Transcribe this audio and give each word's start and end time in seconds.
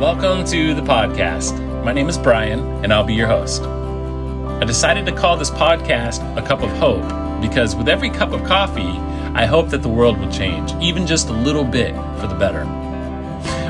Welcome 0.00 0.46
to 0.46 0.72
the 0.72 0.80
podcast. 0.80 1.84
My 1.84 1.92
name 1.92 2.08
is 2.08 2.16
Brian, 2.16 2.60
and 2.82 2.90
I'll 2.90 3.04
be 3.04 3.12
your 3.12 3.26
host. 3.26 3.64
I 3.64 4.64
decided 4.64 5.04
to 5.04 5.12
call 5.12 5.36
this 5.36 5.50
podcast 5.50 6.22
A 6.38 6.40
Cup 6.40 6.62
of 6.62 6.70
Hope 6.78 7.02
because 7.42 7.76
with 7.76 7.86
every 7.86 8.08
cup 8.08 8.32
of 8.32 8.42
coffee, 8.44 8.96
I 9.34 9.44
hope 9.44 9.68
that 9.68 9.82
the 9.82 9.90
world 9.90 10.18
will 10.18 10.32
change, 10.32 10.72
even 10.82 11.06
just 11.06 11.28
a 11.28 11.34
little 11.34 11.64
bit 11.64 11.94
for 12.18 12.28
the 12.28 12.34
better. 12.34 12.79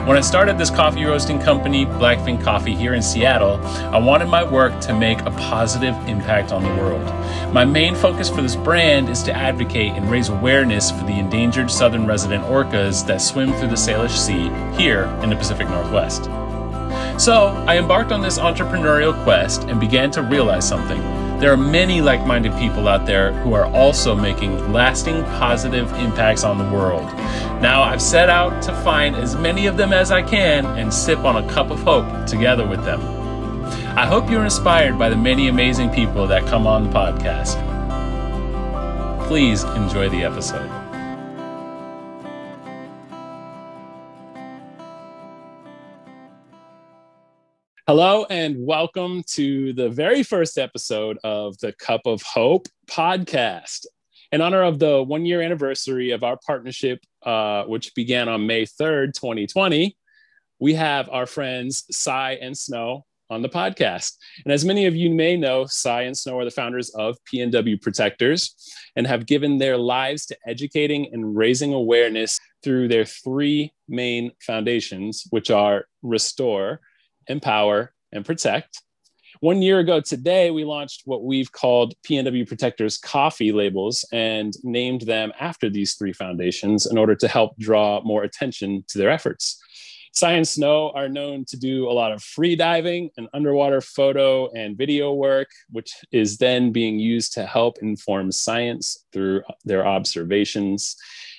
When 0.06 0.16
I 0.16 0.22
started 0.22 0.56
this 0.56 0.70
coffee 0.70 1.04
roasting 1.04 1.38
company, 1.38 1.84
Blackfin 1.84 2.42
Coffee, 2.42 2.74
here 2.74 2.94
in 2.94 3.02
Seattle, 3.02 3.60
I 3.94 3.98
wanted 3.98 4.28
my 4.28 4.42
work 4.42 4.80
to 4.80 4.94
make 4.94 5.20
a 5.20 5.30
positive 5.32 5.94
impact 6.08 6.52
on 6.52 6.62
the 6.62 6.82
world. 6.82 7.04
My 7.52 7.66
main 7.66 7.94
focus 7.94 8.30
for 8.30 8.40
this 8.40 8.56
brand 8.56 9.10
is 9.10 9.22
to 9.24 9.32
advocate 9.32 9.92
and 9.92 10.10
raise 10.10 10.30
awareness 10.30 10.90
for 10.90 11.04
the 11.04 11.18
endangered 11.18 11.70
southern 11.70 12.06
resident 12.06 12.42
orcas 12.44 13.06
that 13.06 13.20
swim 13.20 13.52
through 13.52 13.68
the 13.68 13.74
Salish 13.74 14.16
Sea 14.16 14.48
here 14.82 15.04
in 15.22 15.28
the 15.28 15.36
Pacific 15.36 15.68
Northwest. 15.68 16.24
So 17.20 17.48
I 17.68 17.76
embarked 17.76 18.10
on 18.10 18.22
this 18.22 18.38
entrepreneurial 18.38 19.22
quest 19.22 19.64
and 19.64 19.78
began 19.78 20.10
to 20.12 20.22
realize 20.22 20.66
something. 20.66 21.19
There 21.40 21.50
are 21.50 21.56
many 21.56 22.02
like 22.02 22.26
minded 22.26 22.52
people 22.58 22.86
out 22.86 23.06
there 23.06 23.32
who 23.32 23.54
are 23.54 23.64
also 23.64 24.14
making 24.14 24.74
lasting 24.74 25.24
positive 25.24 25.90
impacts 25.94 26.44
on 26.44 26.58
the 26.58 26.70
world. 26.70 27.06
Now 27.62 27.82
I've 27.82 28.02
set 28.02 28.28
out 28.28 28.62
to 28.64 28.74
find 28.82 29.16
as 29.16 29.34
many 29.36 29.66
of 29.66 29.78
them 29.78 29.94
as 29.94 30.10
I 30.10 30.20
can 30.20 30.66
and 30.66 30.92
sip 30.92 31.20
on 31.20 31.42
a 31.42 31.48
cup 31.50 31.70
of 31.70 31.80
hope 31.80 32.26
together 32.26 32.66
with 32.66 32.84
them. 32.84 33.00
I 33.96 34.04
hope 34.04 34.30
you're 34.30 34.44
inspired 34.44 34.98
by 34.98 35.08
the 35.08 35.16
many 35.16 35.48
amazing 35.48 35.88
people 35.88 36.26
that 36.26 36.44
come 36.46 36.66
on 36.66 36.84
the 36.84 36.90
podcast. 36.90 37.56
Please 39.26 39.64
enjoy 39.64 40.10
the 40.10 40.22
episode. 40.22 40.79
Hello, 47.92 48.24
and 48.30 48.54
welcome 48.64 49.24
to 49.30 49.72
the 49.72 49.88
very 49.88 50.22
first 50.22 50.58
episode 50.58 51.18
of 51.24 51.58
the 51.58 51.72
Cup 51.72 52.02
of 52.04 52.22
Hope 52.22 52.68
podcast. 52.88 53.84
In 54.30 54.40
honor 54.40 54.62
of 54.62 54.78
the 54.78 55.02
one 55.02 55.26
year 55.26 55.42
anniversary 55.42 56.12
of 56.12 56.22
our 56.22 56.38
partnership, 56.46 57.00
uh, 57.26 57.64
which 57.64 57.92
began 57.96 58.28
on 58.28 58.46
May 58.46 58.64
3rd, 58.64 59.14
2020, 59.14 59.96
we 60.60 60.74
have 60.74 61.10
our 61.10 61.26
friends 61.26 61.84
Cy 61.90 62.38
and 62.40 62.56
Snow 62.56 63.06
on 63.28 63.42
the 63.42 63.48
podcast. 63.48 64.12
And 64.44 64.52
as 64.52 64.64
many 64.64 64.86
of 64.86 64.94
you 64.94 65.10
may 65.10 65.36
know, 65.36 65.66
Cy 65.66 66.02
and 66.02 66.16
Snow 66.16 66.38
are 66.38 66.44
the 66.44 66.52
founders 66.52 66.90
of 66.90 67.16
PNW 67.24 67.82
Protectors 67.82 68.54
and 68.94 69.04
have 69.04 69.26
given 69.26 69.58
their 69.58 69.76
lives 69.76 70.26
to 70.26 70.36
educating 70.46 71.12
and 71.12 71.36
raising 71.36 71.74
awareness 71.74 72.38
through 72.62 72.86
their 72.86 73.04
three 73.04 73.72
main 73.88 74.30
foundations, 74.46 75.24
which 75.30 75.50
are 75.50 75.86
Restore, 76.02 76.80
empower, 77.30 77.92
and 78.12 78.24
protect. 78.24 78.82
One 79.40 79.62
year 79.62 79.78
ago 79.78 80.00
today, 80.00 80.50
we 80.50 80.64
launched 80.64 81.02
what 81.06 81.24
we've 81.24 81.50
called 81.50 81.94
PNW 82.06 82.46
Protectors 82.46 82.98
coffee 82.98 83.52
labels 83.52 84.04
and 84.12 84.52
named 84.62 85.02
them 85.02 85.32
after 85.40 85.70
these 85.70 85.94
three 85.94 86.12
foundations 86.12 86.84
in 86.84 86.98
order 86.98 87.14
to 87.14 87.28
help 87.28 87.56
draw 87.58 88.02
more 88.02 88.22
attention 88.22 88.84
to 88.88 88.98
their 88.98 89.08
efforts. 89.08 89.58
Cy 90.12 90.32
and 90.32 90.46
Snow 90.46 90.90
are 90.90 91.08
known 91.08 91.44
to 91.46 91.56
do 91.56 91.88
a 91.88 91.92
lot 91.92 92.12
of 92.12 92.22
free 92.22 92.56
diving 92.56 93.10
and 93.16 93.28
underwater 93.32 93.80
photo 93.80 94.50
and 94.50 94.76
video 94.76 95.14
work, 95.14 95.48
which 95.70 95.92
is 96.10 96.36
then 96.36 96.72
being 96.72 96.98
used 96.98 97.32
to 97.34 97.46
help 97.46 97.78
inform 97.80 98.32
science 98.32 99.06
through 99.12 99.42
their 99.64 99.86
observations. 99.86 100.96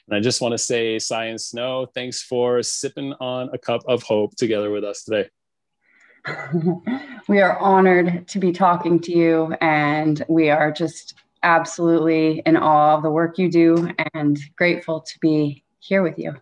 And 0.08 0.16
I 0.16 0.22
just 0.22 0.42
want 0.42 0.54
to 0.54 0.58
say, 0.58 0.98
Cy 0.98 1.26
and 1.26 1.40
Snow, 1.40 1.86
thanks 1.94 2.24
for 2.24 2.64
sipping 2.64 3.14
on 3.20 3.50
a 3.54 3.58
cup 3.58 3.82
of 3.88 4.04
hope 4.04 4.36
together 4.38 4.72
with 4.72 4.86
us 4.86 5.04
today. 5.04 5.30
we 7.28 7.42
are 7.42 7.58
honored 7.58 8.28
to 8.30 8.40
be 8.40 8.52
talking 8.52 9.00
to 9.02 9.12
you, 9.12 9.56
and 9.62 10.24
we 10.28 10.50
are 10.50 10.72
just 10.72 11.16
absolutely 11.44 12.42
in 12.46 12.58
awe 12.58 12.96
of 12.96 13.04
the 13.04 13.10
work 13.10 13.38
you 13.38 13.50
do 13.50 13.90
and 14.14 14.40
grateful 14.56 15.02
to 15.02 15.20
be 15.20 15.64
here 15.80 16.04
with 16.04 16.18
you. 16.20 16.36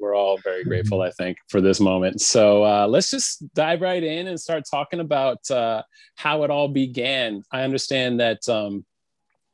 We're 0.00 0.16
all 0.16 0.38
very 0.38 0.64
grateful, 0.64 1.02
I 1.02 1.10
think, 1.10 1.38
for 1.48 1.60
this 1.60 1.80
moment. 1.80 2.20
So 2.20 2.64
uh, 2.64 2.86
let's 2.88 3.10
just 3.10 3.42
dive 3.54 3.80
right 3.80 4.02
in 4.02 4.26
and 4.26 4.40
start 4.40 4.64
talking 4.68 5.00
about 5.00 5.48
uh, 5.50 5.82
how 6.16 6.42
it 6.42 6.50
all 6.50 6.68
began. 6.68 7.42
I 7.52 7.62
understand 7.62 8.20
that 8.20 8.46
um, 8.48 8.84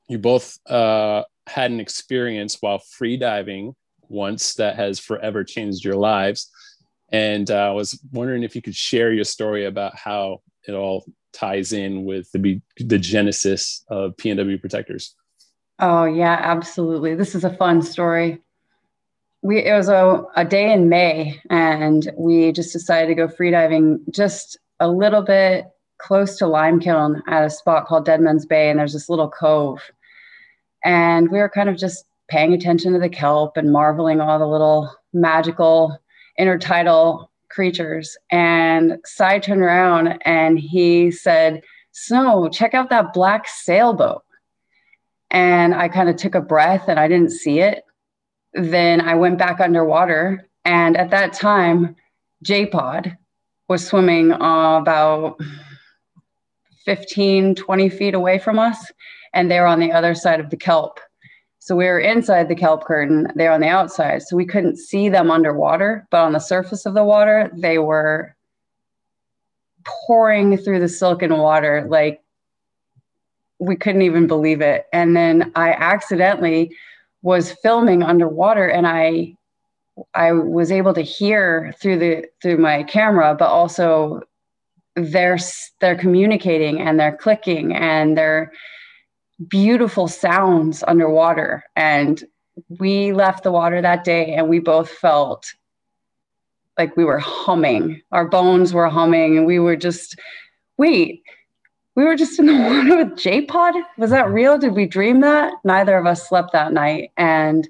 you 0.09 0.19
both 0.19 0.59
uh, 0.69 1.23
had 1.47 1.71
an 1.71 1.81
experience 1.81 2.57
while 2.61 2.79
free 2.79 3.17
diving 3.17 3.75
once 4.09 4.55
that 4.55 4.77
has 4.77 4.99
forever 4.99 5.45
changed 5.45 5.85
your 5.85 5.95
lives. 5.95 6.51
And 7.13 7.51
uh, 7.51 7.69
I 7.69 7.73
was 7.73 7.99
wondering 8.13 8.43
if 8.43 8.55
you 8.55 8.63
could 8.63 8.77
share 8.77 9.13
your 9.13 9.25
story 9.25 9.65
about 9.65 9.97
how 9.97 10.43
it 10.67 10.73
all 10.73 11.05
ties 11.33 11.73
in 11.73 12.05
with 12.05 12.31
the 12.33 12.61
the 12.79 12.99
genesis 12.99 13.85
of 13.89 14.17
PNW 14.17 14.61
Protectors. 14.61 15.15
Oh 15.79 16.05
yeah, 16.05 16.39
absolutely. 16.41 17.15
This 17.15 17.35
is 17.35 17.45
a 17.45 17.57
fun 17.57 17.83
story. 17.83 18.41
We 19.43 19.65
it 19.65 19.73
was 19.73 19.89
a, 19.89 20.25
a 20.37 20.45
day 20.45 20.73
in 20.73 20.89
May, 20.89 21.41
and 21.51 22.11
we 22.17 22.53
just 22.53 22.73
decided 22.73 23.09
to 23.09 23.15
go 23.15 23.29
freediving 23.29 23.99
just 24.11 24.59
a 24.79 24.89
little 24.89 25.23
bit 25.23 25.67
close 25.99 26.37
to 26.39 26.45
Limekiln 26.45 27.21
at 27.27 27.45
a 27.45 27.51
spot 27.51 27.87
called 27.87 28.05
Deadman's 28.05 28.47
Bay, 28.47 28.71
and 28.71 28.79
there's 28.79 28.93
this 28.93 29.09
little 29.09 29.31
cove. 29.31 29.81
And 30.85 31.31
we 31.31 31.39
were 31.39 31.49
kind 31.49 31.69
of 31.69 31.77
just 31.77 32.05
paying 32.29 32.53
attention 32.53 32.93
to 32.93 32.99
the 32.99 33.09
kelp 33.09 33.57
and 33.57 33.73
marveling 33.73 34.21
all 34.21 34.39
the 34.39 34.47
little 34.47 34.95
magical 35.13 35.99
intertidal 36.41 37.29
creatures. 37.51 38.17
And 38.31 38.99
Cy 39.05 39.39
turned 39.39 39.63
around 39.63 40.19
and 40.25 40.59
he 40.59 41.11
said, 41.11 41.63
Snow, 41.93 42.49
check 42.49 42.73
out 42.73 42.89
that 42.91 43.13
black 43.13 43.47
sailboat. 43.49 44.23
And 45.31 45.75
I 45.75 45.89
kind 45.89 46.09
of 46.09 46.17
took 46.17 46.35
a 46.35 46.41
breath 46.41 46.85
and 46.89 46.99
I 46.99 47.09
didn't 47.09 47.33
see 47.33 47.61
it. 47.61 47.85
Then 48.55 49.01
I 49.01 49.15
went 49.15 49.39
back 49.39 49.61
underwater. 49.61 50.49
And 50.65 50.97
at 50.97 51.11
that 51.11 51.33
time, 51.33 51.97
J 52.43 52.67
Pod 52.67 53.17
was 53.69 53.87
swimming 53.87 54.33
uh, 54.33 54.79
about 54.81 55.39
15, 56.85 57.55
20 57.55 57.89
feet 57.89 58.15
away 58.15 58.39
from 58.39 58.59
us. 58.59 58.91
And 59.33 59.51
they 59.51 59.61
were 59.61 59.67
on 59.67 59.81
the 59.81 59.93
other 59.93 60.15
side 60.15 60.41
of 60.41 60.51
the 60.51 60.57
kelp. 60.57 60.99
So 61.61 61.77
we 61.77 61.85
were 61.85 62.01
inside 62.01 62.49
the 62.49 62.55
kelp 62.55 62.85
curtain, 62.85 63.29
they're 63.37 63.53
on 63.53 63.61
the 63.61 63.69
outside. 63.69 64.23
So 64.23 64.35
we 64.35 64.47
couldn't 64.47 64.79
see 64.79 65.11
them 65.11 65.31
underwater, 65.31 66.07
but 66.11 66.25
on 66.25 66.33
the 66.33 66.39
surface 66.39 66.87
of 66.87 66.95
the 66.95 67.05
water, 67.05 67.51
they 67.55 67.79
were 67.79 68.35
pouring 69.85 70.57
through 70.57 70.81
the 70.81 70.89
silken 70.89 71.37
water 71.37 71.87
like 71.89 72.23
we 73.59 73.77
couldn't 73.77 74.03
even 74.03 74.27
believe 74.27 74.63
it. 74.63 74.87
And 74.93 75.15
then 75.15 75.53
I 75.55 75.73
accidentally 75.73 76.75
was 77.23 77.53
filming 77.63 78.03
underwater 78.03 78.67
and 78.67 78.87
I 78.87 79.37
I 80.15 80.33
was 80.33 80.73
able 80.73 80.95
to 80.95 81.03
hear 81.03 81.75
through 81.79 81.99
the 81.99 82.25
through 82.41 82.57
my 82.57 82.85
camera, 82.85 83.37
but 83.39 83.51
also 83.51 84.23
they're 84.97 85.39
they're 85.81 85.97
communicating 85.97 86.81
and 86.81 86.99
they're 86.99 87.17
clicking 87.17 87.75
and 87.75 88.17
they're 88.17 88.51
beautiful 89.49 90.09
sounds 90.09 90.85
underwater. 90.87 91.65
And 91.77 92.23
we 92.79 93.13
left 93.13 93.43
the 93.45 93.53
water 93.53 93.81
that 93.81 94.05
day 94.05 94.35
and 94.35 94.49
we 94.49 94.59
both 94.59 94.91
felt 94.91 95.47
like 96.79 96.97
we 96.97 97.05
were 97.05 97.19
humming. 97.19 98.01
Our 98.13 98.29
bones 98.29 98.73
were 98.73 98.89
humming 98.89 99.37
and 99.37 99.47
we 99.47 99.59
were 99.59 99.77
just, 99.77 100.19
wait, 100.77 101.23
we 101.95 102.05
were 102.05 102.17
just 102.17 102.39
in 102.39 102.47
the 102.47 102.55
water 102.59 102.97
with 103.05 103.19
J 103.19 103.43
Pod? 103.43 103.75
Was 103.99 104.11
that 104.11 104.31
real? 104.31 104.59
Did 104.59 104.75
we 104.75 104.87
dream 104.87 105.21
that? 105.21 105.55
Neither 105.65 105.97
of 105.97 106.07
us 106.07 106.29
slept 106.29 106.53
that 106.53 106.73
night. 106.73 107.11
And 107.17 107.69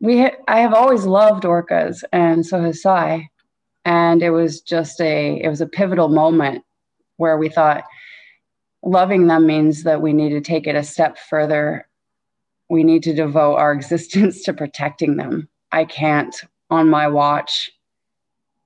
we, 0.00 0.20
ha- 0.20 0.36
I 0.48 0.60
have 0.60 0.74
always 0.74 1.04
loved 1.04 1.44
orcas, 1.44 2.02
and 2.12 2.44
so 2.44 2.60
has 2.60 2.82
Cy. 2.82 3.28
And 3.84 4.22
it 4.22 4.30
was 4.30 4.60
just 4.60 5.00
a, 5.00 5.40
it 5.42 5.48
was 5.48 5.60
a 5.60 5.66
pivotal 5.66 6.08
moment 6.08 6.64
where 7.16 7.38
we 7.38 7.48
thought, 7.48 7.84
loving 8.82 9.26
them 9.26 9.46
means 9.46 9.82
that 9.84 10.02
we 10.02 10.12
need 10.12 10.30
to 10.30 10.40
take 10.40 10.66
it 10.66 10.76
a 10.76 10.82
step 10.82 11.18
further. 11.18 11.88
We 12.68 12.84
need 12.84 13.02
to 13.04 13.14
devote 13.14 13.56
our 13.56 13.72
existence 13.74 14.42
to 14.44 14.52
protecting 14.52 15.16
them. 15.16 15.48
I 15.72 15.84
can't, 15.84 16.34
on 16.70 16.88
my 16.88 17.06
watch, 17.08 17.70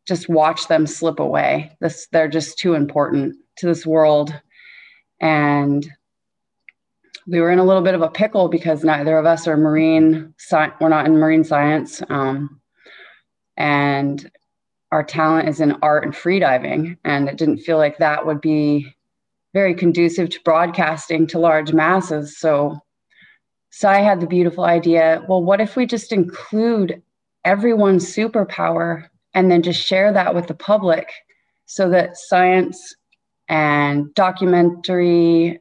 just 0.06 0.28
watch 0.28 0.69
them 0.69 0.87
slip 0.87 1.19
away. 1.19 1.76
This, 1.81 2.06
they're 2.12 2.28
just 2.28 2.58
too 2.58 2.75
important 2.75 3.37
to 3.58 3.66
this 3.66 3.87
world. 3.87 4.34
And 5.20 5.88
we 7.26 7.40
were 7.40 7.50
in 7.50 7.58
a 7.58 7.64
little 7.64 7.82
bit 7.82 7.94
of 7.94 8.02
a 8.02 8.11
pickle 8.11 8.49
because 8.49 8.84
neither 8.84 9.16
of 9.16 9.26
us 9.26 9.46
are 9.46 9.56
marine. 9.56 10.34
Sci- 10.38 10.72
we're 10.81 10.88
not 10.88 11.06
in 11.06 11.16
marine 11.16 11.44
science, 11.44 12.02
um, 12.11 12.61
and 13.56 14.31
our 14.93 15.02
talent 15.02 15.49
is 15.49 15.61
in 15.61 15.76
art 15.82 16.05
and 16.05 16.12
freediving. 16.12 16.99
And 17.05 17.28
it 17.28 17.38
didn't 17.38 17.58
feel 17.58 17.78
like 17.78 17.99
that 17.99 18.26
would 18.26 18.40
be 18.40 18.94
very 19.55 19.75
conducive 19.75 20.29
to 20.29 20.41
broadcasting 20.45 21.27
to 21.29 21.39
large 21.39 21.73
masses. 21.73 22.39
So, 22.39 22.79
I 23.83 24.01
had 24.01 24.21
the 24.21 24.27
beautiful 24.27 24.65
idea 24.65 25.25
well, 25.29 25.43
what 25.43 25.61
if 25.61 25.75
we 25.77 25.87
just 25.87 26.12
include 26.12 27.03
everyone's 27.45 28.06
superpower 28.06 29.09
and 29.35 29.51
then 29.51 29.62
just 29.62 29.85
share 29.85 30.12
that 30.12 30.35
with 30.35 30.47
the 30.47 30.55
public 30.55 31.11
so 31.67 31.91
that 31.91 32.17
science 32.17 32.95
and 33.49 34.12
documentary 34.15 35.61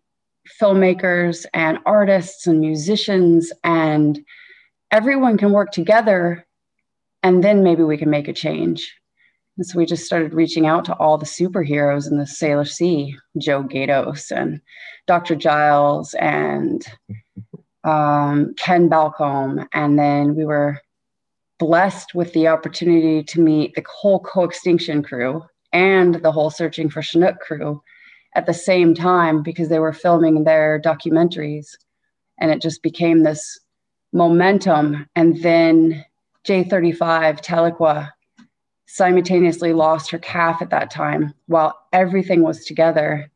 filmmakers 0.61 1.45
and 1.53 1.79
artists 1.85 2.47
and 2.47 2.59
musicians 2.59 3.51
and 3.63 4.23
everyone 4.91 5.37
can 5.37 5.51
work 5.51 5.71
together 5.71 6.45
and 7.23 7.43
then 7.43 7.63
maybe 7.63 7.83
we 7.83 7.97
can 7.97 8.09
make 8.09 8.27
a 8.27 8.33
change 8.33 8.93
and 9.57 9.65
so 9.65 9.77
we 9.77 9.85
just 9.85 10.05
started 10.05 10.33
reaching 10.33 10.65
out 10.65 10.85
to 10.85 10.95
all 10.95 11.17
the 11.17 11.25
superheroes 11.25 12.09
in 12.09 12.17
the 12.17 12.23
Salish 12.23 12.71
Sea, 12.71 13.15
Joe 13.37 13.63
Gaydos 13.63 14.31
and 14.35 14.59
Dr. 15.05 15.35
Giles 15.35 16.15
and 16.15 16.83
um, 17.83 18.55
Ken 18.57 18.89
Balcomb. 18.89 19.67
And 19.73 19.99
then 19.99 20.35
we 20.35 20.45
were 20.45 20.79
blessed 21.59 22.15
with 22.15 22.33
the 22.33 22.47
opportunity 22.47 23.23
to 23.23 23.41
meet 23.41 23.75
the 23.75 23.83
whole 23.87 24.19
co-extinction 24.19 25.03
crew 25.03 25.43
and 25.71 26.15
the 26.15 26.31
whole 26.31 26.49
searching 26.49 26.89
for 26.89 27.03
Chinook 27.03 27.39
crew 27.39 27.81
at 28.35 28.47
the 28.47 28.53
same 28.55 28.95
time 28.95 29.43
because 29.43 29.69
they 29.69 29.79
were 29.79 29.93
filming 29.93 30.43
their 30.43 30.81
documentaries. 30.81 31.67
And 32.39 32.49
it 32.49 32.59
just 32.59 32.81
became 32.81 33.21
this 33.21 33.59
momentum. 34.13 35.07
And 35.15 35.39
then 35.43 36.03
J35 36.43 37.43
Tahlequah 37.43 38.09
simultaneously 38.85 39.73
lost 39.73 40.11
her 40.11 40.19
calf 40.19 40.61
at 40.61 40.69
that 40.69 40.91
time 40.91 41.33
while 41.47 41.77
everything 41.91 42.43
was 42.43 42.65
together. 42.65 43.29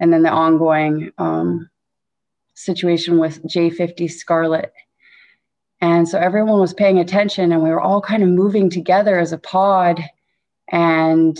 And 0.00 0.12
then 0.12 0.22
the 0.22 0.30
ongoing 0.30 1.12
um, 1.18 1.68
situation 2.54 3.18
with 3.18 3.42
J50 3.44 4.10
Scarlet. 4.10 4.72
And 5.80 6.08
so 6.08 6.18
everyone 6.18 6.58
was 6.58 6.74
paying 6.74 6.98
attention 6.98 7.52
and 7.52 7.62
we 7.62 7.70
were 7.70 7.80
all 7.80 8.00
kind 8.00 8.22
of 8.22 8.28
moving 8.28 8.68
together 8.68 9.18
as 9.18 9.32
a 9.32 9.38
pod. 9.38 10.02
And 10.70 11.38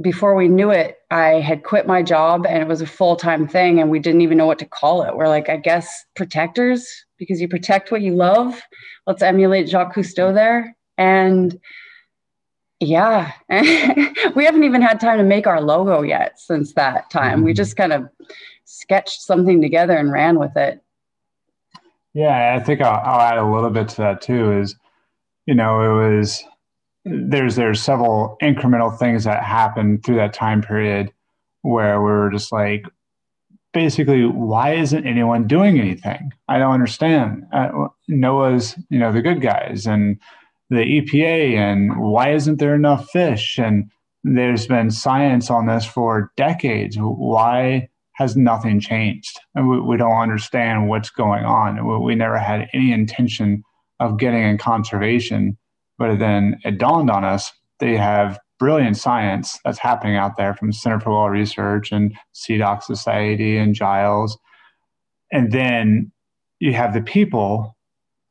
before 0.00 0.34
we 0.34 0.48
knew 0.48 0.70
it, 0.70 0.98
I 1.10 1.40
had 1.40 1.64
quit 1.64 1.86
my 1.86 2.02
job 2.02 2.46
and 2.46 2.62
it 2.62 2.68
was 2.68 2.80
a 2.80 2.86
full 2.86 3.16
time 3.16 3.48
thing. 3.48 3.80
And 3.80 3.90
we 3.90 3.98
didn't 3.98 4.20
even 4.20 4.38
know 4.38 4.46
what 4.46 4.58
to 4.60 4.66
call 4.66 5.02
it. 5.02 5.16
We're 5.16 5.28
like, 5.28 5.48
I 5.48 5.56
guess 5.56 6.04
protectors, 6.14 6.88
because 7.18 7.40
you 7.40 7.48
protect 7.48 7.90
what 7.90 8.02
you 8.02 8.14
love. 8.14 8.60
Let's 9.06 9.22
emulate 9.22 9.68
Jacques 9.68 9.94
Cousteau 9.94 10.32
there. 10.32 10.76
And 10.96 11.58
yeah. 12.84 13.32
we 14.34 14.44
haven't 14.44 14.64
even 14.64 14.82
had 14.82 15.00
time 15.00 15.18
to 15.18 15.24
make 15.24 15.46
our 15.46 15.60
logo 15.60 16.02
yet 16.02 16.38
since 16.38 16.72
that 16.74 17.10
time. 17.10 17.38
Mm-hmm. 17.38 17.44
We 17.44 17.54
just 17.54 17.76
kind 17.76 17.92
of 17.92 18.08
sketched 18.64 19.22
something 19.22 19.60
together 19.60 19.96
and 19.96 20.12
ran 20.12 20.38
with 20.38 20.56
it. 20.56 20.82
Yeah, 22.12 22.54
I 22.56 22.62
think 22.62 22.80
I'll, 22.80 23.00
I'll 23.04 23.20
add 23.20 23.38
a 23.38 23.46
little 23.46 23.70
bit 23.70 23.88
to 23.90 23.96
that 23.98 24.22
too. 24.22 24.52
Is 24.52 24.76
you 25.46 25.54
know 25.54 25.80
it 25.80 26.16
was 26.16 26.44
there's 27.04 27.56
there's 27.56 27.82
several 27.82 28.36
incremental 28.42 28.96
things 28.96 29.24
that 29.24 29.42
happened 29.42 30.04
through 30.04 30.16
that 30.16 30.32
time 30.32 30.62
period 30.62 31.12
where 31.62 32.00
we 32.00 32.10
were 32.10 32.30
just 32.30 32.52
like 32.52 32.84
basically 33.72 34.24
why 34.24 34.74
isn't 34.74 35.06
anyone 35.06 35.46
doing 35.46 35.78
anything 35.78 36.32
i 36.48 36.58
don't 36.58 36.72
understand 36.72 37.44
uh, 37.52 37.88
NOAA's 38.08 38.76
you 38.88 38.98
know 38.98 39.12
the 39.12 39.20
good 39.20 39.40
guys 39.42 39.86
and 39.86 40.18
the 40.74 41.00
EPA 41.00 41.54
and 41.54 42.00
why 42.00 42.32
isn't 42.32 42.58
there 42.58 42.74
enough 42.74 43.08
fish? 43.10 43.58
And 43.58 43.90
there's 44.22 44.66
been 44.66 44.90
science 44.90 45.50
on 45.50 45.66
this 45.66 45.84
for 45.84 46.32
decades. 46.36 46.96
Why 46.98 47.88
has 48.12 48.36
nothing 48.36 48.80
changed? 48.80 49.38
And 49.54 49.68
we, 49.68 49.80
we 49.80 49.96
don't 49.96 50.20
understand 50.20 50.88
what's 50.88 51.10
going 51.10 51.44
on. 51.44 51.86
We, 51.86 51.98
we 51.98 52.14
never 52.14 52.38
had 52.38 52.68
any 52.72 52.92
intention 52.92 53.62
of 54.00 54.18
getting 54.18 54.42
in 54.42 54.58
conservation. 54.58 55.56
But 55.98 56.18
then 56.18 56.58
it 56.64 56.78
dawned 56.78 57.10
on 57.10 57.24
us 57.24 57.52
they 57.80 57.96
have 57.96 58.38
brilliant 58.58 58.96
science 58.96 59.58
that's 59.64 59.78
happening 59.78 60.16
out 60.16 60.36
there 60.36 60.54
from 60.54 60.72
Center 60.72 61.00
for 61.00 61.10
Whale 61.10 61.28
Research 61.28 61.92
and 61.92 62.16
SeaDoc 62.34 62.82
Society 62.82 63.56
and 63.58 63.74
Giles. 63.74 64.38
And 65.32 65.52
then 65.52 66.12
you 66.60 66.72
have 66.72 66.94
the 66.94 67.02
people 67.02 67.76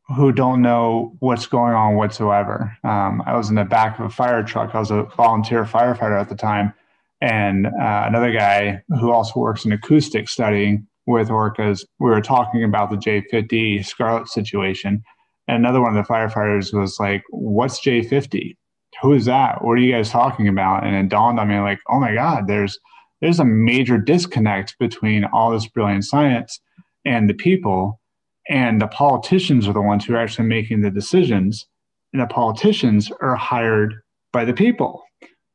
who 0.10 0.32
don't 0.32 0.62
know 0.62 1.16
what's 1.20 1.48
going 1.48 1.74
on 1.74 1.96
whatsoever. 1.96 2.76
Um, 2.84 3.24
I 3.26 3.36
was 3.36 3.50
in 3.50 3.56
the 3.56 3.64
back 3.64 4.00
of 4.00 4.06
a 4.06 4.10
fire 4.10 4.44
truck. 4.44 4.76
I 4.76 4.80
was 4.80 4.92
a 4.92 5.04
volunteer 5.16 5.64
firefighter 5.64 6.20
at 6.20 6.30
the 6.30 6.36
time. 6.36 6.74
And 7.22 7.68
uh, 7.68 8.04
another 8.06 8.34
guy 8.34 8.82
who 9.00 9.12
also 9.12 9.40
works 9.40 9.64
in 9.64 9.72
acoustic 9.72 10.28
studying 10.28 10.86
with 11.06 11.30
orcas, 11.30 11.86
we 12.00 12.10
were 12.10 12.22
talking 12.22 12.64
about 12.64 12.90
the 12.90 12.98
J50 12.98 13.86
Scarlet 13.86 14.28
situation. 14.28 15.04
And 15.48 15.58
another 15.58 15.82
one 15.82 15.96
of 15.96 16.06
the 16.06 16.14
firefighters 16.14 16.78
was 16.78 17.00
like, 17.00 17.24
What's 17.30 17.80
J50? 17.80 18.58
Who 19.02 19.14
is 19.14 19.26
that? 19.26 19.64
What 19.64 19.74
are 19.74 19.78
you 19.78 19.94
guys 19.94 20.10
talking 20.10 20.48
about? 20.48 20.86
And 20.86 20.96
it 20.96 21.10
dawned 21.10 21.40
on 21.40 21.48
me 21.48 21.60
like, 21.60 21.80
oh 21.90 22.00
my 22.00 22.14
God, 22.14 22.48
there's 22.48 22.78
there's 23.22 23.40
a 23.40 23.46
major 23.46 23.98
disconnect 23.98 24.78
between 24.80 25.24
all 25.26 25.52
this 25.52 25.66
brilliant 25.68 26.04
science 26.04 26.60
and 27.06 27.30
the 27.30 27.34
people 27.34 28.02
and 28.50 28.82
the 28.82 28.88
politicians 28.88 29.68
are 29.68 29.74
the 29.74 29.82
ones 29.82 30.06
who 30.06 30.14
are 30.14 30.18
actually 30.18 30.48
making 30.48 30.82
the 30.82 30.92
decisions 30.92 31.66
and 32.12 32.22
the 32.22 32.28
politicians 32.28 33.12
are 33.22 33.36
hired 33.36 33.96
by 34.32 34.46
the 34.46 34.54
people. 34.54 35.04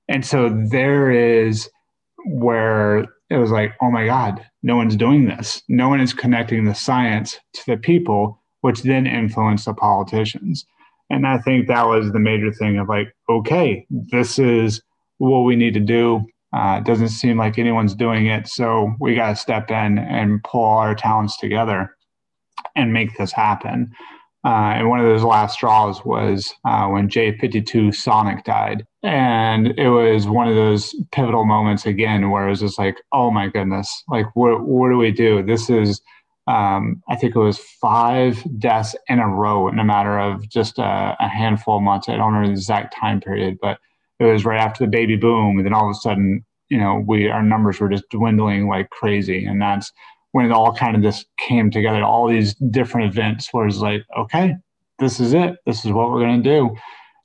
And 0.08 0.24
so 0.24 0.48
there 0.70 1.10
is 1.10 1.68
where 2.26 3.06
it 3.30 3.36
was 3.36 3.50
like 3.50 3.74
oh 3.80 3.90
my 3.90 4.06
god 4.06 4.44
no 4.62 4.76
one's 4.76 4.96
doing 4.96 5.26
this. 5.26 5.62
No 5.68 5.88
one 5.88 6.00
is 6.00 6.12
connecting 6.12 6.64
the 6.64 6.74
science 6.74 7.38
to 7.54 7.62
the 7.66 7.76
people 7.76 8.40
which 8.60 8.82
then 8.82 9.06
influence 9.06 9.64
the 9.64 9.74
politicians. 9.74 10.66
And 11.10 11.26
i 11.26 11.38
think 11.38 11.68
that 11.68 11.86
was 11.86 12.12
the 12.12 12.18
major 12.18 12.52
thing 12.52 12.78
of 12.78 12.88
like 12.88 13.14
okay 13.28 13.86
this 13.90 14.38
is 14.38 14.82
what 15.18 15.40
we 15.40 15.56
need 15.56 15.74
to 15.74 15.80
do. 15.80 16.24
Uh, 16.52 16.80
doesn't 16.80 17.10
seem 17.10 17.36
like 17.36 17.58
anyone's 17.58 17.94
doing 17.94 18.26
it. 18.26 18.48
So 18.48 18.94
we 19.00 19.14
got 19.14 19.30
to 19.30 19.36
step 19.36 19.70
in 19.70 19.98
and 19.98 20.42
pull 20.44 20.64
our 20.64 20.94
talents 20.94 21.36
together 21.36 21.94
and 22.76 22.92
make 22.92 23.16
this 23.16 23.32
happen. 23.32 23.92
Uh, 24.44 24.72
and 24.76 24.88
one 24.88 25.00
of 25.00 25.06
those 25.06 25.24
last 25.24 25.54
straws 25.54 26.04
was 26.04 26.54
uh, 26.64 26.86
when 26.86 27.08
J52 27.08 27.94
Sonic 27.94 28.44
died. 28.44 28.86
And 29.02 29.78
it 29.78 29.90
was 29.90 30.28
one 30.28 30.48
of 30.48 30.54
those 30.54 30.94
pivotal 31.12 31.44
moments 31.44 31.86
again 31.86 32.30
where 32.30 32.46
it 32.46 32.50
was 32.50 32.60
just 32.60 32.78
like, 32.78 32.96
oh 33.12 33.30
my 33.30 33.48
goodness, 33.48 34.04
like, 34.08 34.26
what, 34.34 34.62
what 34.62 34.90
do 34.90 34.96
we 34.96 35.10
do? 35.10 35.42
This 35.42 35.68
is, 35.68 36.00
um, 36.46 37.02
I 37.08 37.16
think 37.16 37.34
it 37.34 37.40
was 37.40 37.58
five 37.58 38.42
deaths 38.58 38.94
in 39.08 39.18
a 39.18 39.28
row 39.28 39.68
in 39.68 39.78
a 39.78 39.84
matter 39.84 40.18
of 40.18 40.48
just 40.48 40.78
a, 40.78 41.16
a, 41.20 41.28
handful 41.28 41.76
of 41.76 41.82
months. 41.82 42.08
I 42.08 42.16
don't 42.16 42.32
remember 42.32 42.48
the 42.48 42.52
exact 42.52 42.96
time 42.96 43.20
period, 43.20 43.58
but 43.60 43.78
it 44.18 44.24
was 44.24 44.44
right 44.44 44.60
after 44.60 44.84
the 44.84 44.90
baby 44.90 45.16
boom. 45.16 45.58
And 45.58 45.66
then 45.66 45.74
all 45.74 45.90
of 45.90 45.90
a 45.90 46.00
sudden, 46.00 46.44
you 46.70 46.78
know, 46.78 47.04
we, 47.06 47.28
our 47.28 47.42
numbers 47.42 47.80
were 47.80 47.88
just 47.88 48.08
dwindling 48.08 48.68
like 48.68 48.88
crazy. 48.90 49.44
And 49.44 49.60
that's, 49.60 49.92
when 50.32 50.46
it 50.46 50.52
all 50.52 50.74
kind 50.74 50.96
of 50.96 51.02
just 51.02 51.26
came 51.38 51.70
together, 51.70 52.02
all 52.02 52.28
these 52.28 52.54
different 52.70 53.10
events 53.10 53.48
where 53.52 53.66
it's 53.66 53.78
like, 53.78 54.04
okay, 54.16 54.54
this 54.98 55.20
is 55.20 55.34
it. 55.34 55.56
This 55.66 55.84
is 55.84 55.92
what 55.92 56.10
we're 56.10 56.20
going 56.20 56.42
to 56.42 56.48
do. 56.48 56.76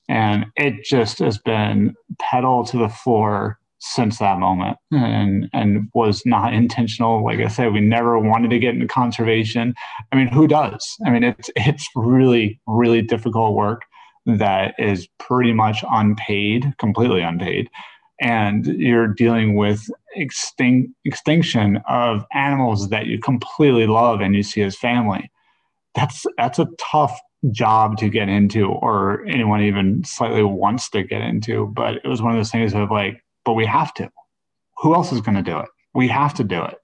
And 0.09 0.45
it 0.55 0.83
just 0.83 1.19
has 1.19 1.37
been 1.37 1.95
pedal 2.19 2.63
to 2.65 2.77
the 2.77 2.89
floor 2.89 3.59
since 3.85 4.19
that 4.19 4.39
moment 4.39 4.77
and 4.91 5.49
and 5.51 5.89
was 5.93 6.25
not 6.25 6.53
intentional 6.53 7.21
like 7.21 7.39
i 7.39 7.49
said 7.49 7.73
we 7.73 7.81
never 7.81 8.17
wanted 8.17 8.49
to 8.49 8.57
get 8.57 8.73
into 8.73 8.87
conservation 8.87 9.73
i 10.13 10.15
mean 10.15 10.27
who 10.29 10.47
does 10.47 10.95
i 11.05 11.09
mean 11.09 11.21
it's 11.21 11.49
it's 11.57 11.85
really 11.93 12.61
really 12.65 13.01
difficult 13.01 13.55
work 13.55 13.81
that 14.25 14.73
is 14.79 15.09
pretty 15.19 15.51
much 15.51 15.83
unpaid 15.91 16.73
completely 16.77 17.21
unpaid 17.21 17.69
and 18.23 18.65
you're 18.65 19.07
dealing 19.07 19.55
with 19.55 19.91
extinct, 20.15 20.89
extinction 21.03 21.81
of 21.89 22.25
animals 22.33 22.87
that 22.87 23.05
you 23.05 23.19
completely 23.19 23.85
love 23.85 24.21
and 24.21 24.33
you 24.33 24.41
see 24.41 24.61
as 24.61 24.77
family. 24.77 25.29
That's 25.93 26.25
that's 26.37 26.57
a 26.57 26.69
tough 26.79 27.19
job 27.51 27.97
to 27.97 28.07
get 28.07 28.29
into, 28.29 28.67
or 28.67 29.25
anyone 29.25 29.61
even 29.61 30.05
slightly 30.05 30.41
wants 30.41 30.89
to 30.91 31.03
get 31.03 31.21
into. 31.21 31.67
But 31.75 31.95
it 31.95 32.07
was 32.07 32.21
one 32.21 32.31
of 32.31 32.39
those 32.39 32.49
things 32.49 32.73
of 32.73 32.89
like, 32.89 33.21
but 33.43 33.53
we 33.53 33.65
have 33.65 33.93
to. 33.95 34.09
Who 34.77 34.95
else 34.95 35.11
is 35.11 35.19
going 35.19 35.35
to 35.35 35.43
do 35.43 35.59
it? 35.59 35.67
We 35.93 36.07
have 36.07 36.33
to 36.35 36.45
do 36.45 36.63
it. 36.63 36.77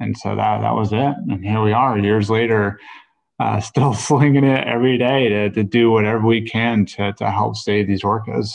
And 0.00 0.18
so 0.18 0.34
that 0.34 0.60
that 0.60 0.74
was 0.74 0.92
it. 0.92 1.14
And 1.30 1.44
here 1.44 1.62
we 1.62 1.72
are, 1.72 1.96
years 1.96 2.28
later, 2.28 2.80
uh, 3.38 3.60
still 3.70 3.94
slinging 3.94 4.44
it 4.44 4.66
every 4.66 4.98
day 4.98 5.28
to, 5.28 5.50
to 5.50 5.62
do 5.62 5.92
whatever 5.92 6.26
we 6.26 6.42
can 6.42 6.84
to, 6.86 7.12
to 7.12 7.30
help 7.30 7.56
save 7.56 7.86
these 7.86 8.02
orcas 8.02 8.50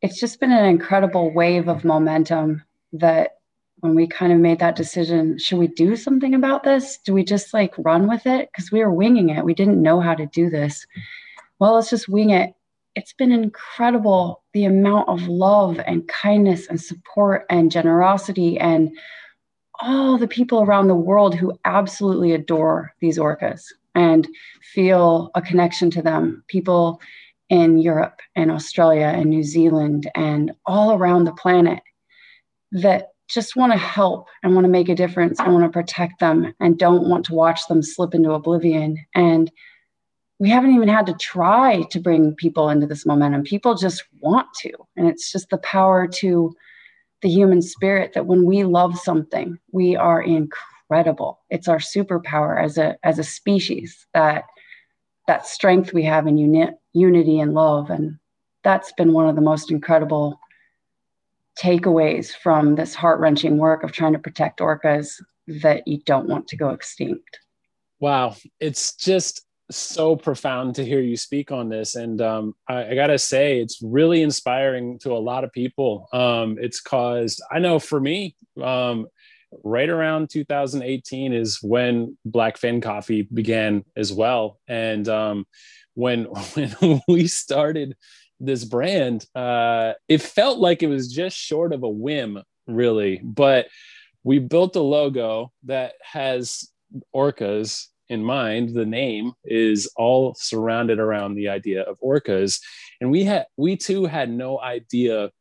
it's 0.00 0.20
just 0.20 0.40
been 0.40 0.52
an 0.52 0.64
incredible 0.64 1.32
wave 1.32 1.68
of 1.68 1.84
momentum 1.84 2.62
that 2.92 3.38
when 3.80 3.94
we 3.94 4.06
kind 4.06 4.32
of 4.32 4.38
made 4.38 4.58
that 4.58 4.76
decision, 4.76 5.38
should 5.38 5.58
we 5.58 5.68
do 5.68 5.94
something 5.96 6.34
about 6.34 6.64
this? 6.64 6.98
Do 6.98 7.12
we 7.12 7.24
just 7.24 7.54
like 7.54 7.74
run 7.78 8.08
with 8.08 8.26
it? 8.26 8.48
Because 8.50 8.72
we 8.72 8.80
were 8.80 8.92
winging 8.92 9.30
it. 9.30 9.44
We 9.44 9.54
didn't 9.54 9.82
know 9.82 10.00
how 10.00 10.14
to 10.14 10.26
do 10.26 10.50
this. 10.50 10.86
Well, 11.58 11.74
let's 11.74 11.90
just 11.90 12.08
wing 12.08 12.30
it. 12.30 12.54
It's 12.94 13.12
been 13.12 13.30
incredible 13.30 14.42
the 14.52 14.64
amount 14.64 15.08
of 15.08 15.28
love 15.28 15.80
and 15.86 16.08
kindness 16.08 16.66
and 16.66 16.80
support 16.80 17.46
and 17.50 17.70
generosity 17.70 18.58
and 18.58 18.90
all 19.80 20.18
the 20.18 20.26
people 20.26 20.62
around 20.62 20.88
the 20.88 20.94
world 20.94 21.34
who 21.34 21.56
absolutely 21.64 22.32
adore 22.32 22.92
these 23.00 23.18
orcas 23.18 23.66
and 23.94 24.26
feel 24.60 25.30
a 25.36 25.42
connection 25.42 25.90
to 25.92 26.02
them. 26.02 26.42
People 26.48 27.00
in 27.48 27.78
Europe 27.78 28.20
and 28.36 28.50
Australia 28.50 29.06
and 29.06 29.30
New 29.30 29.42
Zealand 29.42 30.10
and 30.14 30.52
all 30.66 30.92
around 30.92 31.24
the 31.24 31.32
planet 31.32 31.80
that 32.72 33.08
just 33.28 33.56
want 33.56 33.72
to 33.72 33.78
help 33.78 34.28
and 34.42 34.54
want 34.54 34.64
to 34.64 34.70
make 34.70 34.88
a 34.88 34.94
difference 34.94 35.38
and 35.38 35.52
want 35.52 35.64
to 35.64 35.70
protect 35.70 36.20
them 36.20 36.54
and 36.60 36.78
don't 36.78 37.08
want 37.08 37.24
to 37.26 37.34
watch 37.34 37.66
them 37.66 37.82
slip 37.82 38.14
into 38.14 38.32
oblivion. 38.32 38.96
And 39.14 39.50
we 40.38 40.48
haven't 40.48 40.74
even 40.74 40.88
had 40.88 41.06
to 41.06 41.14
try 41.14 41.82
to 41.90 42.00
bring 42.00 42.34
people 42.34 42.70
into 42.70 42.86
this 42.86 43.04
momentum. 43.04 43.42
People 43.42 43.74
just 43.74 44.04
want 44.20 44.46
to. 44.60 44.70
And 44.96 45.08
it's 45.08 45.32
just 45.32 45.50
the 45.50 45.58
power 45.58 46.06
to 46.06 46.54
the 47.22 47.28
human 47.28 47.60
spirit 47.60 48.12
that 48.14 48.26
when 48.26 48.44
we 48.44 48.64
love 48.64 48.98
something, 48.98 49.58
we 49.72 49.96
are 49.96 50.22
incredible. 50.22 51.40
It's 51.50 51.68
our 51.68 51.78
superpower 51.78 52.62
as 52.62 52.78
a 52.78 52.96
as 53.02 53.18
a 53.18 53.24
species 53.24 54.06
that 54.14 54.44
that 55.26 55.46
strength 55.46 55.92
we 55.92 56.04
have 56.04 56.26
in 56.26 56.38
uni- 56.38 56.74
unity 56.92 57.40
and 57.40 57.54
love. 57.54 57.90
And 57.90 58.18
that's 58.64 58.92
been 58.92 59.12
one 59.12 59.28
of 59.28 59.36
the 59.36 59.42
most 59.42 59.70
incredible 59.70 60.38
takeaways 61.60 62.32
from 62.34 62.76
this 62.76 62.94
heart 62.94 63.20
wrenching 63.20 63.58
work 63.58 63.82
of 63.82 63.92
trying 63.92 64.12
to 64.12 64.18
protect 64.18 64.60
orcas 64.60 65.20
that 65.46 65.86
you 65.86 65.98
don't 66.04 66.28
want 66.28 66.46
to 66.48 66.56
go 66.56 66.70
extinct. 66.70 67.40
Wow. 68.00 68.36
It's 68.60 68.94
just 68.94 69.44
so 69.70 70.16
profound 70.16 70.74
to 70.76 70.84
hear 70.84 71.00
you 71.00 71.16
speak 71.16 71.50
on 71.50 71.68
this. 71.68 71.94
And 71.94 72.20
um, 72.20 72.54
I, 72.68 72.90
I, 72.90 72.94
gotta 72.94 73.18
say, 73.18 73.60
it's 73.60 73.80
really 73.82 74.22
inspiring 74.22 74.98
to 75.00 75.12
a 75.12 75.18
lot 75.18 75.44
of 75.44 75.52
people. 75.52 76.08
Um, 76.12 76.56
it's 76.58 76.80
caused, 76.80 77.42
I 77.50 77.58
know 77.58 77.78
for 77.78 78.00
me, 78.00 78.34
um, 78.62 79.08
right 79.64 79.88
around 79.88 80.30
2018 80.30 81.32
is 81.32 81.62
when 81.62 82.16
Blackfin 82.26 82.82
Coffee 82.82 83.28
began 83.32 83.84
as 83.96 84.12
well. 84.12 84.58
And 84.68 85.08
um, 85.08 85.46
when 85.98 86.24
when 86.80 87.02
we 87.08 87.26
started 87.26 87.96
this 88.40 88.64
brand, 88.64 89.26
uh, 89.34 89.94
it 90.08 90.22
felt 90.22 90.58
like 90.58 90.82
it 90.82 90.86
was 90.86 91.12
just 91.12 91.36
short 91.36 91.72
of 91.72 91.82
a 91.82 91.88
whim, 91.88 92.40
really. 92.68 93.20
But 93.22 93.66
we 94.22 94.38
built 94.38 94.76
a 94.76 94.80
logo 94.80 95.52
that 95.64 95.94
has 96.02 96.70
orcas 97.14 97.88
in 98.08 98.22
mind. 98.22 98.74
The 98.74 98.86
name 98.86 99.32
is 99.44 99.90
all 99.96 100.34
surrounded 100.34 101.00
around 101.00 101.34
the 101.34 101.48
idea 101.48 101.82
of 101.82 101.98
orcas, 102.00 102.60
and 103.00 103.10
we 103.10 103.24
had 103.24 103.46
we 103.56 103.76
too 103.76 104.06
had 104.06 104.30
no 104.30 104.60
idea 104.60 105.32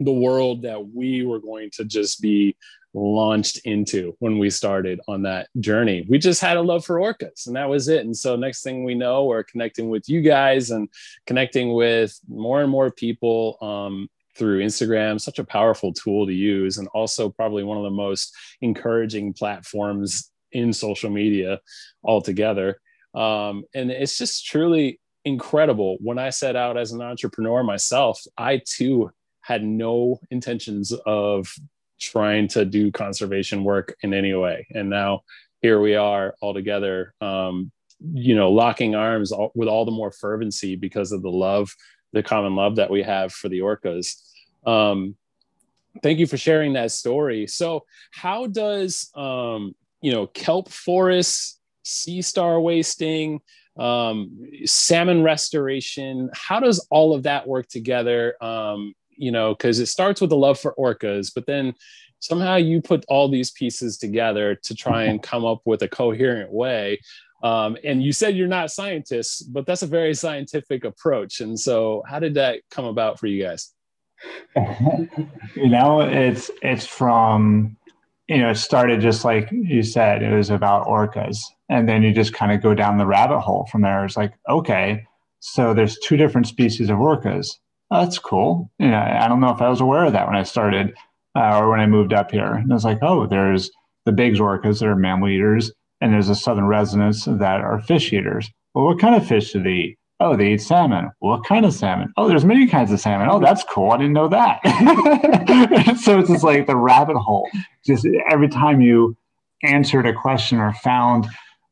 the 0.00 0.12
world 0.12 0.62
that 0.62 0.88
we 0.88 1.24
were 1.24 1.38
going 1.38 1.70
to 1.74 1.84
just 1.84 2.20
be 2.20 2.56
launched 2.94 3.58
into 3.64 4.16
when 4.20 4.38
we 4.38 4.48
started 4.48 5.00
on 5.08 5.22
that 5.22 5.48
journey. 5.58 6.06
We 6.08 6.18
just 6.18 6.40
had 6.40 6.56
a 6.56 6.62
love 6.62 6.84
for 6.84 7.00
orcas 7.00 7.46
and 7.46 7.56
that 7.56 7.68
was 7.68 7.88
it. 7.88 8.04
And 8.04 8.16
so 8.16 8.36
next 8.36 8.62
thing 8.62 8.84
we 8.84 8.94
know, 8.94 9.24
we're 9.24 9.42
connecting 9.42 9.90
with 9.90 10.08
you 10.08 10.22
guys 10.22 10.70
and 10.70 10.88
connecting 11.26 11.74
with 11.74 12.18
more 12.28 12.62
and 12.62 12.70
more 12.70 12.90
people 12.90 13.58
um, 13.60 14.08
through 14.36 14.64
Instagram, 14.64 15.20
such 15.20 15.38
a 15.38 15.44
powerful 15.44 15.92
tool 15.92 16.26
to 16.26 16.32
use, 16.32 16.78
and 16.78 16.88
also 16.88 17.28
probably 17.28 17.62
one 17.64 17.78
of 17.78 17.84
the 17.84 17.90
most 17.90 18.34
encouraging 18.60 19.32
platforms 19.32 20.30
in 20.52 20.72
social 20.72 21.10
media 21.10 21.60
altogether. 22.04 22.80
Um, 23.14 23.64
and 23.74 23.90
it's 23.90 24.18
just 24.18 24.46
truly 24.46 25.00
incredible. 25.24 25.98
When 26.00 26.18
I 26.18 26.30
set 26.30 26.56
out 26.56 26.76
as 26.76 26.92
an 26.92 27.00
entrepreneur 27.00 27.62
myself, 27.62 28.20
I 28.36 28.60
too 28.64 29.10
had 29.40 29.62
no 29.62 30.20
intentions 30.30 30.92
of 31.06 31.54
trying 32.00 32.48
to 32.48 32.64
do 32.64 32.90
conservation 32.90 33.64
work 33.64 33.96
in 34.02 34.14
any 34.14 34.34
way. 34.34 34.66
And 34.70 34.90
now 34.90 35.22
here 35.62 35.80
we 35.80 35.94
are 35.94 36.34
all 36.40 36.52
together, 36.52 37.14
um, 37.20 37.70
you 38.12 38.34
know, 38.34 38.50
locking 38.50 38.94
arms 38.94 39.32
all, 39.32 39.52
with 39.54 39.68
all 39.68 39.84
the 39.84 39.90
more 39.90 40.10
fervency 40.10 40.76
because 40.76 41.12
of 41.12 41.22
the 41.22 41.30
love, 41.30 41.74
the 42.12 42.22
common 42.22 42.54
love 42.54 42.76
that 42.76 42.90
we 42.90 43.02
have 43.02 43.32
for 43.32 43.48
the 43.48 43.60
orcas. 43.60 44.20
Um, 44.66 45.16
thank 46.02 46.18
you 46.18 46.26
for 46.26 46.36
sharing 46.36 46.74
that 46.74 46.90
story. 46.90 47.46
So, 47.46 47.84
how 48.10 48.46
does 48.46 49.10
um, 49.14 49.74
you 50.00 50.12
know 50.12 50.26
kelp 50.26 50.68
forests, 50.68 51.60
sea 51.82 52.22
star 52.22 52.60
wasting, 52.60 53.40
um, 53.78 54.48
salmon 54.64 55.22
restoration? 55.22 56.30
How 56.34 56.60
does 56.60 56.86
all 56.90 57.14
of 57.14 57.24
that 57.24 57.46
work 57.46 57.68
together? 57.68 58.34
Um, 58.42 58.94
you 59.16 59.30
know, 59.30 59.54
because 59.54 59.78
it 59.78 59.86
starts 59.86 60.20
with 60.20 60.32
a 60.32 60.36
love 60.36 60.58
for 60.58 60.74
orcas, 60.78 61.32
but 61.34 61.46
then 61.46 61.74
somehow 62.20 62.56
you 62.56 62.80
put 62.80 63.04
all 63.08 63.28
these 63.28 63.50
pieces 63.50 63.98
together 63.98 64.54
to 64.54 64.74
try 64.74 65.04
and 65.04 65.22
come 65.22 65.44
up 65.44 65.60
with 65.64 65.82
a 65.82 65.88
coherent 65.88 66.52
way. 66.52 66.98
Um, 67.42 67.76
and 67.84 68.02
you 68.02 68.12
said 68.12 68.36
you're 68.36 68.48
not 68.48 68.70
scientists, 68.70 69.42
but 69.42 69.66
that's 69.66 69.82
a 69.82 69.86
very 69.86 70.14
scientific 70.14 70.84
approach. 70.84 71.40
And 71.40 71.60
so, 71.60 72.02
how 72.08 72.18
did 72.18 72.34
that 72.34 72.60
come 72.70 72.86
about 72.86 73.20
for 73.20 73.26
you 73.26 73.42
guys? 73.42 73.72
you 74.56 75.68
know, 75.68 76.00
it's 76.00 76.50
it's 76.62 76.86
from 76.86 77.76
you 78.28 78.38
know, 78.38 78.50
it 78.50 78.54
started 78.54 79.02
just 79.02 79.24
like 79.24 79.50
you 79.52 79.82
said, 79.82 80.22
it 80.22 80.34
was 80.34 80.48
about 80.48 80.86
orcas, 80.86 81.38
and 81.68 81.86
then 81.86 82.02
you 82.02 82.12
just 82.12 82.32
kind 82.32 82.52
of 82.52 82.62
go 82.62 82.72
down 82.72 82.96
the 82.96 83.06
rabbit 83.06 83.40
hole 83.40 83.68
from 83.70 83.82
there. 83.82 84.04
It's 84.04 84.16
like, 84.16 84.32
okay, 84.48 85.04
so 85.40 85.74
there's 85.74 85.98
two 85.98 86.16
different 86.16 86.46
species 86.46 86.88
of 86.88 86.96
orcas 86.96 87.58
oh, 87.90 88.00
that's 88.00 88.18
cool. 88.18 88.70
You 88.78 88.88
know, 88.88 88.98
I 88.98 89.28
don't 89.28 89.40
know 89.40 89.50
if 89.50 89.60
I 89.60 89.68
was 89.68 89.80
aware 89.80 90.04
of 90.04 90.12
that 90.12 90.26
when 90.26 90.36
I 90.36 90.42
started 90.42 90.94
uh, 91.36 91.58
or 91.58 91.70
when 91.70 91.80
I 91.80 91.86
moved 91.86 92.12
up 92.12 92.30
here. 92.30 92.54
And 92.54 92.70
I 92.70 92.74
was 92.74 92.84
like, 92.84 92.98
oh, 93.02 93.26
there's 93.26 93.70
the 94.04 94.12
big 94.12 94.34
orcas 94.34 94.80
that 94.80 94.86
are 94.86 94.96
mammal 94.96 95.28
eaters, 95.28 95.72
and 96.00 96.12
there's 96.12 96.28
the 96.28 96.34
southern 96.34 96.66
residents 96.66 97.24
that 97.24 97.60
are 97.60 97.80
fish 97.80 98.12
eaters. 98.12 98.50
Well, 98.74 98.84
what 98.84 98.98
kind 98.98 99.14
of 99.14 99.26
fish 99.26 99.52
do 99.52 99.62
they 99.62 99.70
eat? 99.70 99.98
Oh, 100.20 100.36
they 100.36 100.52
eat 100.52 100.62
salmon. 100.62 101.10
What 101.18 101.44
kind 101.44 101.66
of 101.66 101.74
salmon? 101.74 102.12
Oh, 102.16 102.28
there's 102.28 102.44
many 102.44 102.66
kinds 102.66 102.92
of 102.92 103.00
salmon. 103.00 103.28
Oh, 103.30 103.40
that's 103.40 103.64
cool. 103.64 103.90
I 103.90 103.96
didn't 103.96 104.12
know 104.12 104.28
that. 104.28 104.60
so 106.02 106.20
it's 106.20 106.28
just 106.28 106.44
like 106.44 106.66
the 106.66 106.76
rabbit 106.76 107.16
hole. 107.16 107.48
Just 107.84 108.06
every 108.30 108.48
time 108.48 108.80
you 108.80 109.16
answered 109.64 110.06
a 110.06 110.12
question 110.12 110.58
or 110.58 110.72
found 110.72 111.26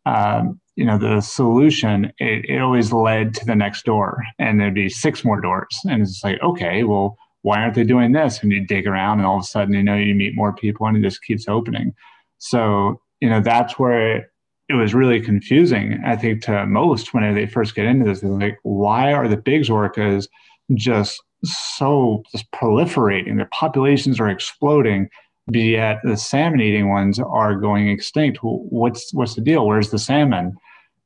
um, 0.07 0.61
you 0.77 0.85
know 0.85 0.99
the 0.99 1.21
solution 1.21 2.07
it, 2.19 2.45
it 2.49 2.61
always 2.61 2.93
led 2.93 3.35
to 3.35 3.45
the 3.45 3.55
next 3.55 3.85
door 3.85 4.23
and 4.39 4.61
there'd 4.61 4.75
be 4.75 4.89
six 4.89 5.25
more 5.25 5.41
doors 5.41 5.81
and 5.85 6.03
it's 6.03 6.25
like 6.25 6.41
okay 6.43 6.83
well 6.83 7.17
why 7.43 7.61
aren't 7.61 7.75
they 7.75 7.85
doing 7.85 8.13
this? 8.13 8.43
And 8.43 8.51
you 8.53 8.65
dig 8.65 8.87
around 8.87 9.19
and 9.19 9.27
all 9.27 9.37
of 9.37 9.43
a 9.43 9.47
sudden 9.47 9.75
you 9.75 9.83
know 9.83 9.97
you 9.97 10.15
meet 10.15 10.35
more 10.35 10.53
people 10.53 10.87
and 10.87 10.97
it 10.97 11.03
just 11.03 11.23
keeps 11.23 11.49
opening. 11.49 11.93
So 12.39 13.01
you 13.21 13.29
know 13.29 13.41
that's 13.41 13.79
where 13.79 14.17
it, 14.17 14.25
it 14.69 14.75
was 14.75 14.95
really 14.95 15.21
confusing 15.21 16.01
i 16.05 16.17
think 16.17 16.43
to 16.43 16.65
most 16.67 17.13
when 17.13 17.35
they 17.35 17.47
first 17.47 17.75
get 17.75 17.87
into 17.87 18.05
this. 18.05 18.21
They're 18.21 18.31
like 18.31 18.59
why 18.63 19.13
are 19.13 19.29
the 19.29 19.37
big 19.37 19.65
orcas 19.65 20.29
just 20.75 21.23
so 21.45 22.23
just 22.33 22.51
proliferating? 22.53 23.37
Their 23.37 23.49
populations 23.53 24.19
are 24.21 24.29
exploding 24.29 25.09
but 25.53 25.61
yet 25.61 26.01
the 26.03 26.17
salmon 26.17 26.61
eating 26.61 26.89
ones 26.89 27.19
are 27.19 27.55
going 27.55 27.89
extinct. 27.89 28.39
What's 28.43 29.13
what's 29.13 29.35
the 29.35 29.41
deal? 29.41 29.67
Where's 29.67 29.91
the 29.91 29.99
salmon? 29.99 30.57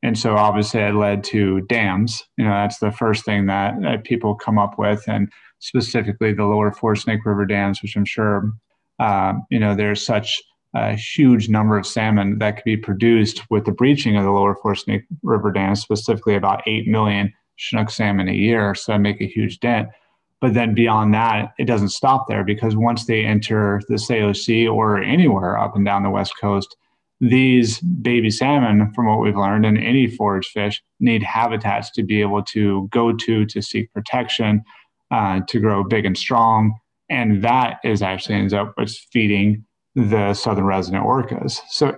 And 0.02 0.18
so 0.18 0.36
obviously 0.36 0.80
it 0.80 0.94
led 0.94 1.24
to 1.24 1.62
dams. 1.62 2.22
You 2.36 2.44
know, 2.44 2.52
that's 2.52 2.78
the 2.78 2.92
first 2.92 3.24
thing 3.24 3.46
that, 3.46 3.74
that 3.82 4.04
people 4.04 4.34
come 4.34 4.58
up 4.58 4.78
with, 4.78 5.02
and 5.08 5.32
specifically 5.58 6.32
the 6.32 6.44
lower 6.44 6.70
Four 6.70 6.96
Snake 6.96 7.24
River 7.24 7.46
dams, 7.46 7.82
which 7.82 7.96
I'm 7.96 8.04
sure 8.04 8.52
um, 8.98 9.46
you 9.50 9.58
know 9.58 9.74
there's 9.74 10.04
such 10.04 10.42
a 10.74 10.94
huge 10.94 11.48
number 11.48 11.78
of 11.78 11.86
salmon 11.86 12.38
that 12.38 12.56
could 12.56 12.64
be 12.64 12.76
produced 12.76 13.42
with 13.50 13.64
the 13.64 13.72
breaching 13.72 14.16
of 14.16 14.24
the 14.24 14.30
lower 14.30 14.54
Four 14.54 14.74
Snake 14.74 15.04
River 15.22 15.50
dams, 15.50 15.80
specifically 15.80 16.36
about 16.36 16.62
eight 16.66 16.86
million 16.86 17.32
Chinook 17.56 17.90
salmon 17.90 18.28
a 18.28 18.32
year. 18.32 18.74
So 18.74 18.98
make 18.98 19.20
a 19.20 19.26
huge 19.26 19.60
dent. 19.60 19.88
But 20.40 20.54
then 20.54 20.74
beyond 20.74 21.14
that, 21.14 21.54
it 21.58 21.64
doesn't 21.64 21.88
stop 21.88 22.26
there 22.28 22.44
because 22.44 22.76
once 22.76 23.06
they 23.06 23.24
enter 23.24 23.80
the 23.88 23.98
Sea 23.98 24.68
or 24.68 25.02
anywhere 25.02 25.58
up 25.58 25.74
and 25.74 25.84
down 25.84 26.02
the 26.02 26.10
West 26.10 26.34
Coast, 26.38 26.76
these 27.20 27.80
baby 27.80 28.30
salmon, 28.30 28.92
from 28.92 29.06
what 29.06 29.20
we've 29.20 29.36
learned, 29.36 29.64
and 29.64 29.78
any 29.78 30.06
forage 30.06 30.48
fish 30.48 30.82
need 31.00 31.22
habitats 31.22 31.90
to 31.92 32.02
be 32.02 32.20
able 32.20 32.42
to 32.42 32.88
go 32.90 33.12
to 33.12 33.46
to 33.46 33.62
seek 33.62 33.90
protection, 33.94 34.62
uh, 35.10 35.40
to 35.48 35.58
grow 35.58 35.82
big 35.82 36.04
and 36.04 36.18
strong. 36.18 36.74
And 37.08 37.42
that 37.42 37.78
is 37.84 38.02
actually 38.02 38.34
ends 38.34 38.52
up 38.52 38.72
what's 38.74 38.98
feeding 38.98 39.64
the 39.94 40.34
southern 40.34 40.66
resident 40.66 41.04
orcas. 41.04 41.60
So, 41.70 41.96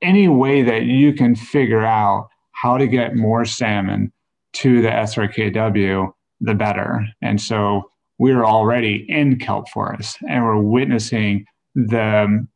any 0.00 0.26
way 0.26 0.62
that 0.62 0.82
you 0.82 1.12
can 1.12 1.36
figure 1.36 1.84
out 1.84 2.28
how 2.50 2.76
to 2.76 2.88
get 2.88 3.14
more 3.14 3.44
salmon 3.44 4.12
to 4.54 4.82
the 4.82 4.88
SRKW 4.88 6.12
the 6.42 6.54
better. 6.54 7.06
And 7.22 7.40
so 7.40 7.90
we're 8.18 8.44
already 8.44 9.06
in 9.08 9.38
kelp 9.38 9.68
forests 9.70 10.18
and 10.28 10.44
we're 10.44 10.60
witnessing 10.60 11.46
the 11.74 12.24
um, 12.24 12.48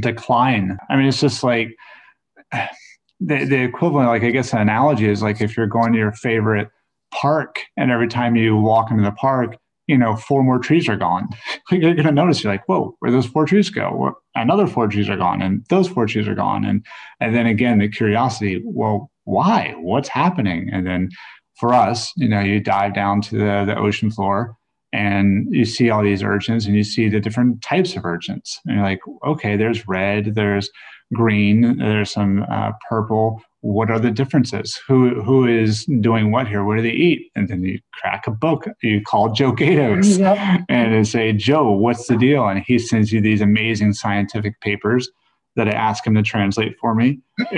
decline. 0.00 0.76
I 0.90 0.96
mean, 0.96 1.06
it's 1.06 1.20
just 1.20 1.42
like 1.42 1.74
the, 2.52 3.44
the 3.44 3.62
equivalent, 3.62 4.08
like 4.08 4.22
I 4.22 4.30
guess 4.30 4.52
an 4.52 4.60
analogy 4.60 5.08
is 5.08 5.22
like 5.22 5.40
if 5.40 5.56
you're 5.56 5.66
going 5.66 5.92
to 5.92 5.98
your 5.98 6.12
favorite 6.12 6.68
park 7.12 7.60
and 7.76 7.90
every 7.90 8.08
time 8.08 8.36
you 8.36 8.56
walk 8.56 8.90
into 8.90 9.02
the 9.02 9.12
park, 9.12 9.56
you 9.86 9.96
know, 9.96 10.16
four 10.16 10.44
more 10.44 10.58
trees 10.58 10.88
are 10.88 10.96
gone. 10.96 11.28
you're 11.70 11.94
going 11.94 12.06
to 12.06 12.12
notice 12.12 12.44
you're 12.44 12.52
like, 12.52 12.68
whoa, 12.68 12.94
where 12.98 13.10
those 13.10 13.26
four 13.26 13.46
trees 13.46 13.70
go? 13.70 14.12
Another 14.34 14.66
four 14.66 14.86
trees 14.86 15.08
are 15.08 15.16
gone, 15.16 15.40
and 15.40 15.64
those 15.70 15.88
four 15.88 16.06
trees 16.06 16.28
are 16.28 16.34
gone, 16.34 16.64
and 16.64 16.84
and 17.20 17.34
then 17.34 17.46
again 17.46 17.78
the 17.78 17.88
curiosity, 17.88 18.62
well, 18.64 19.10
why? 19.24 19.74
What's 19.78 20.08
happening? 20.08 20.70
And 20.72 20.86
then 20.86 21.08
for 21.58 21.74
us, 21.74 22.12
you 22.16 22.28
know, 22.28 22.40
you 22.40 22.60
dive 22.60 22.94
down 22.94 23.20
to 23.22 23.36
the, 23.36 23.64
the 23.66 23.76
ocean 23.76 24.10
floor 24.10 24.56
and 24.92 25.46
you 25.50 25.64
see 25.64 25.90
all 25.90 26.02
these 26.02 26.22
urchins 26.22 26.66
and 26.66 26.74
you 26.74 26.84
see 26.84 27.08
the 27.08 27.20
different 27.20 27.62
types 27.62 27.96
of 27.96 28.04
urchins. 28.04 28.58
And 28.64 28.76
you're 28.76 28.84
like, 28.84 29.00
okay, 29.26 29.56
there's 29.56 29.86
red, 29.86 30.34
there's 30.34 30.70
green, 31.12 31.78
there's 31.78 32.10
some 32.10 32.44
uh, 32.50 32.72
purple. 32.88 33.42
What 33.60 33.90
are 33.90 33.98
the 33.98 34.12
differences? 34.12 34.78
Who 34.86 35.20
who 35.20 35.46
is 35.46 35.84
doing 36.00 36.30
what 36.30 36.46
here? 36.46 36.64
What 36.64 36.76
do 36.76 36.82
they 36.82 36.92
eat? 36.92 37.30
And 37.34 37.48
then 37.48 37.64
you 37.64 37.80
crack 37.92 38.28
a 38.28 38.30
book. 38.30 38.66
You 38.82 39.02
call 39.02 39.32
Joe 39.32 39.52
Gaydos 39.52 40.18
yep. 40.20 40.64
and 40.68 41.06
say, 41.06 41.32
Joe, 41.32 41.72
what's 41.72 42.06
the 42.06 42.16
deal? 42.16 42.46
And 42.46 42.62
he 42.64 42.78
sends 42.78 43.12
you 43.12 43.20
these 43.20 43.40
amazing 43.40 43.94
scientific 43.94 44.60
papers 44.60 45.10
that 45.56 45.68
I 45.68 45.72
ask 45.72 46.06
him 46.06 46.14
to 46.14 46.22
translate 46.22 46.76
for 46.80 46.94
me. 46.94 47.20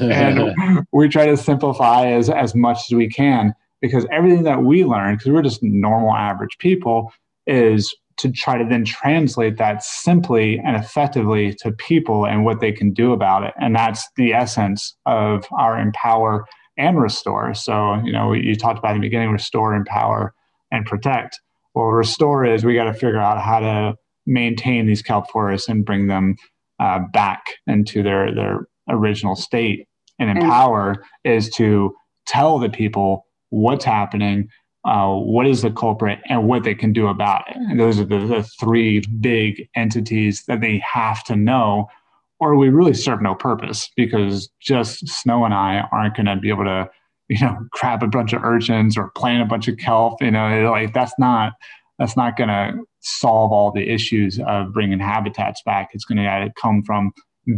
and 0.00 0.86
we 0.92 1.08
try 1.08 1.26
to 1.26 1.36
simplify 1.36 2.06
as, 2.06 2.28
as 2.28 2.54
much 2.54 2.78
as 2.88 2.94
we 2.94 3.08
can 3.08 3.54
because 3.80 4.06
everything 4.10 4.42
that 4.44 4.62
we 4.62 4.84
learn, 4.84 5.16
because 5.16 5.32
we're 5.32 5.42
just 5.42 5.62
normal 5.62 6.14
average 6.14 6.58
people, 6.58 7.12
is 7.46 7.94
to 8.18 8.30
try 8.30 8.56
to 8.56 8.64
then 8.64 8.84
translate 8.84 9.58
that 9.58 9.82
simply 9.82 10.58
and 10.58 10.76
effectively 10.76 11.52
to 11.54 11.70
people 11.72 12.26
and 12.26 12.44
what 12.44 12.60
they 12.60 12.72
can 12.72 12.92
do 12.92 13.12
about 13.12 13.44
it. 13.44 13.52
And 13.60 13.74
that's 13.76 14.08
the 14.16 14.32
essence 14.32 14.96
of 15.04 15.44
our 15.52 15.78
empower 15.78 16.46
and 16.78 17.00
restore. 17.00 17.54
So, 17.54 18.00
you 18.04 18.12
know, 18.12 18.32
you 18.32 18.56
talked 18.56 18.78
about 18.78 18.94
in 18.94 19.00
the 19.00 19.06
beginning 19.06 19.30
restore, 19.30 19.74
empower, 19.74 20.34
and 20.70 20.84
protect. 20.86 21.40
Well, 21.74 21.86
restore 21.86 22.44
is 22.44 22.64
we 22.64 22.74
got 22.74 22.84
to 22.84 22.94
figure 22.94 23.18
out 23.18 23.40
how 23.40 23.60
to 23.60 23.96
maintain 24.26 24.86
these 24.86 25.02
kelp 25.02 25.30
forests 25.30 25.68
and 25.68 25.84
bring 25.84 26.06
them 26.06 26.36
uh, 26.80 27.00
back 27.12 27.44
into 27.66 28.02
their, 28.02 28.34
their 28.34 28.68
original 28.88 29.36
state. 29.36 29.88
And 30.18 30.30
empower 30.30 31.04
is 31.24 31.50
to 31.50 31.94
tell 32.26 32.58
the 32.58 32.70
people 32.70 33.26
what's 33.50 33.84
happening, 33.84 34.48
uh, 34.84 35.14
what 35.14 35.46
is 35.46 35.62
the 35.62 35.70
culprit, 35.70 36.20
and 36.28 36.48
what 36.48 36.64
they 36.64 36.74
can 36.74 36.92
do 36.92 37.06
about 37.08 37.48
it. 37.48 37.56
And 37.56 37.78
those 37.78 38.00
are 38.00 38.04
the, 38.04 38.18
the 38.18 38.42
three 38.58 39.00
big 39.20 39.68
entities 39.74 40.44
that 40.46 40.60
they 40.60 40.78
have 40.90 41.22
to 41.24 41.36
know, 41.36 41.88
or 42.40 42.56
we 42.56 42.68
really 42.68 42.94
serve 42.94 43.20
no 43.20 43.34
purpose 43.34 43.90
because 43.96 44.48
just 44.60 45.06
Snow 45.08 45.44
and 45.44 45.54
I 45.54 45.86
aren't 45.92 46.16
going 46.16 46.26
to 46.26 46.36
be 46.36 46.48
able 46.48 46.64
to, 46.64 46.88
you 47.28 47.40
know, 47.40 47.56
grab 47.70 48.02
a 48.02 48.08
bunch 48.08 48.32
of 48.32 48.42
urchins 48.42 48.96
or 48.96 49.10
plant 49.16 49.42
a 49.42 49.46
bunch 49.46 49.68
of 49.68 49.76
kelp. 49.78 50.22
You 50.22 50.30
know, 50.30 50.70
like 50.70 50.94
that's 50.94 51.14
not 51.18 51.54
that's 51.98 52.16
not 52.16 52.36
going 52.36 52.48
to 52.48 52.78
solve 53.06 53.52
all 53.52 53.70
the 53.70 53.88
issues 53.88 54.40
of 54.46 54.72
bringing 54.72 54.98
habitats 54.98 55.62
back. 55.64 55.90
It's 55.92 56.04
going 56.04 56.18
to 56.18 56.50
come 56.60 56.82
from 56.82 57.12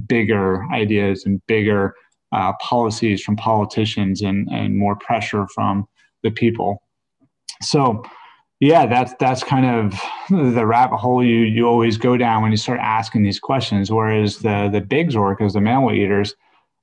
bigger 0.06 0.64
ideas 0.72 1.24
and 1.24 1.40
bigger 1.46 1.94
uh, 2.32 2.52
policies 2.60 3.22
from 3.22 3.36
politicians 3.36 4.20
and, 4.20 4.48
and 4.48 4.76
more 4.76 4.96
pressure 4.96 5.46
from 5.54 5.86
the 6.22 6.30
people. 6.30 6.82
So, 7.62 8.04
yeah, 8.60 8.86
that's 8.86 9.14
that's 9.18 9.42
kind 9.42 9.64
of 9.66 9.98
the 10.30 10.66
rabbit 10.66 10.98
hole 10.98 11.24
you 11.24 11.38
you 11.38 11.66
always 11.66 11.96
go 11.96 12.16
down 12.16 12.42
when 12.42 12.50
you 12.50 12.56
start 12.56 12.80
asking 12.80 13.22
these 13.22 13.40
questions. 13.40 13.90
Whereas 13.90 14.38
the 14.38 14.68
the 14.70 14.80
bigs 14.80 15.14
orcas, 15.14 15.52
the 15.52 15.60
mammal 15.60 15.94
eaters, 15.94 16.34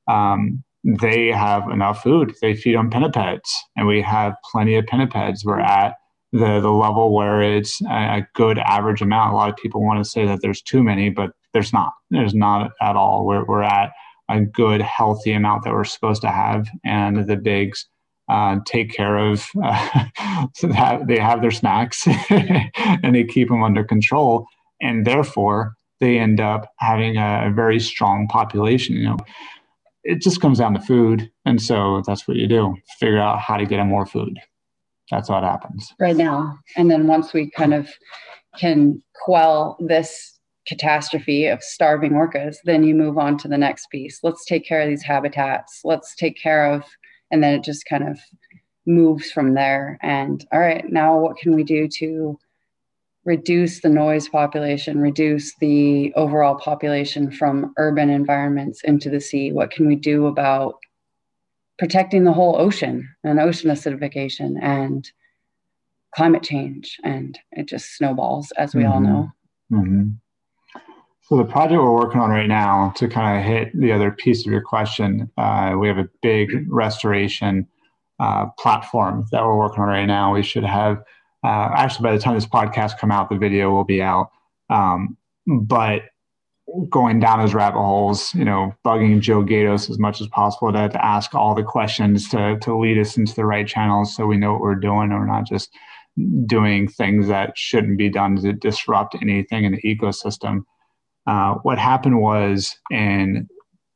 um, 0.08 0.64
they 0.84 1.28
have 1.28 1.70
enough 1.70 2.02
food. 2.02 2.34
They 2.42 2.56
feed 2.56 2.76
on 2.76 2.90
pinnipeds, 2.90 3.50
and 3.76 3.88
we 3.88 4.02
have 4.02 4.36
plenty 4.52 4.76
of 4.76 4.86
pinnipeds. 4.86 5.44
We're 5.44 5.60
at 5.60 5.96
the 6.38 6.60
the 6.60 6.72
level 6.72 7.14
where 7.14 7.42
it's 7.42 7.82
a 7.82 8.26
good 8.34 8.58
average 8.60 9.02
amount. 9.02 9.34
A 9.34 9.36
lot 9.36 9.50
of 9.50 9.56
people 9.58 9.84
want 9.84 10.04
to 10.04 10.10
say 10.10 10.26
that 10.26 10.40
there's 10.42 10.62
too 10.62 10.84
many, 10.84 11.10
but 11.10 11.32
there's 11.54 11.74
not. 11.74 11.94
There's 12.10 12.34
not 12.34 12.72
at 12.82 12.96
all. 12.96 13.26
We're 13.26 13.46
we're 13.46 13.64
at 13.64 13.92
a 14.30 14.42
good, 14.42 14.82
healthy 14.82 15.32
amount 15.34 15.64
that 15.64 15.74
we're 15.74 15.84
supposed 15.84 16.22
to 16.22 16.32
have. 16.32 16.68
And 16.84 17.28
the 17.28 17.36
bigs 17.36 17.88
uh, 18.28 18.58
take 18.66 18.92
care 18.92 19.18
of 19.18 19.46
uh, 19.64 20.06
so 20.56 20.68
that 20.70 21.08
they 21.08 21.20
have 21.20 21.42
their 21.42 21.52
snacks 21.52 22.08
and 22.30 23.16
they 23.16 23.24
keep 23.24 23.50
them 23.50 23.64
under 23.64 23.84
control. 23.84 24.48
And 24.82 25.06
therefore, 25.06 25.76
they 26.00 26.18
end 26.18 26.40
up 26.40 26.72
having 26.80 27.18
a, 27.18 27.48
a 27.48 27.54
very 27.54 27.80
strong 27.80 28.28
population. 28.28 28.96
You 28.96 29.10
know, 29.10 29.18
it 30.04 30.22
just 30.22 30.42
comes 30.42 30.60
down 30.60 30.74
to 30.74 30.82
food. 30.82 31.30
And 31.46 31.62
so 31.62 32.02
that's 32.06 32.28
what 32.28 32.38
you 32.38 32.48
do 32.48 32.76
figure 33.00 33.20
out 33.20 33.40
how 33.40 33.58
to 33.58 33.66
get 33.66 33.78
them 33.78 33.90
more 33.90 34.06
food. 34.06 34.40
That's 35.12 35.30
what 35.30 35.44
happens. 35.44 35.94
Right 36.00 36.16
now. 36.16 36.58
And 36.76 36.90
then 36.90 37.08
once 37.08 37.34
we 37.34 37.50
kind 37.52 37.74
of 37.74 37.90
can 38.58 39.02
quell 39.24 39.78
this 39.80 40.40
catastrophe 40.68 41.46
of 41.46 41.62
starving 41.62 42.14
orcas, 42.14 42.58
then 42.64 42.84
you 42.84 42.96
move 42.96 43.18
on 43.18 43.38
to 43.38 43.48
the 43.48 43.58
next 43.58 43.88
piece. 43.92 44.20
Let's 44.24 44.46
take 44.46 44.66
care 44.66 44.82
of 44.82 44.90
these 44.90 45.04
habitats. 45.04 45.82
Let's 45.84 46.16
take 46.16 46.38
care 46.42 46.72
of, 46.72 46.84
and 47.30 47.44
then 47.44 47.54
it 47.54 47.64
just 47.64 47.86
kind 47.86 48.08
of 48.08 48.18
moves 48.88 49.32
from 49.32 49.54
there. 49.54 50.00
And 50.02 50.46
all 50.52 50.60
right, 50.60 50.86
now 50.90 51.20
what 51.20 51.38
can 51.38 51.56
we 51.56 51.64
do 51.64 51.88
to 52.00 52.40
reduce 53.26 53.82
the 53.82 53.90
noise 53.90 54.30
population, 54.30 55.00
reduce 55.00 55.56
the 55.58 56.14
overall 56.16 56.56
population 56.56 57.32
from 57.32 57.74
urban 57.78 58.10
environments 58.10 58.84
into 58.84 59.10
the 59.10 59.22
sea? 59.22 59.52
What 59.52 59.72
can 59.72 59.88
we 59.88 59.96
do 59.96 60.28
about 60.28 60.76
protecting 61.78 62.24
the 62.24 62.34
whole 62.34 62.56
ocean 62.60 63.10
and 63.24 63.40
ocean 63.40 63.70
acidification 63.70 64.56
and 64.62 65.10
climate 66.16 66.44
change? 66.44 66.98
And 67.04 67.38
it 67.52 67.68
just 67.68 67.96
snowballs, 67.96 68.52
as 68.58 68.76
we 68.76 68.84
mm-hmm. 68.84 68.92
all 68.92 69.00
know. 69.00 69.32
Mm-hmm. 69.72 70.04
So 71.22 71.38
the 71.38 71.46
project 71.46 71.82
we're 71.82 71.92
working 71.92 72.22
on 72.22 72.30
right 72.30 72.48
now, 72.48 72.94
to 72.98 73.08
kind 73.08 73.40
of 73.40 73.46
hit 73.46 73.80
the 73.80 73.92
other 73.92 74.12
piece 74.12 74.46
of 74.46 74.52
your 74.52 74.62
question, 74.62 75.32
uh, 75.38 75.74
we 75.78 75.88
have 75.88 75.98
a 75.98 76.08
big 76.22 76.68
restoration 76.70 77.68
uh, 78.20 78.46
platform 78.60 79.26
that 79.32 79.44
we're 79.44 79.58
working 79.58 79.82
on 79.82 79.90
right 79.90 80.06
now. 80.06 80.34
We 80.34 80.44
should 80.44 80.64
have 80.64 81.04
uh, 81.44 81.70
actually 81.76 82.04
by 82.04 82.14
the 82.14 82.20
time 82.20 82.36
this 82.36 82.46
podcast 82.46 82.98
come 82.98 83.12
out, 83.12 83.30
the 83.30 83.38
video 83.38 83.72
will 83.72 83.84
be 83.84 84.02
out. 84.02 84.32
Um, 84.70 85.18
but 85.48 86.04
going 86.90 87.20
down 87.20 87.40
those 87.40 87.54
rabbit 87.54 87.80
holes, 87.80 88.34
you 88.34 88.44
know, 88.44 88.74
bugging 88.84 89.20
Joe 89.20 89.44
Gaydos 89.44 89.90
as 89.90 90.00
much 90.00 90.20
as 90.20 90.28
possible 90.28 90.74
to, 90.74 90.90
to 90.90 91.06
ask 91.06 91.36
all 91.36 91.54
the 91.54 91.64
questions 91.64 92.28
to 92.30 92.58
to 92.62 92.78
lead 92.78 92.98
us 92.98 93.18
into 93.18 93.36
the 93.36 93.46
right 93.46 93.68
channels, 93.68 94.16
so 94.16 94.26
we 94.26 94.38
know 94.38 94.54
what 94.54 94.62
we're 94.62 94.76
doing, 94.76 95.12
and 95.12 95.20
we're 95.20 95.28
not 95.28 95.46
just 95.46 95.70
doing 96.46 96.88
things 96.88 97.28
that 97.28 97.58
shouldn't 97.58 97.98
be 97.98 98.10
done 98.10 98.38
to 98.38 98.54
disrupt 98.54 99.16
anything 99.22 99.66
in 99.66 99.74
the 99.74 99.82
ecosystem. 99.82 100.62
Uh, 101.28 101.56
what 101.64 101.78
happened 101.78 102.20
was, 102.20 102.78
and 102.92 103.50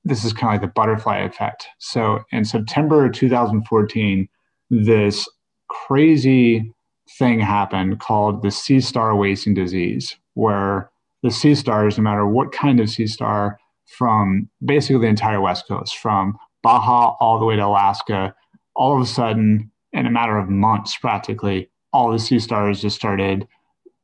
this 0.03 0.25
is 0.25 0.33
kind 0.33 0.55
of 0.55 0.61
like 0.61 0.69
the 0.69 0.73
butterfly 0.73 1.19
effect. 1.19 1.67
So 1.79 2.23
in 2.31 2.43
September 2.43 3.09
2014, 3.09 4.27
this 4.69 5.27
crazy 5.69 6.73
thing 7.17 7.39
happened 7.39 7.99
called 7.99 8.41
the 8.41 8.51
sea 8.51 8.79
star 8.79 9.15
wasting 9.15 9.53
disease, 9.53 10.15
where 10.33 10.88
the 11.23 11.31
sea 11.31 11.55
stars, 11.55 11.97
no 11.97 12.03
matter 12.03 12.25
what 12.25 12.51
kind 12.51 12.79
of 12.79 12.89
sea 12.89 13.07
star, 13.07 13.59
from 13.97 14.49
basically 14.63 15.01
the 15.01 15.07
entire 15.07 15.41
West 15.41 15.67
Coast, 15.67 15.97
from 15.97 16.37
Baja 16.63 17.15
all 17.19 17.39
the 17.39 17.45
way 17.45 17.55
to 17.55 17.65
Alaska, 17.65 18.33
all 18.75 18.95
of 18.95 19.01
a 19.01 19.05
sudden, 19.05 19.71
in 19.93 20.05
a 20.05 20.11
matter 20.11 20.37
of 20.37 20.49
months, 20.49 20.95
practically, 20.95 21.69
all 21.91 22.11
the 22.11 22.19
sea 22.19 22.39
stars 22.39 22.81
just 22.81 22.95
started 22.95 23.47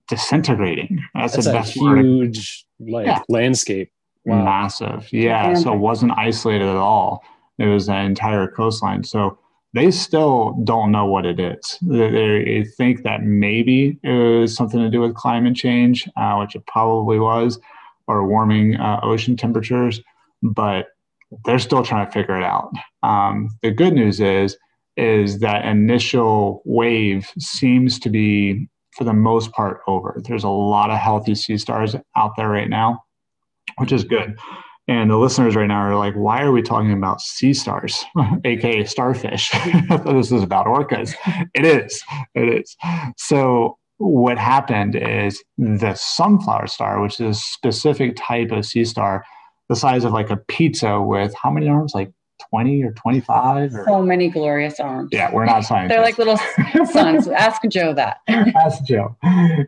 disintegrating. 0.07 1.03
That's, 1.13 1.35
That's 1.35 1.47
a 1.47 1.51
best 1.51 1.73
huge 1.73 2.65
like 2.79 3.05
yeah. 3.05 3.21
landscape. 3.29 3.91
Wow. 4.25 4.43
Massive. 4.43 5.07
Yeah. 5.11 5.53
So 5.53 5.73
it 5.73 5.79
wasn't 5.79 6.13
isolated 6.17 6.67
at 6.67 6.75
all. 6.75 7.23
It 7.59 7.67
was 7.67 7.87
an 7.87 8.05
entire 8.05 8.47
coastline. 8.47 9.03
So 9.03 9.37
they 9.75 9.91
still 9.91 10.57
don't 10.63 10.89
know 10.89 11.05
what 11.05 11.25
it 11.25 11.37
is. 11.37 11.77
They, 11.81 12.63
think 12.77 13.03
that 13.03 13.23
maybe 13.23 13.99
it 14.03 14.13
was 14.13 14.55
something 14.55 14.79
to 14.79 14.89
do 14.89 15.01
with 15.01 15.15
climate 15.15 15.55
change, 15.55 16.07
uh, 16.15 16.37
which 16.37 16.55
it 16.55 16.65
probably 16.65 17.19
was, 17.19 17.59
or 18.07 18.25
warming 18.25 18.77
uh, 18.77 19.01
ocean 19.03 19.35
temperatures, 19.35 20.01
but 20.41 20.87
they're 21.43 21.59
still 21.59 21.83
trying 21.83 22.05
to 22.05 22.11
figure 22.11 22.37
it 22.37 22.43
out. 22.43 22.71
Um, 23.03 23.49
the 23.61 23.71
good 23.71 23.93
news 23.93 24.21
is, 24.21 24.57
is 24.95 25.39
that 25.39 25.65
initial 25.65 26.61
wave 26.63 27.29
seems 27.37 27.99
to 27.99 28.09
be 28.09 28.69
for 28.95 29.03
the 29.03 29.13
most 29.13 29.51
part 29.51 29.81
over. 29.87 30.21
There's 30.23 30.45
a 30.45 30.49
lot 30.49 30.89
of 30.89 30.97
healthy 30.97 31.35
sea 31.35 31.57
stars 31.57 31.97
out 32.15 32.31
there 32.37 32.47
right 32.47 32.69
now, 32.69 33.03
which 33.77 33.91
is 33.91 34.05
good. 34.05 34.39
And 34.87 35.09
the 35.09 35.17
listeners 35.17 35.55
right 35.55 35.67
now 35.67 35.79
are 35.79 35.95
like, 35.95 36.13
why 36.13 36.41
are 36.41 36.51
we 36.51 36.61
talking 36.61 36.91
about 36.91 37.19
sea 37.19 37.53
stars, 37.53 38.05
aka 38.45 38.85
starfish? 38.85 39.51
this 40.05 40.31
is 40.31 40.43
about 40.43 40.67
orcas. 40.67 41.15
It 41.53 41.65
is. 41.65 42.03
It 42.35 42.61
is. 42.61 42.75
So 43.17 43.77
what 43.97 44.37
happened 44.37 44.95
is 44.95 45.43
the 45.57 45.95
sunflower 45.95 46.67
star, 46.67 47.01
which 47.01 47.19
is 47.19 47.37
a 47.37 47.39
specific 47.39 48.15
type 48.15 48.51
of 48.51 48.65
sea 48.65 48.85
star, 48.85 49.25
the 49.69 49.75
size 49.75 50.03
of 50.03 50.13
like 50.13 50.29
a 50.29 50.37
pizza 50.37 51.01
with 51.01 51.33
how 51.41 51.49
many 51.49 51.67
arms? 51.67 51.93
Like 51.95 52.11
20 52.49 52.83
or 52.83 52.91
25 52.91 53.73
or... 53.73 53.85
so 53.85 54.01
many 54.01 54.29
glorious 54.29 54.79
arms 54.79 55.09
yeah 55.11 55.31
we're 55.31 55.45
not 55.45 55.63
scientists 55.63 55.95
they're 55.95 56.03
like 56.03 56.17
little 56.17 56.37
suns 56.91 57.29
ask 57.29 57.61
joe 57.69 57.93
that 57.93 58.17
ask 58.27 58.83
joe 58.83 59.15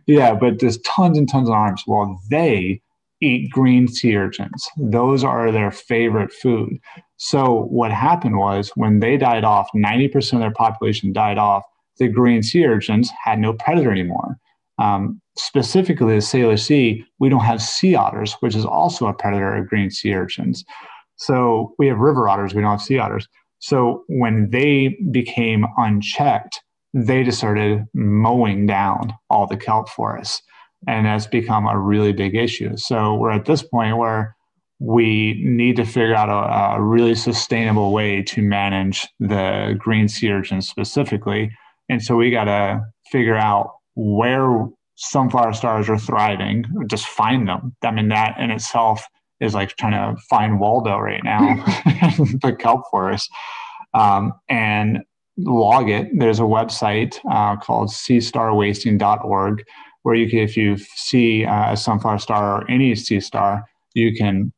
yeah 0.06 0.34
but 0.34 0.60
there's 0.60 0.78
tons 0.80 1.18
and 1.18 1.30
tons 1.30 1.48
of 1.48 1.56
arms 1.56 1.84
well 1.88 2.20
they 2.30 2.82
eat 3.22 3.50
green 3.52 3.88
sea 3.88 4.16
urchins 4.16 4.68
those 4.78 5.24
are 5.24 5.52
their 5.52 5.72
favorite 5.72 6.32
food 6.32 6.80
So 7.18 7.64
what 7.70 7.92
happened 7.92 8.38
was 8.38 8.72
when 8.76 9.00
they 9.00 9.18
died 9.18 9.44
off, 9.44 9.70
90% 9.76 10.34
of 10.34 10.40
their 10.40 10.52
population 10.52 11.12
died 11.12 11.38
off, 11.38 11.64
the 11.98 12.08
green 12.08 12.44
sea 12.44 12.66
urchins 12.66 13.12
had 13.24 13.40
no 13.40 13.54
predator 13.54 13.92
anymore. 13.92 14.38
Um, 14.80 15.20
specifically, 15.36 16.14
the 16.14 16.22
Salish 16.22 16.66
Sea, 16.66 17.04
we 17.20 17.30
don't 17.30 17.44
have 17.44 17.62
sea 17.62 17.96
otters, 17.96 18.36
which 18.40 18.56
is 18.56 18.66
also 18.66 19.08
a 19.08 19.14
predator 19.14 19.56
of 19.56 19.68
green 19.68 19.90
sea 19.90 20.14
urchins. 20.14 20.64
So 21.16 21.74
we 21.80 21.88
have 21.88 21.98
river 21.98 22.30
otters, 22.30 22.54
we 22.54 22.62
don't 22.62 22.72
have 22.72 22.82
sea 22.82 23.00
otters. 23.00 23.28
So 23.60 24.04
when 24.08 24.52
they 24.52 24.96
became 25.10 25.66
unchecked, 25.78 26.62
they 26.94 27.24
just 27.24 27.40
started 27.40 27.86
mowing 27.96 28.68
down 28.68 29.14
all 29.32 29.48
the 29.48 29.58
kelp 29.58 29.90
forests. 29.90 30.44
And 30.86 31.06
that's 31.06 31.28
become 31.28 31.68
a 31.68 31.78
really 31.78 32.14
big 32.14 32.36
issue. 32.36 32.78
So 32.78 33.16
we're 33.16 33.32
at 33.32 33.46
this 33.46 33.64
point 33.64 33.98
where 33.98 34.36
we 34.80 35.42
need 35.44 35.76
to 35.78 35.86
figure 35.86 36.14
out 36.14 36.30
a, 36.30 36.78
a 36.78 36.82
really 36.82 37.16
sustainable 37.16 37.92
way 37.92 38.22
to 38.22 38.42
manage 38.42 39.08
the 39.20 39.76
green 39.80 40.08
sea 40.08 40.32
urchin 40.32 40.62
specifically. 40.62 41.52
And 41.90 42.04
so 42.04 42.16
we 42.16 42.30
got 42.30 42.44
to 42.44 42.82
figure 43.12 43.36
out 43.36 43.74
where 43.96 44.68
sunflower 44.96 45.54
stars 45.54 45.90
are 45.90 45.98
thriving, 45.98 46.66
just 46.88 47.08
find 47.08 47.48
them. 47.48 47.76
I 47.84 47.92
mean, 47.92 48.10
that 48.10 48.38
in 48.40 48.52
itself 48.52 49.04
is 49.40 49.54
like 49.54 49.76
trying 49.78 49.94
to 49.94 50.20
find 50.30 50.60
Waldo 50.60 50.98
right 50.98 51.24
now, 51.24 51.56
the 52.42 52.56
kelp 52.58 52.84
forest, 52.90 53.30
um, 53.94 54.34
and 54.50 55.00
log 55.38 55.90
it. 55.90 56.08
There's 56.18 56.40
a 56.40 56.44
website 56.44 57.18
uh, 57.30 57.56
called 57.58 57.90
seastarwasting.org 57.90 59.64
where 60.08 60.16
you 60.16 60.30
can, 60.30 60.40
if 60.40 60.56
you 60.56 60.78
see 60.96 61.44
uh, 61.44 61.74
a 61.74 61.76
sunflower 61.76 62.18
star 62.20 62.62
or 62.62 62.72
any 62.72 62.96
sea 62.96 63.20
star, 63.20 63.66
you 63.94 64.16
can 64.16 64.54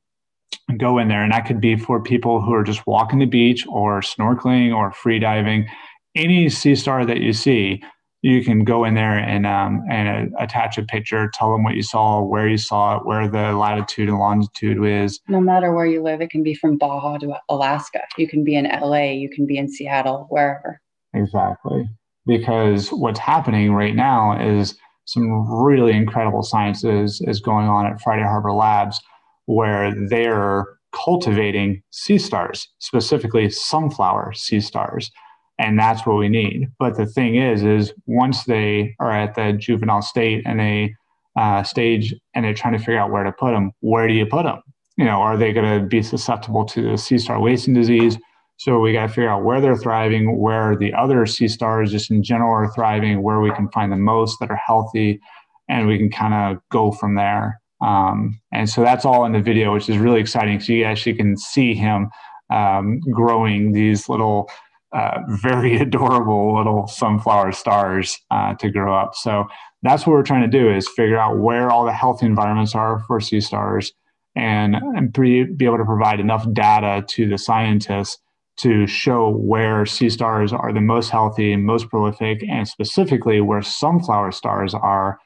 go 0.78 1.00
in 1.00 1.08
there. 1.08 1.24
And 1.24 1.32
that 1.32 1.48
could 1.48 1.60
be 1.60 1.76
for 1.76 2.00
people 2.04 2.40
who 2.40 2.54
are 2.54 2.64
just 2.64 2.86
walking 2.86 3.18
the 3.18 3.26
beach 3.26 3.66
or 3.68 4.02
snorkeling 4.02 4.76
or 4.76 4.92
free 4.92 5.18
diving. 5.18 5.68
Any 6.16 6.50
sea 6.50 6.76
star 6.76 7.04
that 7.04 7.22
you 7.22 7.34
see, 7.34 7.82
you 8.22 8.44
can 8.44 8.64
go 8.64 8.86
in 8.86 8.94
there 8.94 9.18
and 9.18 9.48
um, 9.48 9.82
and 9.90 10.36
uh, 10.36 10.38
attach 10.38 10.78
a 10.78 10.84
picture, 10.84 11.32
tell 11.34 11.52
them 11.52 11.64
what 11.64 11.74
you 11.74 11.82
saw, 11.82 12.22
where 12.22 12.48
you 12.48 12.58
saw 12.58 12.98
it, 12.98 13.08
where 13.08 13.28
the 13.28 13.54
latitude 13.54 14.08
and 14.08 14.20
longitude 14.20 14.86
is. 14.86 15.20
No 15.28 15.42
matter 15.42 15.74
where 15.74 15.88
you 15.88 16.04
live, 16.04 16.22
it 16.22 16.30
can 16.30 16.44
be 16.44 16.54
from 16.54 16.78
Baja 16.78 17.18
to 17.18 17.34
Alaska. 17.50 18.02
You 18.20 18.28
can 18.28 18.44
be 18.44 18.54
in 18.54 18.66
LA, 18.66 19.14
you 19.14 19.32
can 19.32 19.48
be 19.48 19.58
in 19.58 19.68
Seattle, 19.68 20.28
wherever. 20.30 20.80
Exactly. 21.16 21.90
Because 22.28 22.90
what's 22.90 23.18
happening 23.18 23.74
right 23.74 23.96
now 23.96 24.40
is 24.40 24.78
some 25.12 25.50
really 25.52 25.94
incredible 25.94 26.44
science 26.44 26.84
is, 26.84 27.22
is 27.28 27.40
going 27.40 27.68
on 27.68 27.86
at 27.86 28.02
Friday 28.02 28.24
Harbor 28.24 28.54
Labs, 28.54 29.00
where 29.46 29.94
they're 30.08 30.66
cultivating 30.92 31.82
sea 31.92 32.18
stars, 32.18 32.68
specifically 32.80 33.50
sunflower 33.50 34.34
sea 34.34 34.60
stars 34.60 35.12
and 35.60 35.78
that's 35.78 36.06
what 36.06 36.18
we 36.18 36.30
need. 36.30 36.72
But 36.80 36.96
the 36.96 37.06
thing 37.06 37.36
is, 37.36 37.64
is 37.64 37.94
once 38.08 38.46
they 38.46 38.96
are 39.00 39.12
at 39.12 39.36
the 39.36 39.54
juvenile 39.54 40.02
state 40.02 40.42
and 40.46 40.60
they 40.60 40.96
uh, 41.36 41.64
stage 41.64 42.16
and 42.34 42.44
they're 42.44 42.54
trying 42.54 42.74
to 42.74 42.80
figure 42.80 42.98
out 42.98 43.12
where 43.12 43.26
to 43.26 43.32
put 43.34 43.52
them, 43.52 43.72
where 43.82 44.08
do 44.08 44.14
you 44.14 44.26
put 44.26 44.44
them? 44.44 44.62
You 44.98 45.06
know, 45.06 45.22
are 45.22 45.38
they 45.38 45.54
going 45.54 45.80
to 45.80 45.86
be 45.86 46.02
susceptible 46.02 46.66
to 46.66 46.92
the 46.92 46.98
sea 46.98 47.18
star 47.18 47.40
wasting 47.40 47.74
disease? 47.74 48.18
So 48.60 48.78
we 48.82 48.92
got 48.92 49.04
to 49.04 49.08
figure 49.08 49.30
out 49.30 49.46
where 49.46 49.62
they're 49.62 49.78
thriving, 49.78 50.38
where 50.38 50.76
the 50.76 50.94
other 50.94 51.26
sea 51.26 51.48
stars 51.48 51.92
just 51.92 52.12
in 52.12 52.22
general 52.22 52.52
are 52.52 52.70
thriving, 52.74 53.24
where 53.24 53.40
we 53.40 53.52
can 53.52 53.70
find 53.70 53.90
the 53.90 53.96
most 53.96 54.38
that 54.42 54.52
are 54.52 54.58
healthy, 54.58 55.22
and 55.70 55.88
we 55.88 55.98
can 55.98 56.12
kind 56.12 56.34
of 56.34 56.62
go 56.70 56.92
from 56.92 57.16
there. 57.16 57.62
Um, 57.82 58.38
and 58.52 58.70
so 58.70 58.82
that's 58.82 59.06
all 59.06 59.24
in 59.24 59.32
the 59.32 59.40
video, 59.40 59.72
which 59.72 59.88
is 59.88 59.98
really 59.98 60.20
exciting. 60.20 60.60
So 60.60 60.74
you 60.74 60.84
actually 60.84 61.14
can 61.14 61.38
see 61.38 61.74
him 61.74 62.10
um, 62.50 63.00
growing 63.14 63.72
these 63.72 64.10
little 64.10 64.52
uh, 64.92 65.20
very 65.30 65.78
adorable 65.78 66.58
little 66.58 66.86
sunflower 66.88 67.54
stars 67.54 68.20
uh, 68.30 68.56
to 68.56 68.70
grow 68.70 68.94
up. 68.94 69.16
So 69.16 69.46
that's 69.84 70.06
what 70.06 70.12
we're 70.12 70.24
trying 70.24 70.52
to 70.52 70.60
do 70.60 70.70
is 70.70 70.86
figure 70.90 71.18
out 71.18 71.38
where 71.38 71.72
all 71.72 71.86
the 71.86 71.94
healthy 71.94 72.26
environments 72.26 72.76
are 72.76 73.00
for 73.08 73.22
sea 73.22 73.40
stars 73.40 73.94
and, 74.36 74.76
and 74.76 75.14
be, 75.14 75.46
be 75.46 75.64
able 75.64 75.78
to 75.78 75.86
provide 75.86 76.20
enough 76.20 76.46
data 76.52 77.06
to 77.08 77.30
the 77.30 77.38
scientists 77.38 78.18
to 78.62 78.86
show 78.88 79.30
where 79.30 79.86
sea 79.86 80.10
stars 80.10 80.52
are 80.52 80.74
the 80.74 80.82
most 80.82 81.10
healthy 81.10 81.54
and 81.54 81.66
most 81.66 81.90
prolific, 81.90 82.44
and 82.50 82.68
specifically 82.68 83.40
where 83.42 83.62
sunflower 83.62 84.32
stars 84.32 84.74
are, 84.74 85.20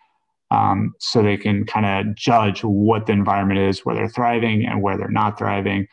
um, 0.52 0.94
so 1.00 1.24
they 1.24 1.38
can 1.38 1.66
kind 1.66 1.86
of 1.86 2.16
judge 2.16 2.64
what 2.64 3.08
the 3.08 3.14
environment 3.14 3.60
is, 3.60 3.80
where 3.80 3.96
they're 3.96 4.10
thriving 4.10 4.66
and 4.66 4.82
where 4.82 4.98
they're 4.98 5.10
not 5.10 5.38
thriving, 5.38 5.88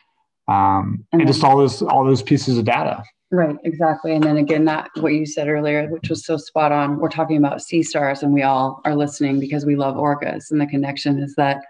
um, 0.47 1.05
and, 1.11 1.21
and 1.21 1.27
just 1.27 1.43
all 1.43 1.57
those 1.57 1.81
all 1.81 2.05
those 2.05 2.21
pieces 2.21 2.57
of 2.57 2.65
data. 2.65 3.03
Right, 3.33 3.55
exactly. 3.63 4.13
And 4.13 4.23
then 4.23 4.35
again, 4.35 4.65
that 4.65 4.89
what 4.99 5.13
you 5.13 5.25
said 5.25 5.47
earlier, 5.47 5.87
which 5.87 6.09
was 6.09 6.25
so 6.25 6.35
spot 6.35 6.73
on. 6.73 6.99
We're 6.99 7.09
talking 7.09 7.37
about 7.37 7.61
sea 7.61 7.81
stars, 7.81 8.21
and 8.21 8.33
we 8.33 8.43
all 8.43 8.81
are 8.83 8.95
listening 8.95 9.39
because 9.39 9.65
we 9.65 9.75
love 9.75 9.95
orcas. 9.95 10.51
And 10.51 10.59
the 10.59 10.67
connection 10.67 11.17
is 11.17 11.33
that 11.35 11.61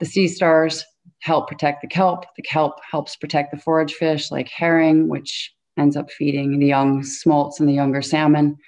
the 0.00 0.06
sea 0.06 0.28
stars 0.28 0.84
help 1.22 1.48
protect 1.48 1.80
the 1.80 1.88
kelp. 1.88 2.24
The 2.36 2.42
kelp 2.42 2.80
helps 2.88 3.16
protect 3.16 3.52
the 3.52 3.56
forage 3.56 3.94
fish 3.94 4.30
like 4.30 4.48
herring, 4.48 5.08
which 5.08 5.52
ends 5.78 5.96
up 5.96 6.10
feeding 6.10 6.58
the 6.58 6.66
young 6.66 7.02
smolts 7.04 7.60
and 7.60 7.68
the 7.68 7.74
younger 7.74 8.02
salmon, 8.02 8.58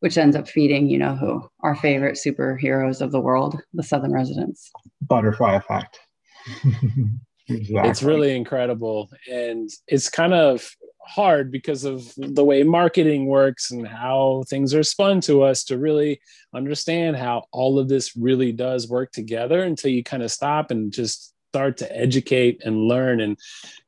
which 0.00 0.16
ends 0.16 0.36
up 0.36 0.48
feeding, 0.48 0.88
you 0.88 0.98
know, 0.98 1.16
who 1.16 1.46
our 1.62 1.74
favorite 1.74 2.16
superheroes 2.16 3.00
of 3.00 3.10
the 3.10 3.20
world, 3.20 3.60
the 3.74 3.82
southern 3.82 4.12
residents. 4.12 4.70
Butterfly 5.02 5.56
effect. 5.56 5.98
exactly. 7.48 7.90
It's 7.90 8.04
really 8.04 8.36
incredible. 8.36 9.10
And 9.30 9.68
it's 9.88 10.08
kind 10.08 10.32
of 10.32 10.70
hard 11.00 11.50
because 11.50 11.84
of 11.84 12.12
the 12.16 12.44
way 12.44 12.62
marketing 12.62 13.26
works 13.26 13.72
and 13.72 13.86
how 13.86 14.44
things 14.48 14.74
are 14.74 14.82
spun 14.84 15.20
to 15.22 15.42
us 15.42 15.64
to 15.64 15.78
really 15.78 16.20
understand 16.54 17.16
how 17.16 17.44
all 17.52 17.80
of 17.80 17.88
this 17.88 18.16
really 18.16 18.52
does 18.52 18.88
work 18.88 19.10
together 19.10 19.62
until 19.62 19.90
you 19.90 20.04
kind 20.04 20.22
of 20.22 20.30
stop 20.30 20.70
and 20.70 20.92
just 20.92 21.32
start 21.56 21.78
to 21.78 21.96
educate 21.96 22.60
and 22.66 22.86
learn. 22.86 23.20
And 23.20 23.38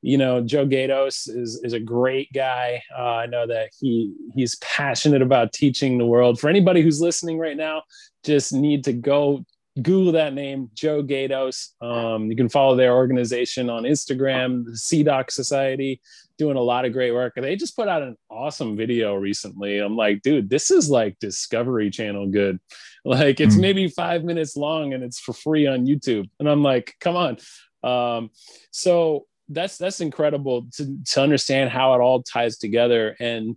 you 0.00 0.16
know 0.16 0.40
joe 0.40 0.64
gaydos 0.64 1.28
is, 1.28 1.60
is 1.62 1.72
a 1.74 1.80
great 1.80 2.32
guy. 2.32 2.82
Uh, 2.96 3.16
i 3.24 3.26
know 3.26 3.46
that 3.46 3.70
he 3.78 4.14
he's 4.34 4.54
passionate 4.56 5.22
about 5.22 5.52
teaching 5.52 5.98
the 5.98 6.06
world. 6.06 6.40
For 6.40 6.48
anybody 6.48 6.80
who's 6.82 7.00
listening 7.00 7.38
right 7.38 7.56
now 7.56 7.82
just 8.24 8.52
need 8.52 8.84
to 8.84 8.92
go 8.92 9.44
Google 9.82 10.12
that 10.12 10.34
name, 10.34 10.70
Joe 10.74 11.04
Gaydos. 11.04 11.80
Um, 11.80 12.28
you 12.30 12.36
can 12.36 12.48
follow 12.48 12.74
their 12.74 12.96
organization 12.96 13.70
on 13.70 13.84
Instagram, 13.84 14.64
the 14.64 14.72
SeaDoc 14.72 15.30
Society 15.30 16.00
doing 16.38 16.56
a 16.56 16.62
lot 16.62 16.84
of 16.84 16.92
great 16.92 17.12
work. 17.12 17.34
They 17.36 17.56
just 17.56 17.76
put 17.76 17.88
out 17.88 18.02
an 18.02 18.16
awesome 18.30 18.76
video 18.76 19.14
recently. 19.14 19.78
I'm 19.78 19.96
like, 19.96 20.22
dude, 20.22 20.48
this 20.48 20.70
is 20.70 20.88
like 20.88 21.18
Discovery 21.18 21.90
Channel 21.90 22.28
good. 22.28 22.58
Like 23.04 23.40
it's 23.40 23.54
mm. 23.54 23.60
maybe 23.60 23.88
five 23.88 24.22
minutes 24.22 24.54
long 24.54 24.92
and 24.92 25.02
it's 25.02 25.18
for 25.18 25.32
free 25.32 25.66
on 25.66 25.86
YouTube. 25.86 26.28
And 26.40 26.48
I'm 26.48 26.62
like, 26.62 26.94
come 27.00 27.16
on. 27.16 27.38
Um, 27.82 28.30
so 28.70 29.24
that's 29.48 29.78
that's 29.78 30.00
incredible 30.00 30.66
to, 30.76 30.98
to 31.12 31.22
understand 31.22 31.70
how 31.70 31.94
it 31.94 32.00
all 32.00 32.22
ties 32.22 32.58
together. 32.58 33.16
And 33.18 33.56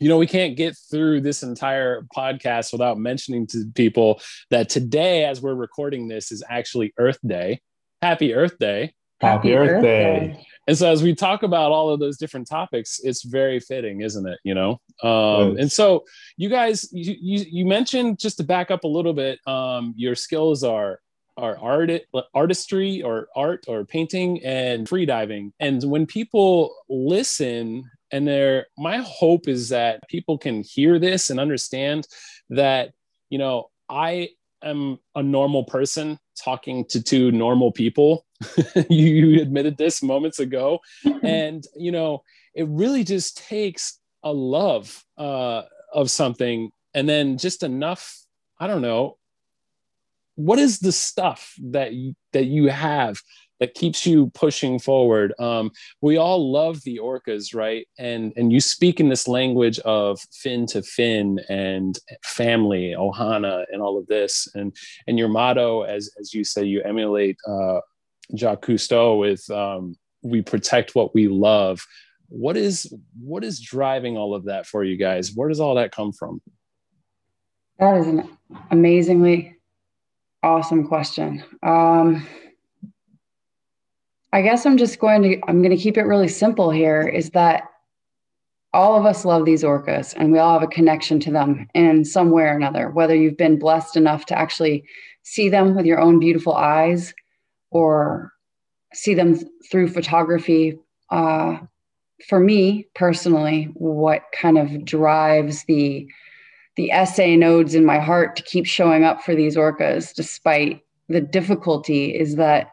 you 0.00 0.08
know, 0.08 0.18
we 0.18 0.26
can't 0.26 0.56
get 0.56 0.76
through 0.90 1.20
this 1.20 1.44
entire 1.44 2.02
podcast 2.16 2.72
without 2.72 2.98
mentioning 2.98 3.46
to 3.48 3.70
people 3.76 4.20
that 4.50 4.68
today, 4.68 5.26
as 5.26 5.40
we're 5.40 5.54
recording 5.54 6.08
this, 6.08 6.32
is 6.32 6.42
actually 6.48 6.92
Earth 6.98 7.18
Day. 7.24 7.60
Happy 8.00 8.34
Earth 8.34 8.58
Day. 8.58 8.94
Happy, 9.20 9.50
Happy 9.50 9.54
Earth, 9.54 9.82
Day. 9.82 10.18
Day. 10.18 10.46
And 10.66 10.78
so 10.78 10.90
as 10.90 11.02
we 11.02 11.14
talk 11.14 11.42
about 11.42 11.72
all 11.72 11.90
of 11.90 12.00
those 12.00 12.18
different 12.18 12.48
topics, 12.48 13.00
it's 13.02 13.24
very 13.24 13.58
fitting, 13.58 14.00
isn't 14.00 14.26
it? 14.26 14.38
You 14.44 14.54
know? 14.54 14.80
Um, 15.02 15.56
and 15.56 15.70
so 15.70 16.04
you 16.36 16.48
guys, 16.48 16.88
you, 16.92 17.16
you, 17.20 17.44
you, 17.50 17.66
mentioned 17.66 18.20
just 18.20 18.36
to 18.36 18.44
back 18.44 18.70
up 18.70 18.84
a 18.84 18.88
little 18.88 19.12
bit, 19.12 19.40
um, 19.46 19.94
your 19.96 20.14
skills 20.14 20.62
are 20.62 21.00
are 21.38 21.56
art 21.58 21.90
artistry 22.34 23.02
or 23.02 23.26
art 23.34 23.64
or 23.66 23.86
painting 23.86 24.44
and 24.44 24.86
free 24.86 25.06
diving 25.06 25.50
and 25.60 25.82
when 25.82 26.04
people 26.04 26.76
listen 26.90 27.82
and 28.10 28.28
they're 28.28 28.66
my 28.76 28.98
hope 28.98 29.48
is 29.48 29.70
that 29.70 30.06
people 30.10 30.36
can 30.36 30.62
hear 30.62 30.98
this 30.98 31.30
and 31.30 31.40
understand 31.40 32.06
that 32.50 32.90
you 33.30 33.38
know 33.38 33.70
i 33.88 34.28
am 34.62 34.98
a 35.14 35.22
normal 35.22 35.64
person 35.64 36.18
talking 36.36 36.84
to 36.86 37.02
two 37.02 37.30
normal 37.30 37.72
people. 37.72 38.26
you, 38.88 39.06
you 39.06 39.42
admitted 39.42 39.76
this 39.76 40.02
moments 40.02 40.38
ago. 40.38 40.80
and, 41.22 41.64
you 41.76 41.92
know, 41.92 42.22
it 42.54 42.66
really 42.68 43.04
just 43.04 43.38
takes 43.38 43.98
a 44.22 44.32
love 44.32 45.04
uh, 45.18 45.62
of 45.92 46.10
something 46.10 46.70
and 46.94 47.08
then 47.08 47.38
just 47.38 47.62
enough, 47.62 48.18
I 48.58 48.66
don't 48.66 48.82
know, 48.82 49.16
what 50.34 50.58
is 50.58 50.78
the 50.78 50.92
stuff 50.92 51.54
that 51.60 51.92
you, 51.92 52.14
that 52.32 52.44
you 52.44 52.68
have 52.68 53.18
that 53.62 53.74
keeps 53.74 54.04
you 54.04 54.28
pushing 54.34 54.76
forward. 54.80 55.32
Um, 55.38 55.70
we 56.00 56.16
all 56.16 56.50
love 56.50 56.82
the 56.82 56.98
orcas, 57.00 57.54
right? 57.54 57.86
And 57.96 58.32
and 58.34 58.52
you 58.52 58.60
speak 58.60 58.98
in 58.98 59.08
this 59.08 59.28
language 59.28 59.78
of 59.80 60.18
fin 60.32 60.66
to 60.66 60.82
fin 60.82 61.38
and 61.48 61.96
family, 62.24 62.92
ohana, 62.98 63.64
and 63.70 63.80
all 63.80 63.96
of 63.96 64.08
this. 64.08 64.48
And 64.56 64.74
and 65.06 65.16
your 65.16 65.28
motto, 65.28 65.82
as 65.82 66.10
as 66.18 66.34
you 66.34 66.42
say, 66.42 66.64
you 66.64 66.82
emulate 66.82 67.36
uh, 67.48 67.78
Jacques 68.36 68.66
Cousteau 68.66 69.18
with 69.18 69.48
um, 69.50 69.96
we 70.22 70.42
protect 70.42 70.94
what 70.94 71.14
we 71.14 71.28
love. 71.28 71.84
What 72.28 72.56
is 72.56 72.92
what 73.20 73.44
is 73.44 73.60
driving 73.60 74.16
all 74.16 74.34
of 74.34 74.44
that 74.44 74.66
for 74.66 74.84
you 74.84 74.96
guys? 74.96 75.32
Where 75.34 75.48
does 75.48 75.60
all 75.60 75.74
that 75.74 75.92
come 75.92 76.12
from? 76.12 76.40
That 77.78 77.96
is 77.96 78.06
an 78.06 78.38
amazingly 78.70 79.56
awesome 80.42 80.86
question. 80.86 81.44
Um, 81.62 82.26
i 84.32 84.40
guess 84.40 84.66
i'm 84.66 84.76
just 84.76 84.98
going 84.98 85.22
to 85.22 85.40
i'm 85.46 85.62
going 85.62 85.76
to 85.76 85.82
keep 85.82 85.96
it 85.96 86.02
really 86.02 86.28
simple 86.28 86.70
here 86.70 87.02
is 87.02 87.30
that 87.30 87.64
all 88.74 88.98
of 88.98 89.04
us 89.04 89.24
love 89.24 89.44
these 89.44 89.62
orcas 89.62 90.14
and 90.16 90.32
we 90.32 90.38
all 90.38 90.54
have 90.58 90.62
a 90.62 90.72
connection 90.72 91.20
to 91.20 91.30
them 91.30 91.68
in 91.74 92.04
some 92.04 92.30
way 92.30 92.44
or 92.44 92.56
another 92.56 92.90
whether 92.90 93.14
you've 93.14 93.36
been 93.36 93.58
blessed 93.58 93.96
enough 93.96 94.26
to 94.26 94.38
actually 94.38 94.84
see 95.22 95.48
them 95.48 95.74
with 95.74 95.86
your 95.86 96.00
own 96.00 96.18
beautiful 96.18 96.54
eyes 96.54 97.14
or 97.72 98.32
see 98.94 99.14
them 99.14 99.38
through 99.70 99.88
photography. 99.88 100.78
Uh, 101.10 101.58
for 102.28 102.38
me 102.38 102.86
personally, 102.94 103.64
what 103.74 104.22
kind 104.32 104.58
of 104.58 104.84
drives 104.84 105.64
the 105.64 106.06
the 106.76 106.90
SA 107.04 107.36
nodes 107.36 107.74
in 107.74 107.84
my 107.84 107.98
heart 107.98 108.34
to 108.36 108.42
keep 108.42 108.64
showing 108.64 109.04
up 109.04 109.22
for 109.22 109.34
these 109.34 109.56
orcas 109.56 110.14
despite 110.14 110.82
the 111.08 111.20
difficulty 111.20 112.16
is 112.16 112.36
that 112.36 112.70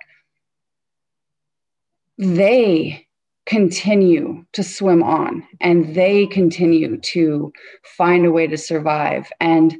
they 2.18 3.06
continue 3.46 4.46
to 4.54 4.64
swim 4.64 5.04
on 5.04 5.44
and 5.60 5.96
they 5.96 6.28
continue 6.28 6.98
to 6.98 7.52
find 7.84 8.26
a 8.26 8.32
way 8.32 8.48
to 8.48 8.58
survive 8.58 9.30
and 9.42 9.76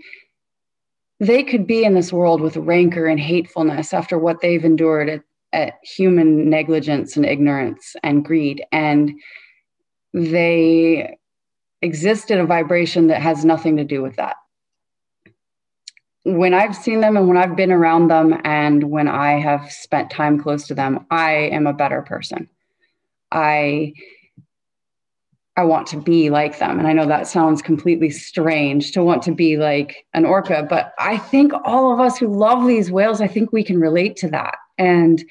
they 1.20 1.44
could 1.44 1.68
be 1.68 1.84
in 1.84 1.94
this 1.94 2.14
world 2.14 2.42
with 2.42 2.58
rancor 2.58 3.06
and 3.06 3.20
hatefulness 3.20 3.94
after 3.94 4.18
what 4.18 4.42
they've 4.42 4.64
endured 4.64 5.10
at, 5.10 5.22
at 5.52 5.74
human 5.84 6.50
negligence 6.50 7.18
and 7.18 7.26
ignorance 7.26 7.96
and 8.04 8.24
greed. 8.24 8.64
And 8.72 9.12
they 10.14 11.18
exist 11.82 12.32
in 12.32 12.40
a 12.40 12.46
vibration 12.46 13.08
that 13.08 13.22
has 13.22 13.44
nothing 13.44 13.78
to 13.78 13.84
do 13.84 14.02
with 14.02 14.16
that. 14.16 14.38
When 16.24 16.54
I've 16.54 16.76
seen 16.76 17.02
them 17.02 17.18
and 17.18 17.28
when 17.28 17.38
I've 17.38 17.56
been 17.56 17.72
around 17.72 18.10
them 18.10 18.40
and 18.44 18.84
when 18.84 19.08
I 19.08 19.40
have 19.40 19.72
spent 19.72 20.12
time 20.12 20.40
close 20.40 20.68
to 20.68 20.76
them, 20.76 21.06
I 21.10 21.32
am 21.32 21.68
a 21.68 21.74
better 21.74 22.02
person. 22.02 22.50
I 23.32 23.94
I 25.60 25.64
want 25.64 25.88
to 25.88 25.98
be 25.98 26.30
like 26.30 26.58
them. 26.58 26.80
And 26.80 26.88
I 26.88 26.94
know 26.94 27.06
that 27.06 27.28
sounds 27.28 27.62
completely 27.62 28.10
strange 28.10 28.94
to 28.94 29.04
want 29.04 29.22
to 29.24 29.34
be 29.34 29.58
like 29.58 30.06
an 30.14 30.24
orca, 30.24 30.66
but 30.70 30.94
I 30.98 31.18
think 31.18 31.52
all 31.66 31.92
of 31.92 32.00
us 32.00 32.18
who 32.18 32.28
love 32.28 32.66
these 32.66 32.90
whales, 32.90 33.20
I 33.20 33.28
think 33.28 33.52
we 33.52 33.66
can 33.66 33.78
relate 33.78 34.16
to 34.18 34.30
that. 34.30 34.56
And 34.78 35.22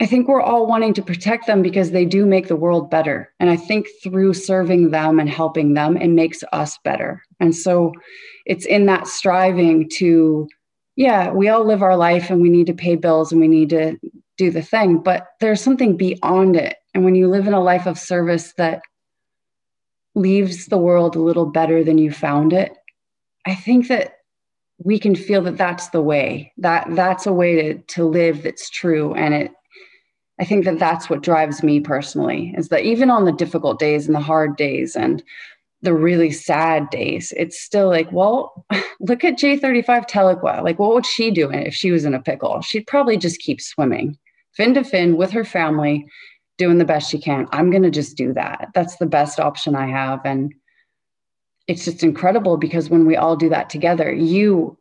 I 0.00 0.06
think 0.06 0.26
we're 0.26 0.42
all 0.42 0.66
wanting 0.66 0.92
to 0.94 1.02
protect 1.02 1.46
them 1.46 1.62
because 1.62 1.92
they 1.92 2.04
do 2.04 2.26
make 2.26 2.48
the 2.48 2.56
world 2.56 2.90
better. 2.90 3.32
And 3.38 3.48
I 3.48 3.54
think 3.54 3.86
through 4.02 4.34
serving 4.34 4.90
them 4.90 5.20
and 5.20 5.30
helping 5.30 5.74
them, 5.74 5.96
it 5.96 6.08
makes 6.08 6.42
us 6.52 6.76
better. 6.82 7.22
And 7.38 7.54
so 7.54 7.92
it's 8.44 8.66
in 8.66 8.86
that 8.86 9.06
striving 9.06 9.88
to, 9.98 10.48
yeah, 10.96 11.30
we 11.30 11.48
all 11.48 11.64
live 11.64 11.80
our 11.80 11.96
life 11.96 12.28
and 12.28 12.42
we 12.42 12.50
need 12.50 12.66
to 12.66 12.74
pay 12.74 12.96
bills 12.96 13.30
and 13.30 13.40
we 13.40 13.46
need 13.46 13.70
to 13.70 13.96
do 14.36 14.50
the 14.50 14.62
thing, 14.62 14.98
but 14.98 15.28
there's 15.38 15.60
something 15.60 15.96
beyond 15.96 16.56
it 16.56 16.74
and 16.94 17.04
when 17.04 17.14
you 17.14 17.28
live 17.28 17.46
in 17.46 17.54
a 17.54 17.60
life 17.62 17.86
of 17.86 17.98
service 17.98 18.52
that 18.56 18.82
leaves 20.14 20.66
the 20.66 20.78
world 20.78 21.16
a 21.16 21.20
little 21.20 21.46
better 21.46 21.82
than 21.82 21.98
you 21.98 22.12
found 22.12 22.52
it, 22.52 22.76
I 23.46 23.54
think 23.54 23.88
that 23.88 24.18
we 24.78 24.98
can 24.98 25.14
feel 25.14 25.42
that 25.42 25.56
that's 25.56 25.88
the 25.90 26.02
way 26.02 26.52
that 26.56 26.86
that's 26.90 27.26
a 27.26 27.32
way 27.32 27.54
to 27.54 27.78
to 27.78 28.04
live 28.04 28.42
that's 28.42 28.70
true. 28.70 29.14
And 29.14 29.34
it 29.34 29.52
i 30.40 30.44
think 30.44 30.64
that 30.64 30.78
that's 30.78 31.08
what 31.08 31.22
drives 31.22 31.62
me 31.62 31.78
personally 31.80 32.52
is 32.58 32.68
that 32.68 32.82
even 32.82 33.10
on 33.10 33.24
the 33.24 33.32
difficult 33.32 33.78
days 33.78 34.06
and 34.06 34.14
the 34.14 34.20
hard 34.20 34.56
days 34.56 34.96
and 34.96 35.22
the 35.82 35.94
really 35.94 36.30
sad 36.30 36.90
days 36.90 37.32
it's 37.36 37.60
still 37.60 37.88
like 37.88 38.10
well 38.10 38.66
look 39.00 39.22
at 39.22 39.38
j35 39.38 40.08
Tahlequah 40.08 40.62
like 40.62 40.78
what 40.78 40.92
would 40.92 41.06
she 41.06 41.30
do 41.30 41.50
if 41.50 41.72
she 41.72 41.90
was 41.90 42.04
in 42.04 42.14
a 42.14 42.22
pickle? 42.22 42.60
She'd 42.62 42.86
probably 42.86 43.16
just 43.16 43.40
keep 43.40 43.60
swimming 43.60 44.18
fin 44.54 44.74
to 44.74 44.84
fin 44.84 45.16
with 45.16 45.30
her 45.30 45.44
family 45.44 46.06
doing 46.58 46.78
the 46.78 46.84
best 46.84 47.10
she 47.10 47.18
can. 47.18 47.46
I'm 47.52 47.70
going 47.70 47.82
to 47.82 47.90
just 47.90 48.16
do 48.16 48.32
that. 48.34 48.68
That's 48.74 48.96
the 48.96 49.06
best 49.06 49.40
option 49.40 49.74
I 49.74 49.88
have. 49.88 50.20
And 50.24 50.54
it's 51.66 51.84
just 51.84 52.02
incredible 52.02 52.56
because 52.56 52.90
when 52.90 53.06
we 53.06 53.16
all 53.16 53.36
do 53.36 53.48
that 53.48 53.70
together, 53.70 54.12
you, 54.12 54.78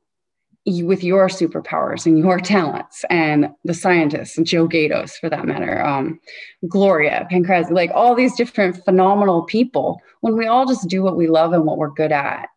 you 0.65 0.86
with 0.86 1.03
your 1.03 1.27
superpowers 1.27 2.05
and 2.05 2.19
your 2.19 2.39
talents 2.55 3.03
and 3.09 3.49
the 3.63 3.73
scientists 3.73 4.38
and 4.38 4.45
Joe 4.45 4.67
Gaydos 4.67 5.13
for 5.13 5.29
that 5.29 5.45
matter, 5.45 5.83
um, 5.83 6.19
Gloria, 6.67 7.27
Pancrase, 7.31 7.71
like 7.71 7.91
all 7.93 8.15
these 8.15 8.36
different 8.36 8.83
phenomenal 8.86 9.43
people, 9.43 9.99
when 10.21 10.38
we 10.38 10.45
all 10.45 10.65
just 10.65 10.88
do 10.88 11.01
what 11.01 11.17
we 11.17 11.27
love 11.27 11.53
and 11.53 11.65
what 11.65 11.77
we're 11.77 11.89
good 11.89 12.12
at, 12.12 12.49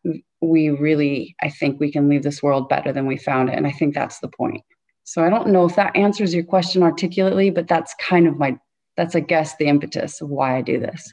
we 0.42 0.70
really, 0.70 1.34
I 1.40 1.48
think 1.48 1.80
we 1.80 1.90
can 1.90 2.08
leave 2.08 2.22
this 2.22 2.42
world 2.42 2.68
better 2.68 2.92
than 2.92 3.06
we 3.06 3.16
found 3.16 3.48
it. 3.48 3.56
And 3.56 3.66
I 3.66 3.72
think 3.72 3.94
that's 3.94 4.20
the 4.20 4.28
point. 4.28 4.62
So 5.04 5.24
I 5.24 5.30
don't 5.30 5.48
know 5.48 5.64
if 5.64 5.76
that 5.76 5.94
answers 5.96 6.34
your 6.34 6.44
question 6.44 6.82
articulately, 6.82 7.50
but 7.50 7.68
that's 7.68 7.94
kind 8.00 8.26
of 8.26 8.38
my 8.38 8.58
that's 8.96 9.14
I 9.14 9.20
guess 9.20 9.56
the 9.56 9.66
impetus 9.66 10.20
of 10.20 10.28
why 10.28 10.56
I 10.56 10.62
do 10.62 10.80
this. 10.80 11.12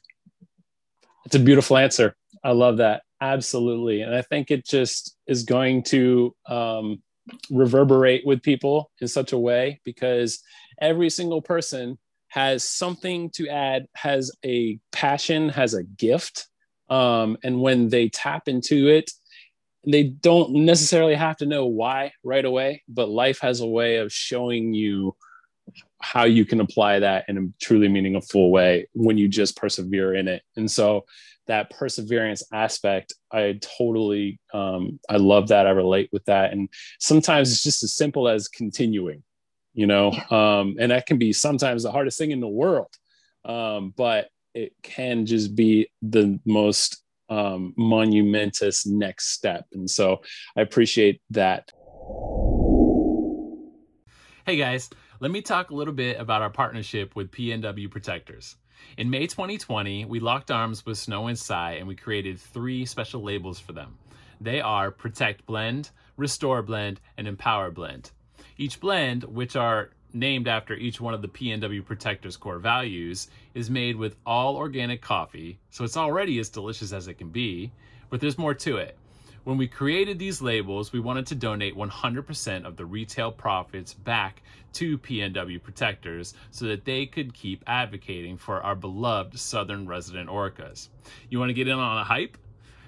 It's 1.25 1.35
a 1.35 1.39
beautiful 1.39 1.77
answer. 1.77 2.15
I 2.43 2.51
love 2.51 2.77
that. 2.77 3.03
Absolutely. 3.21 4.01
And 4.01 4.13
I 4.13 4.21
think 4.21 4.51
it 4.51 4.65
just 4.65 5.15
is 5.27 5.43
going 5.43 5.83
to 5.83 6.35
um, 6.47 7.01
reverberate 7.49 8.25
with 8.25 8.41
people 8.41 8.91
in 8.99 9.07
such 9.07 9.31
a 9.31 9.37
way 9.37 9.79
because 9.85 10.41
every 10.81 11.09
single 11.09 11.41
person 11.41 11.97
has 12.27 12.67
something 12.67 13.29
to 13.29 13.47
add, 13.47 13.85
has 13.95 14.31
a 14.43 14.79
passion, 14.91 15.49
has 15.49 15.73
a 15.73 15.83
gift. 15.83 16.47
Um, 16.89 17.37
and 17.43 17.61
when 17.61 17.89
they 17.89 18.09
tap 18.09 18.47
into 18.47 18.87
it, 18.87 19.09
they 19.85 20.03
don't 20.03 20.53
necessarily 20.53 21.15
have 21.15 21.37
to 21.37 21.45
know 21.45 21.65
why 21.65 22.13
right 22.23 22.43
away, 22.43 22.83
but 22.87 23.09
life 23.09 23.39
has 23.41 23.59
a 23.59 23.67
way 23.67 23.97
of 23.97 24.11
showing 24.11 24.73
you 24.73 25.15
how 26.03 26.25
you 26.25 26.45
can 26.45 26.59
apply 26.59 26.99
that 26.99 27.23
in 27.29 27.37
a 27.37 27.63
truly 27.63 27.87
meaningful 27.87 28.51
way 28.51 28.85
when 28.93 29.17
you 29.17 29.29
just 29.29 29.55
persevere 29.55 30.13
in 30.13 30.27
it. 30.27 30.43
And 30.57 30.69
so 30.69 31.05
that 31.47 31.69
perseverance 31.69 32.43
aspect, 32.51 33.13
I 33.31 33.57
totally, 33.77 34.39
um, 34.53 34.99
I 35.09 35.15
love 35.15 35.47
that. 35.47 35.65
I 35.65 35.69
relate 35.69 36.09
with 36.11 36.25
that. 36.25 36.51
And 36.51 36.67
sometimes 36.99 37.51
it's 37.51 37.63
just 37.63 37.83
as 37.83 37.93
simple 37.93 38.27
as 38.27 38.49
continuing, 38.49 39.23
you 39.73 39.87
know, 39.87 40.11
um, 40.29 40.75
and 40.77 40.91
that 40.91 41.05
can 41.05 41.17
be 41.17 41.31
sometimes 41.31 41.83
the 41.83 41.91
hardest 41.91 42.17
thing 42.17 42.31
in 42.31 42.41
the 42.41 42.49
world. 42.49 42.93
Um, 43.45 43.93
but 43.95 44.27
it 44.53 44.73
can 44.83 45.25
just 45.25 45.55
be 45.55 45.87
the 46.01 46.37
most 46.45 47.01
um, 47.29 47.73
monumentous 47.77 48.85
next 48.85 49.29
step. 49.29 49.65
And 49.71 49.89
so 49.89 50.21
I 50.57 50.61
appreciate 50.61 51.21
that. 51.29 51.71
Hey 54.45 54.57
guys, 54.57 54.89
let 55.23 55.31
me 55.31 55.41
talk 55.41 55.69
a 55.69 55.73
little 55.73 55.93
bit 55.93 56.19
about 56.19 56.41
our 56.41 56.49
partnership 56.49 57.15
with 57.15 57.31
PNW 57.31 57.89
Protectors. 57.89 58.57
In 58.97 59.09
May 59.09 59.25
2020, 59.25 60.03
we 60.03 60.19
locked 60.19 60.51
arms 60.51 60.85
with 60.85 60.97
Snow 60.97 61.27
and 61.27 61.39
Cy 61.39 61.75
and 61.75 61.87
we 61.87 61.95
created 61.95 62.37
three 62.37 62.85
special 62.85 63.23
labels 63.23 63.57
for 63.57 63.71
them. 63.71 63.97
They 64.41 64.59
are 64.59 64.91
Protect 64.91 65.45
Blend, 65.45 65.91
Restore 66.17 66.61
Blend, 66.61 66.99
and 67.17 67.25
Empower 67.25 67.71
Blend. 67.71 68.11
Each 68.57 68.81
blend, 68.81 69.23
which 69.23 69.55
are 69.55 69.91
named 70.11 70.49
after 70.49 70.73
each 70.73 70.99
one 70.99 71.13
of 71.13 71.21
the 71.21 71.29
PNW 71.29 71.85
Protectors 71.85 72.35
core 72.35 72.59
values, 72.59 73.29
is 73.53 73.69
made 73.69 73.95
with 73.95 74.17
all 74.25 74.57
organic 74.57 75.01
coffee, 75.01 75.57
so 75.69 75.85
it's 75.85 75.95
already 75.95 76.37
as 76.39 76.49
delicious 76.49 76.91
as 76.91 77.07
it 77.07 77.13
can 77.13 77.29
be, 77.29 77.71
but 78.09 78.19
there's 78.19 78.37
more 78.37 78.55
to 78.55 78.75
it. 78.75 78.97
When 79.43 79.57
we 79.57 79.67
created 79.67 80.19
these 80.19 80.41
labels, 80.41 80.93
we 80.93 81.01
wanted 81.01 81.27
to 81.27 81.35
donate 81.35 81.75
100% 81.75 82.65
of 82.65 82.77
the 82.77 82.85
retail 82.85 83.29
profits 83.29 83.93
back 83.93 84.41
to 84.73 84.97
PNW 84.97 85.61
protectors 85.61 86.33
so 86.49 86.65
that 86.67 86.85
they 86.85 87.05
could 87.05 87.33
keep 87.33 87.61
advocating 87.67 88.37
for 88.37 88.61
our 88.61 88.75
beloved 88.75 89.37
southern 89.37 89.85
resident 89.85 90.29
orcas. 90.29 90.87
You 91.29 91.39
want 91.39 91.49
to 91.49 91.53
get 91.53 91.67
in 91.67 91.77
on 91.77 91.97
a 91.97 92.05
hype? 92.05 92.37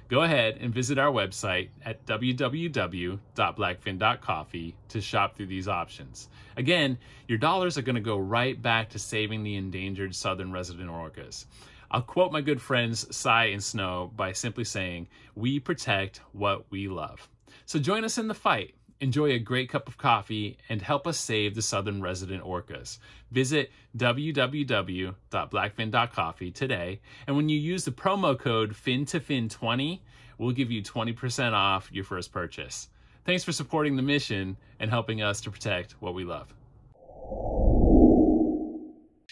Go 0.07 0.21
ahead 0.21 0.59
and 0.61 0.73
visit 0.73 0.97
our 0.97 1.11
website 1.11 1.67
at 1.83 2.05
www.blackfin.coffee 2.05 4.75
to 4.87 5.01
shop 5.01 5.35
through 5.35 5.47
these 5.47 5.67
options. 5.67 6.29
Again, 6.55 6.97
your 7.27 7.37
dollars 7.37 7.77
are 7.77 7.81
going 7.81 7.95
to 7.95 8.01
go 8.01 8.17
right 8.17 8.61
back 8.61 8.91
to 8.91 8.99
saving 8.99 9.43
the 9.43 9.55
endangered 9.55 10.15
southern 10.15 10.53
resident 10.53 10.89
orcas. 10.89 11.47
I'll 11.91 12.01
quote 12.01 12.31
my 12.31 12.41
good 12.41 12.61
friends 12.61 13.15
Cy 13.15 13.45
and 13.45 13.63
Snow 13.63 14.11
by 14.15 14.31
simply 14.31 14.63
saying, 14.63 15.07
We 15.35 15.59
protect 15.59 16.21
what 16.31 16.65
we 16.71 16.87
love. 16.87 17.29
So 17.65 17.79
join 17.79 18.03
us 18.03 18.17
in 18.17 18.27
the 18.27 18.33
fight. 18.33 18.73
Enjoy 19.01 19.31
a 19.31 19.39
great 19.39 19.69
cup 19.69 19.89
of 19.89 19.97
coffee 19.97 20.57
and 20.69 20.81
help 20.81 21.05
us 21.05 21.19
save 21.19 21.53
the 21.53 21.61
southern 21.61 22.01
resident 22.01 22.43
orcas. 22.43 22.99
Visit 23.31 23.69
www.blackfin.coffee 23.97 26.51
today, 26.51 27.01
and 27.27 27.35
when 27.35 27.49
you 27.49 27.59
use 27.59 27.83
the 27.83 27.91
promo 27.91 28.39
code 28.39 28.73
FIN2FIN20, 28.73 29.99
we'll 30.37 30.51
give 30.51 30.71
you 30.71 30.81
20% 30.81 31.51
off 31.51 31.89
your 31.91 32.05
first 32.05 32.31
purchase. 32.31 32.87
Thanks 33.25 33.43
for 33.43 33.51
supporting 33.51 33.95
the 33.95 34.01
mission 34.01 34.55
and 34.79 34.89
helping 34.89 35.21
us 35.21 35.41
to 35.41 35.51
protect 35.51 35.93
what 35.99 36.13
we 36.13 36.23
love. 36.23 36.53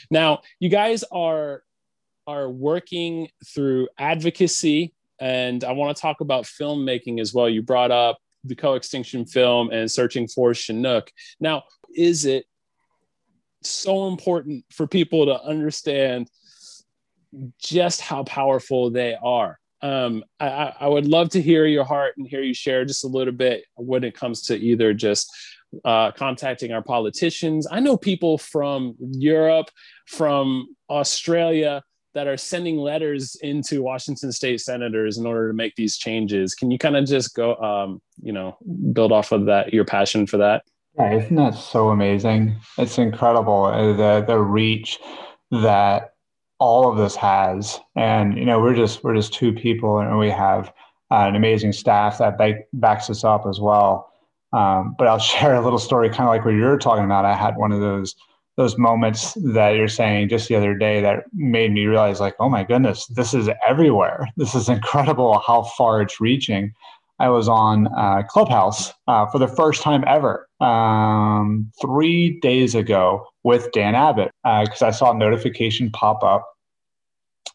Now, 0.10 0.42
you 0.60 0.70
guys 0.70 1.04
are 1.12 1.64
are 2.28 2.50
working 2.50 3.30
through 3.54 3.88
advocacy, 3.98 4.94
and 5.20 5.64
I 5.64 5.72
want 5.72 5.96
to 5.96 6.02
talk 6.02 6.22
about 6.22 6.46
filmmaking 6.46 7.20
as 7.20 7.34
well. 7.34 7.50
You 7.50 7.62
brought 7.62 7.92
up 7.92 8.18
the 8.44 8.56
co-extinction 8.56 9.26
film 9.26 9.72
and 9.72 9.90
searching 9.90 10.28
for 10.28 10.54
Chinook. 10.54 11.12
Now, 11.40 11.64
is 11.96 12.26
it 12.26 12.46
so 13.62 14.08
important 14.08 14.66
for 14.72 14.88
people 14.88 15.26
to 15.26 15.42
understand 15.42 16.30
just 17.60 18.02
how 18.02 18.24
powerful 18.24 18.90
they 18.90 19.16
are? 19.22 19.60
Um, 19.82 20.24
I, 20.40 20.74
I 20.80 20.88
would 20.88 21.08
love 21.08 21.30
to 21.32 21.42
hear 21.42 21.66
your 21.66 21.84
heart 21.84 22.16
and 22.18 22.28
hear 22.28 22.42
you 22.42 22.54
share 22.54 22.86
just 22.86 23.04
a 23.04 23.08
little 23.08 23.34
bit 23.34 23.66
when 23.76 24.04
it 24.04 24.16
comes 24.16 24.44
to 24.44 24.56
either 24.56 24.94
just 24.94 25.30
uh, 25.84 26.12
contacting 26.12 26.72
our 26.72 26.82
politicians. 26.82 27.68
I 27.70 27.80
know 27.80 27.98
people 27.98 28.38
from 28.38 28.96
Europe, 29.00 29.70
from 30.06 30.76
Australia 30.90 31.84
that 32.14 32.28
are 32.28 32.38
sending 32.38 32.78
letters 32.78 33.36
into 33.42 33.82
Washington 33.82 34.32
state 34.32 34.62
senators 34.62 35.18
in 35.18 35.26
order 35.26 35.48
to 35.48 35.54
make 35.54 35.76
these 35.76 35.98
changes. 35.98 36.54
Can 36.54 36.70
you 36.70 36.78
kind 36.78 36.96
of 36.96 37.06
just 37.06 37.36
go, 37.36 37.56
um, 37.56 38.02
you 38.22 38.32
know, 38.32 38.58
build 38.94 39.12
off 39.12 39.32
of 39.32 39.46
that, 39.46 39.74
your 39.74 39.86
passion 39.86 40.28
for 40.28 40.38
that? 40.38 40.64
Yeah, 40.98 41.14
isn't 41.16 41.36
that 41.36 41.56
so 41.56 41.90
amazing? 41.90 42.56
It's 42.78 43.00
incredible 43.00 43.66
uh, 43.66 43.94
the 43.94 44.24
the 44.26 44.38
reach 44.38 45.00
that 45.50 46.14
all 46.60 46.90
of 46.90 46.98
this 46.98 47.16
has, 47.16 47.80
and 47.96 48.38
you 48.38 48.46
know, 48.46 48.60
we're 48.60 48.76
just 48.76 49.04
we're 49.04 49.16
just 49.16 49.34
two 49.34 49.54
people, 49.54 50.00
and 50.00 50.20
we 50.20 50.30
have 50.30 50.72
uh, 51.10 51.28
an 51.28 51.36
amazing 51.36 51.74
staff 51.74 52.20
that 52.20 52.38
back, 52.38 52.68
backs 52.74 53.10
us 53.10 53.24
up 53.24 53.46
as 53.48 53.60
well. 53.60 54.12
Um, 54.54 54.96
but 55.00 55.08
I'll 55.08 55.18
share 55.34 55.56
a 55.56 55.62
little 55.62 55.80
story, 55.80 56.10
kind 56.10 56.22
of 56.22 56.28
like 56.28 56.46
what 56.46 56.54
you're 56.54 56.78
talking 56.78 57.06
about. 57.06 57.26
I 57.26 57.36
had 57.36 57.58
one 57.58 57.72
of 57.72 57.80
those 57.80 58.16
those 58.58 58.78
moments 58.78 59.34
that 59.36 59.72
you're 59.72 59.88
saying 59.88 60.30
just 60.30 60.48
the 60.48 60.56
other 60.56 60.76
day 60.76 61.02
that 61.02 61.24
made 61.34 61.72
me 61.72 61.86
realize, 61.86 62.20
like, 62.20 62.36
oh 62.40 62.50
my 62.50 62.64
goodness, 62.64 63.08
this 63.08 63.34
is 63.34 63.50
everywhere. 63.68 64.28
This 64.38 64.56
is 64.56 64.70
incredible 64.70 65.40
how 65.40 65.64
far 65.78 66.02
it's 66.02 66.20
reaching. 66.20 66.74
I 67.20 67.30
was 67.30 67.48
on 67.48 67.88
uh, 67.96 68.24
Clubhouse 68.28 68.92
uh, 69.08 69.28
for 69.28 69.40
the 69.40 69.48
first 69.48 69.82
time 69.82 70.04
ever 70.08 70.48
um, 70.60 71.72
three 71.82 72.40
days 72.42 72.76
ago 72.76 73.26
with 73.44 73.72
Dan 73.72 73.96
Abbott 73.96 74.32
because 74.44 74.82
uh, 74.82 74.88
I 74.88 74.92
saw 74.92 75.12
a 75.12 75.18
notification 75.18 75.90
pop 75.92 76.24
up 76.24 76.48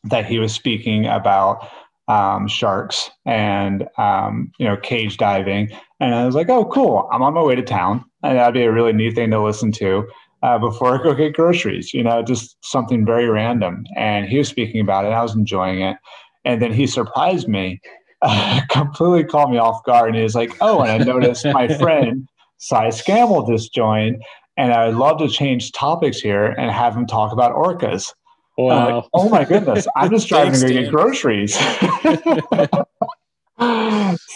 that 0.05 0.27
he 0.27 0.39
was 0.39 0.55
speaking 0.55 1.07
about 1.07 1.69
um, 2.09 2.49
sharks 2.49 3.11
and 3.27 3.87
um, 3.99 4.51
you 4.59 4.67
know 4.67 4.77
cage 4.77 5.19
diving, 5.19 5.71
and 6.01 6.15
I 6.15 6.25
was 6.25 6.35
like, 6.35 6.49
"Oh, 6.49 6.65
cool! 6.65 7.09
I'm 7.13 7.23
on 7.23 7.35
my 7.35 7.43
way 7.43 7.55
to 7.55 7.63
town, 7.63 8.05
and 8.23 8.39
that'd 8.39 8.55
be 8.55 8.63
a 8.63 8.73
really 8.73 8.93
neat 8.95 9.15
thing 9.15 9.31
to 9.31 9.43
listen 9.43 9.73
to." 9.73 10.09
Uh, 10.41 10.57
before 10.57 10.95
I 10.95 11.03
go 11.03 11.15
get 11.15 11.35
groceries, 11.35 11.93
you 11.93 12.05
know, 12.05 12.23
just 12.23 12.57
something 12.63 13.05
very 13.05 13.29
random. 13.29 13.85
And 13.97 14.27
he 14.27 14.39
was 14.39 14.49
speaking 14.49 14.81
about 14.81 15.05
it. 15.05 15.09
I 15.09 15.21
was 15.21 15.35
enjoying 15.35 15.81
it. 15.81 15.97
And 16.45 16.63
then 16.63 16.73
he 16.73 16.87
surprised 16.87 17.49
me, 17.49 17.81
uh, 18.23 18.61
completely 18.71 19.25
caught 19.25 19.51
me 19.51 19.59
off 19.59 19.83
guard. 19.85 20.11
And 20.11 20.17
he 20.17 20.23
was 20.23 20.37
like, 20.37 20.57
Oh, 20.61 20.81
and 20.83 20.91
I 20.91 20.99
noticed 21.05 21.45
my 21.45 21.67
friend 21.79 22.29
Cy 22.59 22.89
Scammell 22.89 23.49
just 23.49 23.75
joined. 23.75 24.23
And 24.57 24.73
I 24.73 24.87
would 24.87 24.97
love 24.97 25.19
to 25.19 25.29
change 25.29 25.73
topics 25.73 26.19
here 26.19 26.47
and 26.47 26.71
have 26.71 26.97
him 26.97 27.07
talk 27.07 27.33
about 27.33 27.55
orcas. 27.55 28.13
Wow. 28.57 28.97
Like, 28.97 29.05
oh 29.15 29.29
my 29.29 29.45
goodness. 29.45 29.87
I'm 29.97 30.11
just 30.11 30.29
driving 30.29 30.53
Thanks, 30.53 30.63
to 30.63 30.75
go 30.75 30.83
get 30.83 30.91
groceries. 30.91 31.55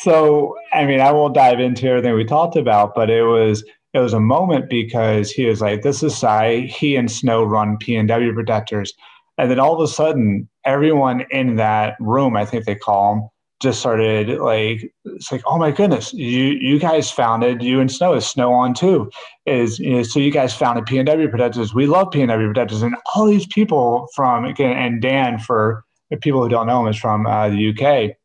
so, 0.02 0.56
I 0.72 0.84
mean, 0.84 1.00
I 1.00 1.10
won't 1.10 1.34
dive 1.34 1.58
into 1.60 1.88
everything 1.88 2.14
we 2.14 2.24
talked 2.24 2.56
about, 2.56 2.94
but 2.94 3.10
it 3.10 3.24
was 3.24 3.64
it 3.94 3.98
was 3.98 4.12
a 4.12 4.20
moment 4.20 4.70
because 4.70 5.30
he 5.30 5.46
was 5.46 5.60
like, 5.60 5.82
"This 5.82 6.02
is 6.02 6.16
Cy." 6.16 6.60
He 6.60 6.96
and 6.96 7.10
Snow 7.10 7.44
run 7.44 7.76
PNW 7.78 8.34
protectors, 8.34 8.92
and 9.38 9.50
then 9.50 9.58
all 9.58 9.74
of 9.74 9.80
a 9.80 9.92
sudden, 9.92 10.48
everyone 10.64 11.24
in 11.30 11.56
that 11.56 11.96
room, 12.00 12.36
I 12.36 12.44
think 12.44 12.64
they 12.64 12.74
call 12.74 13.14
them, 13.14 13.28
just 13.62 13.78
started 13.78 14.40
like 14.40 14.92
it's 15.04 15.30
like 15.30 15.40
oh 15.46 15.56
my 15.56 15.70
goodness 15.70 16.12
you 16.12 16.46
you 16.60 16.80
guys 16.80 17.12
founded 17.12 17.62
you 17.62 17.80
and 17.80 17.92
snow 17.92 18.12
is 18.12 18.26
snow 18.26 18.52
on 18.52 18.74
too 18.74 19.08
is 19.46 19.78
you 19.78 19.92
know, 19.92 20.02
so 20.02 20.18
you 20.18 20.32
guys 20.32 20.52
founded 20.52 20.84
pnw 20.84 21.30
protectors. 21.30 21.72
We 21.72 21.86
love 21.86 22.08
pnw 22.08 22.48
protectors. 22.48 22.82
And 22.82 22.96
all 23.14 23.24
these 23.24 23.46
people 23.46 24.08
from 24.14 24.52
and 24.58 25.00
dan 25.00 25.38
for 25.38 25.84
people 26.20 26.42
who 26.42 26.48
don't 26.48 26.66
know 26.66 26.80
him 26.84 26.88
is 26.88 26.96
from 26.98 27.26
uh, 27.26 27.48
the 27.48 27.70
uk 27.70 28.16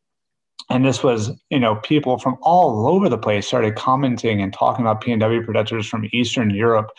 and 0.70 0.86
this 0.86 1.04
was 1.04 1.32
you 1.50 1.60
know 1.60 1.76
people 1.78 2.18
from 2.18 2.38
all 2.42 2.88
over 2.88 3.10
the 3.10 3.18
place 3.18 3.48
started 3.48 3.76
commenting 3.76 4.42
and 4.42 4.54
talking 4.54 4.86
about 4.86 5.04
pnw 5.04 5.44
protectors 5.46 5.88
from 5.88 6.08
eastern 6.12 6.50
europe 6.50 6.90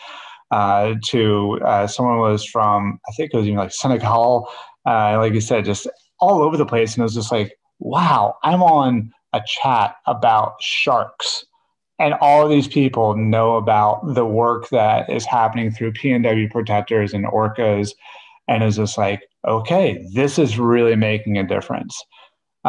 uh, 0.51 0.95
to 1.03 1.59
uh, 1.63 1.85
someone 1.85 2.17
was 2.17 2.43
from 2.43 2.99
i 3.07 3.11
think 3.13 3.31
it 3.33 3.37
was 3.37 3.45
even 3.45 3.57
like 3.57 3.71
senegal 3.71 4.49
uh, 4.85 5.17
like 5.17 5.33
you 5.33 5.41
said 5.41 5.63
just 5.63 5.87
all 6.19 6.41
over 6.41 6.57
the 6.57 6.65
place 6.65 6.93
and 6.93 7.01
it 7.01 7.03
was 7.03 7.13
just 7.13 7.31
like 7.31 7.53
wow, 7.79 8.35
I'm 8.43 8.61
on 8.61 9.11
a 9.33 9.41
chat 9.45 9.95
about 10.05 10.61
sharks. 10.61 11.45
And 11.97 12.13
all 12.21 12.43
of 12.43 12.49
these 12.49 12.67
people 12.67 13.15
know 13.15 13.55
about 13.55 14.13
the 14.13 14.25
work 14.25 14.69
that 14.69 15.09
is 15.09 15.25
happening 15.25 15.71
through 15.71 15.93
PNW 15.93 16.49
protectors 16.51 17.13
and 17.13 17.25
orcas. 17.25 17.91
And 18.47 18.63
is 18.63 18.77
just 18.77 18.97
like, 18.97 19.21
okay, 19.47 20.03
this 20.13 20.39
is 20.39 20.57
really 20.57 20.95
making 20.95 21.37
a 21.37 21.45
difference, 21.45 22.03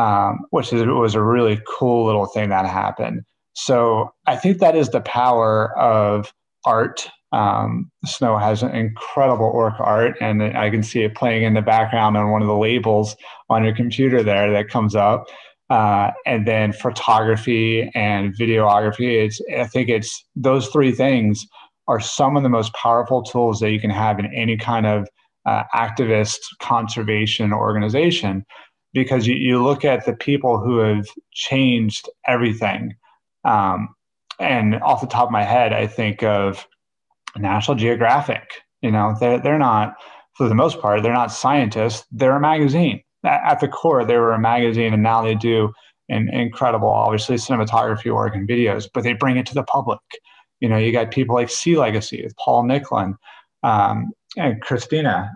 um, 0.01 0.41
which 0.51 0.73
is, 0.73 0.83
was 0.87 1.15
a 1.15 1.23
really 1.23 1.61
cool 1.69 2.07
little 2.07 2.27
thing 2.27 2.49
that 2.49 2.67
happened. 2.67 3.23
So 3.53 4.11
I 4.27 4.37
think 4.37 4.59
that 4.59 4.77
is 4.77 4.89
the 4.89 5.01
power 5.01 5.77
of 5.79 6.33
art 6.65 7.09
um, 7.33 7.91
Snow 8.05 8.39
has 8.39 8.63
an 8.63 8.75
incredible 8.75 9.47
orc 9.47 9.75
art, 9.79 10.17
and 10.21 10.43
I 10.43 10.71
can 10.71 10.83
see 10.83 11.03
it 11.03 11.15
playing 11.15 11.45
in 11.45 11.55
the 11.55 11.63
background 11.63 12.17
on 12.17 12.31
one 12.31 12.43
of 12.43 12.49
the 12.49 12.57
labels 12.57 13.15
on 13.49 13.63
your 13.65 13.75
computer 13.75 14.23
there 14.23 14.51
that 14.51 14.69
comes 14.69 14.95
up. 14.95 15.27
Uh, 15.69 16.11
and 16.27 16.49
then 16.49 16.73
photography 16.73 17.89
and 17.95 18.37
videography. 18.37 19.25
It's 19.25 19.41
I 19.57 19.69
think 19.69 19.89
it's 19.89 20.25
those 20.35 20.67
three 20.67 20.91
things 20.91 21.47
are 21.87 22.01
some 22.01 22.37
of 22.37 22.43
the 22.43 22.49
most 22.49 22.75
powerful 22.75 23.23
tools 23.23 23.61
that 23.61 23.71
you 23.71 23.79
can 23.79 23.91
have 23.91 24.19
in 24.19 24.27
any 24.35 24.57
kind 24.57 24.85
of 24.85 25.07
uh, 25.47 25.63
activist 25.73 26.39
conservation 26.59 27.53
organization, 27.53 28.45
because 28.93 29.27
you, 29.27 29.35
you 29.35 29.63
look 29.63 29.85
at 29.85 30.05
the 30.05 30.15
people 30.15 30.59
who 30.59 30.79
have 30.79 31.07
changed 31.33 32.09
everything. 32.27 32.95
Um, 33.45 33.95
and 34.39 34.77
off 34.83 35.01
the 35.01 35.07
top 35.07 35.27
of 35.27 35.33
my 35.33 35.45
head, 35.45 35.73
I 35.73 35.87
think 35.87 36.23
of 36.23 36.67
National 37.37 37.77
Geographic. 37.77 38.51
You 38.81 38.91
know, 38.91 39.15
they're, 39.21 39.39
they're 39.39 39.59
not, 39.59 39.95
for 40.37 40.49
the 40.49 40.55
most 40.55 40.81
part, 40.81 41.03
they're 41.03 41.13
not 41.13 41.33
scientists. 41.33 42.07
They're 42.11 42.37
a 42.37 42.41
magazine. 42.41 43.03
At 43.25 43.61
the 43.61 43.69
core, 43.69 44.05
they 44.05 44.17
were 44.17 44.33
a 44.33 44.41
magazine, 44.41 44.95
and 44.95 45.03
now 45.03 45.23
they 45.23 45.35
do 45.35 45.73
an 46.09 46.29
incredible, 46.31 46.89
obviously, 46.89 47.37
cinematography 47.37 48.13
work 48.13 48.35
and 48.35 48.49
videos, 48.49 48.89
but 48.93 49.05
they 49.05 49.13
bring 49.13 49.37
it 49.37 49.47
to 49.47 49.55
the 49.55 49.63
public. 49.63 50.01
You 50.61 50.69
know, 50.69 50.79
you 50.79 50.91
got 50.91 51.11
people 51.11 51.35
like 51.35 51.51
Sea 51.51 51.77
Legacy 51.77 52.23
with 52.23 52.35
Paul 52.37 52.65
Nicklen 52.65 53.15
um, 53.63 54.11
and 54.37 54.61
Christina. 54.61 55.31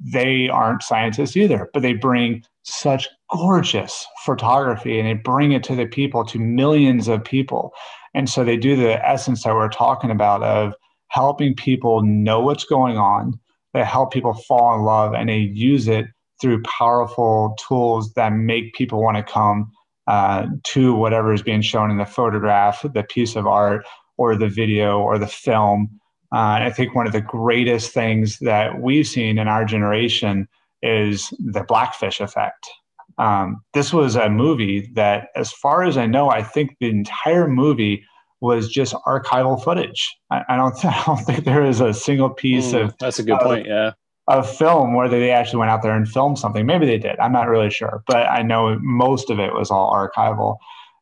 They 0.00 0.48
aren't 0.48 0.82
scientists 0.82 1.36
either, 1.36 1.68
but 1.72 1.82
they 1.82 1.94
bring 1.94 2.44
such 2.62 3.08
gorgeous 3.30 4.06
photography 4.24 4.98
and 4.98 5.08
they 5.08 5.14
bring 5.14 5.52
it 5.52 5.62
to 5.64 5.74
the 5.74 5.86
people, 5.86 6.24
to 6.26 6.38
millions 6.38 7.08
of 7.08 7.24
people. 7.24 7.72
And 8.14 8.28
so 8.28 8.44
they 8.44 8.56
do 8.56 8.76
the 8.76 9.06
essence 9.06 9.44
that 9.44 9.54
we're 9.54 9.68
talking 9.68 10.10
about 10.10 10.42
of 10.42 10.74
helping 11.08 11.54
people 11.54 12.02
know 12.02 12.40
what's 12.40 12.64
going 12.64 12.98
on, 12.98 13.38
they 13.74 13.84
help 13.84 14.12
people 14.12 14.34
fall 14.34 14.74
in 14.74 14.82
love, 14.82 15.14
and 15.14 15.28
they 15.28 15.38
use 15.38 15.88
it 15.88 16.06
through 16.40 16.62
powerful 16.62 17.56
tools 17.66 18.12
that 18.14 18.32
make 18.32 18.74
people 18.74 19.02
want 19.02 19.16
to 19.16 19.22
come 19.22 19.70
uh, 20.06 20.46
to 20.64 20.94
whatever 20.94 21.32
is 21.32 21.42
being 21.42 21.62
shown 21.62 21.90
in 21.90 21.98
the 21.98 22.06
photograph, 22.06 22.84
the 22.94 23.02
piece 23.02 23.36
of 23.36 23.46
art, 23.46 23.84
or 24.16 24.36
the 24.36 24.48
video, 24.48 24.98
or 24.98 25.18
the 25.18 25.26
film. 25.26 25.88
Uh, 26.32 26.60
I 26.62 26.70
think 26.70 26.94
one 26.94 27.06
of 27.06 27.12
the 27.12 27.20
greatest 27.20 27.92
things 27.92 28.38
that 28.40 28.80
we've 28.80 29.06
seen 29.06 29.38
in 29.38 29.48
our 29.48 29.64
generation 29.64 30.48
is 30.82 31.32
the 31.38 31.64
blackfish 31.64 32.20
effect. 32.20 32.68
Um, 33.16 33.62
this 33.74 33.92
was 33.92 34.14
a 34.14 34.28
movie 34.28 34.90
that, 34.94 35.28
as 35.34 35.52
far 35.52 35.84
as 35.84 35.96
I 35.96 36.06
know, 36.06 36.30
I 36.30 36.42
think 36.42 36.76
the 36.80 36.88
entire 36.88 37.48
movie 37.48 38.04
was 38.40 38.68
just 38.68 38.94
archival 39.06 39.62
footage. 39.62 40.16
I, 40.30 40.42
I 40.50 40.56
don't, 40.56 40.84
I 40.84 41.02
don't 41.06 41.24
think 41.24 41.44
there 41.44 41.64
is 41.64 41.80
a 41.80 41.92
single 41.94 42.30
piece 42.30 42.72
mm, 42.72 42.84
of 42.84 42.94
that's 42.98 43.18
a 43.18 43.22
good 43.22 43.40
point. 43.40 43.66
Yeah, 43.66 43.92
of 44.28 44.48
film 44.56 44.94
where 44.94 45.08
they 45.08 45.30
actually 45.30 45.58
went 45.58 45.70
out 45.70 45.82
there 45.82 45.96
and 45.96 46.06
filmed 46.06 46.38
something. 46.38 46.66
Maybe 46.66 46.86
they 46.86 46.98
did. 46.98 47.18
I'm 47.18 47.32
not 47.32 47.48
really 47.48 47.70
sure, 47.70 48.02
but 48.06 48.28
I 48.28 48.42
know 48.42 48.78
most 48.82 49.30
of 49.30 49.40
it 49.40 49.54
was 49.54 49.70
all 49.70 49.90
archival. 49.90 50.58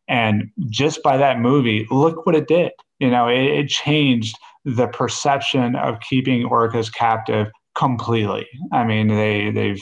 And 0.09 0.51
just 0.70 1.03
by 1.03 1.16
that 1.16 1.41
movie, 1.41 1.87
look 1.91 2.24
what 2.24 2.37
it 2.37 2.47
did. 2.47 2.70
You 3.01 3.11
know, 3.11 3.29
it, 3.29 3.43
it 3.43 3.68
changed 3.68 4.39
the 4.67 4.89
perception 4.89 5.77
of 5.77 6.01
keeping 6.01 6.43
orcas 6.43 6.93
captive 6.93 7.47
completely. 7.77 8.47
I 8.73 8.85
mean, 8.85 9.09
they 9.09 9.51
they've 9.51 9.81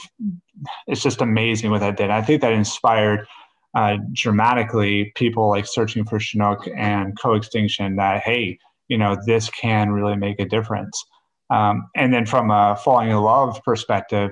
it's 0.87 1.01
just 1.01 1.21
amazing 1.21 1.71
what 1.71 1.81
that 1.81 1.97
did. 1.97 2.11
I 2.11 2.21
think 2.21 2.41
that 2.41 2.53
inspired 2.53 3.27
uh, 3.75 3.97
dramatically 4.13 5.11
people 5.15 5.49
like 5.49 5.65
searching 5.67 6.05
for 6.05 6.19
Chinook 6.19 6.65
and 6.77 7.19
co-extinction. 7.19 7.97
that, 7.97 8.21
hey, 8.21 8.57
you 8.87 8.97
know, 8.97 9.17
this 9.25 9.49
can 9.49 9.91
really 9.91 10.15
make 10.15 10.39
a 10.39 10.45
difference. 10.45 11.03
Um, 11.49 11.87
and 11.95 12.13
then 12.13 12.25
from 12.25 12.51
a 12.51 12.77
falling 12.83 13.09
in 13.09 13.17
love 13.17 13.61
perspective, 13.65 14.31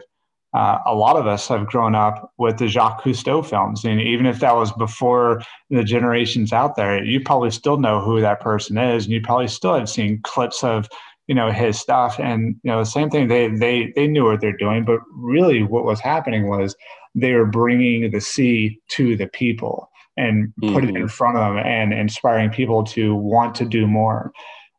uh, 0.54 0.80
a 0.86 0.94
lot 0.94 1.16
of 1.16 1.26
us 1.26 1.48
have 1.48 1.66
grown 1.66 1.96
up 1.96 2.32
with 2.38 2.58
the 2.58 2.68
Jacques 2.68 3.04
Cousteau 3.04 3.44
films. 3.46 3.84
And 3.84 4.00
even 4.00 4.26
if 4.26 4.40
that 4.40 4.56
was 4.56 4.72
before 4.74 5.42
the 5.70 5.84
generations 5.84 6.54
out 6.54 6.76
there, 6.76 7.04
you 7.04 7.22
probably 7.22 7.50
still 7.52 7.78
know 7.78 8.02
who 8.02 8.22
that 8.22 8.40
person 8.40 8.78
is. 8.78 9.06
And 9.06 9.14
you 9.14 9.22
probably 9.22 9.48
still 9.48 9.74
have 9.74 9.90
seen 9.90 10.22
clips 10.24 10.64
of, 10.64 10.88
you 11.28 11.34
know, 11.34 11.52
his 11.52 11.80
stuff. 11.80 12.20
And, 12.20 12.56
you 12.64 12.72
know, 12.72 12.80
the 12.80 12.86
same 12.86 13.10
thing, 13.10 13.30
they, 13.30 13.48
they, 13.48 13.92
they 13.96 14.06
knew 14.06 14.26
what 14.26 14.42
they're 14.42 14.56
doing. 14.56 14.86
But 14.86 15.00
really 15.12 15.64
what 15.64 15.86
was 15.86 16.00
happening 16.00 16.48
was 16.48 16.76
they 17.16 17.34
were 17.34 17.48
bringing 17.48 18.12
the 18.12 18.22
sea 18.22 18.80
to 18.90 19.16
the 19.16 19.28
people 19.28 19.90
and 20.18 20.50
mm-hmm. 20.50 20.74
putting 20.74 20.96
it 20.96 21.00
in 21.00 21.08
front 21.08 21.38
of 21.38 21.56
them 21.56 21.66
and 21.66 21.94
inspiring 21.94 22.52
people 22.52 22.84
to 22.84 23.16
want 23.16 23.56
to 23.56 23.66
do 23.66 23.88
more. 23.88 24.32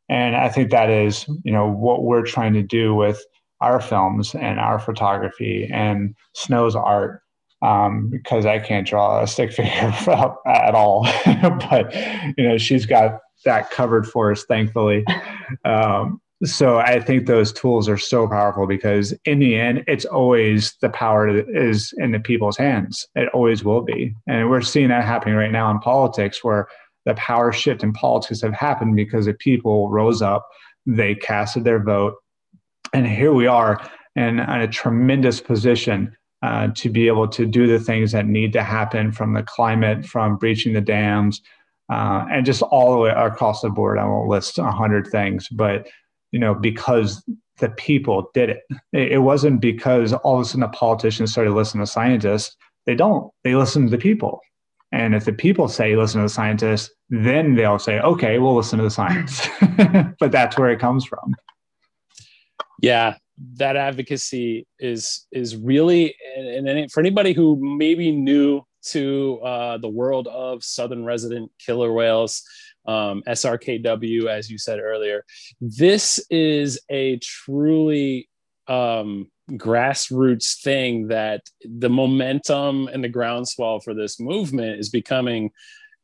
And 0.08 0.36
I 0.36 0.48
think 0.48 0.70
that 0.70 0.90
is, 0.90 1.26
you 1.44 1.52
know, 1.52 1.66
what 1.66 2.04
we're 2.04 2.26
trying 2.26 2.52
to 2.52 2.62
do 2.62 2.94
with 2.94 3.24
our 3.60 3.80
films 3.80 4.34
and 4.34 4.58
our 4.58 4.78
photography 4.78 5.68
and 5.72 6.14
Snow's 6.34 6.76
art 6.76 7.22
um, 7.62 8.10
because 8.10 8.46
I 8.46 8.58
can't 8.58 8.86
draw 8.86 9.22
a 9.22 9.26
stick 9.26 9.52
figure 9.54 9.92
at 10.46 10.74
all. 10.74 11.04
but 11.24 11.94
you 12.36 12.48
know, 12.48 12.58
she's 12.58 12.86
got 12.86 13.20
that 13.44 13.70
covered 13.70 14.06
for 14.06 14.32
us, 14.32 14.44
thankfully. 14.44 15.04
Um, 15.66 16.22
so 16.42 16.78
I 16.78 17.00
think 17.00 17.26
those 17.26 17.52
tools 17.52 17.88
are 17.88 17.98
so 17.98 18.26
powerful 18.26 18.66
because 18.66 19.14
in 19.24 19.38
the 19.38 19.56
end, 19.56 19.84
it's 19.86 20.04
always 20.06 20.74
the 20.80 20.88
power 20.88 21.28
is 21.28 21.92
in 21.98 22.12
the 22.12 22.18
people's 22.18 22.56
hands. 22.56 23.06
It 23.14 23.28
always 23.34 23.62
will 23.62 23.82
be, 23.82 24.14
and 24.26 24.48
we're 24.48 24.62
seeing 24.62 24.88
that 24.88 25.04
happening 25.04 25.36
right 25.36 25.52
now 25.52 25.70
in 25.70 25.78
politics, 25.80 26.42
where 26.42 26.66
the 27.04 27.14
power 27.14 27.52
shift 27.52 27.82
in 27.82 27.92
politics 27.92 28.40
have 28.40 28.54
happened 28.54 28.96
because 28.96 29.26
the 29.26 29.34
people 29.34 29.90
rose 29.90 30.22
up, 30.22 30.46
they 30.86 31.14
casted 31.14 31.64
their 31.64 31.82
vote, 31.82 32.14
and 32.94 33.08
here 33.08 33.32
we 33.32 33.46
are 33.46 33.78
in, 34.14 34.38
in 34.38 34.60
a 34.60 34.68
tremendous 34.68 35.40
position 35.40 36.16
uh, 36.42 36.68
to 36.76 36.88
be 36.88 37.08
able 37.08 37.26
to 37.26 37.44
do 37.44 37.66
the 37.66 37.80
things 37.80 38.12
that 38.12 38.26
need 38.26 38.52
to 38.52 38.62
happen 38.62 39.10
from 39.10 39.34
the 39.34 39.42
climate, 39.42 40.06
from 40.06 40.36
breaching 40.36 40.74
the 40.74 40.80
dams, 40.80 41.42
uh, 41.92 42.24
and 42.30 42.46
just 42.46 42.62
all 42.62 42.92
the 42.92 42.98
way 42.98 43.10
across 43.10 43.62
the 43.62 43.68
board. 43.68 43.98
I 43.98 44.04
won't 44.04 44.28
list 44.28 44.58
a 44.58 44.70
hundred 44.70 45.08
things, 45.08 45.48
but 45.48 45.88
you 46.30 46.38
know, 46.38 46.54
because 46.54 47.22
the 47.58 47.70
people 47.70 48.30
did 48.32 48.50
it. 48.50 48.62
It 48.92 49.22
wasn't 49.22 49.60
because 49.60 50.12
all 50.12 50.36
of 50.36 50.42
a 50.42 50.44
sudden 50.44 50.60
the 50.60 50.68
politicians 50.68 51.32
started 51.32 51.52
listening 51.52 51.84
to 51.84 51.90
scientists. 51.90 52.56
They 52.86 52.94
don't. 52.94 53.30
They 53.42 53.54
listen 53.54 53.84
to 53.84 53.90
the 53.90 53.98
people. 53.98 54.40
And 54.92 55.14
if 55.14 55.24
the 55.24 55.32
people 55.32 55.68
say 55.68 55.96
listen 55.96 56.20
to 56.20 56.26
the 56.26 56.32
scientists, 56.32 56.90
then 57.10 57.54
they'll 57.54 57.78
say, 57.78 58.00
okay, 58.00 58.38
we'll 58.38 58.56
listen 58.56 58.78
to 58.78 58.84
the 58.84 58.90
science. 58.90 59.48
but 60.20 60.30
that's 60.30 60.58
where 60.58 60.70
it 60.70 60.80
comes 60.80 61.04
from 61.04 61.34
yeah 62.80 63.14
that 63.56 63.76
advocacy 63.76 64.66
is 64.78 65.26
is 65.32 65.56
really 65.56 66.14
and, 66.36 66.68
and 66.68 66.90
for 66.92 67.00
anybody 67.00 67.32
who 67.32 67.58
maybe 67.60 68.12
new 68.12 68.62
to 68.82 69.40
uh, 69.42 69.78
the 69.78 69.88
world 69.88 70.28
of 70.28 70.62
southern 70.62 71.04
resident 71.04 71.50
killer 71.58 71.92
whales 71.92 72.42
um, 72.86 73.22
srkw 73.28 74.26
as 74.26 74.50
you 74.50 74.58
said 74.58 74.78
earlier 74.78 75.24
this 75.60 76.24
is 76.30 76.78
a 76.90 77.18
truly 77.18 78.28
um, 78.68 79.30
grassroots 79.52 80.60
thing 80.62 81.08
that 81.08 81.42
the 81.64 81.90
momentum 81.90 82.88
and 82.88 83.02
the 83.02 83.08
groundswell 83.08 83.80
for 83.80 83.94
this 83.94 84.20
movement 84.20 84.78
is 84.78 84.88
becoming 84.88 85.50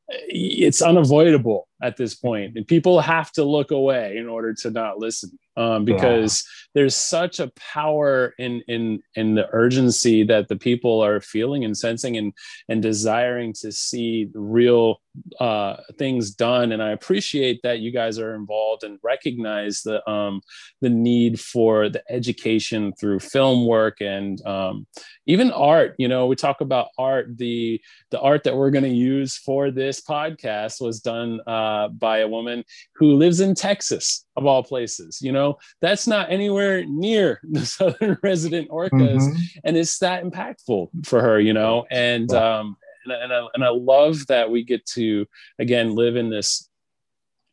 it's 0.08 0.82
unavoidable 0.82 1.68
at 1.82 1.96
this 1.96 2.14
point. 2.14 2.56
And 2.56 2.66
people 2.66 3.00
have 3.00 3.32
to 3.32 3.44
look 3.44 3.70
away 3.70 4.16
in 4.16 4.28
order 4.28 4.54
to 4.54 4.70
not 4.70 4.98
listen 4.98 5.38
um, 5.56 5.84
because 5.84 6.44
yeah. 6.44 6.70
there's 6.74 6.96
such 6.96 7.40
a 7.40 7.52
power 7.56 8.34
in 8.38 8.62
in 8.68 9.02
in 9.14 9.34
the 9.34 9.48
urgency 9.52 10.24
that 10.24 10.48
the 10.48 10.56
people 10.56 11.04
are 11.04 11.20
feeling 11.20 11.64
and 11.64 11.76
sensing 11.76 12.16
and 12.16 12.32
and 12.68 12.82
desiring 12.82 13.52
to 13.60 13.72
see 13.72 14.28
real 14.32 15.00
uh, 15.40 15.76
things 15.98 16.30
done. 16.30 16.70
And 16.72 16.82
i 16.82 16.90
appreciate 16.90 17.60
that 17.62 17.80
you 17.80 17.90
guys 17.90 18.18
are 18.18 18.34
involved 18.34 18.84
and 18.84 18.98
recognize 19.02 19.82
the 19.82 20.08
um, 20.08 20.40
the 20.80 20.90
need 20.90 21.40
for 21.40 21.88
the 21.88 22.02
education 22.08 22.92
through 22.92 23.18
film 23.20 23.66
work 23.66 24.00
and 24.00 24.44
um, 24.46 24.86
even 25.26 25.50
art. 25.50 25.94
You 25.98 26.08
know 26.08 26.26
we 26.26 26.36
talk 26.36 26.60
about 26.60 26.88
art. 26.96 27.36
The 27.36 27.80
the 28.10 28.20
art 28.20 28.44
that 28.44 28.56
we're 28.56 28.70
going 28.70 28.84
to 28.84 28.90
use 28.90 29.36
for 29.36 29.70
this 29.70 30.00
podcast 30.00 30.80
was 30.80 31.00
done 31.00 31.40
uh, 31.46 31.69
by 31.88 32.18
a 32.18 32.28
woman 32.28 32.64
who 32.94 33.14
lives 33.14 33.40
in 33.40 33.54
texas 33.54 34.24
of 34.36 34.46
all 34.46 34.62
places 34.62 35.20
you 35.20 35.32
know? 35.32 35.58
That's 35.80 36.06
not 36.06 36.30
anywhere 36.30 36.84
near 36.86 37.40
the 37.50 37.66
southern 37.66 38.18
resident 38.22 38.68
orcas 38.70 39.22
mm-hmm. 39.22 39.42
and 39.64 39.76
it's 39.76 39.98
that 39.98 40.24
impactful 40.24 40.88
for 41.04 41.20
her 41.20 41.40
you 41.40 41.52
know? 41.52 41.86
And 41.90 42.32
um 42.32 42.76
and, 43.04 43.14
and, 43.14 43.32
I, 43.32 43.46
and 43.54 43.64
I 43.64 43.70
love 43.70 44.26
that 44.26 44.50
we 44.50 44.62
get 44.62 44.84
to 44.86 45.26
again 45.58 45.94
live 45.94 46.16
in 46.16 46.30
this 46.30 46.69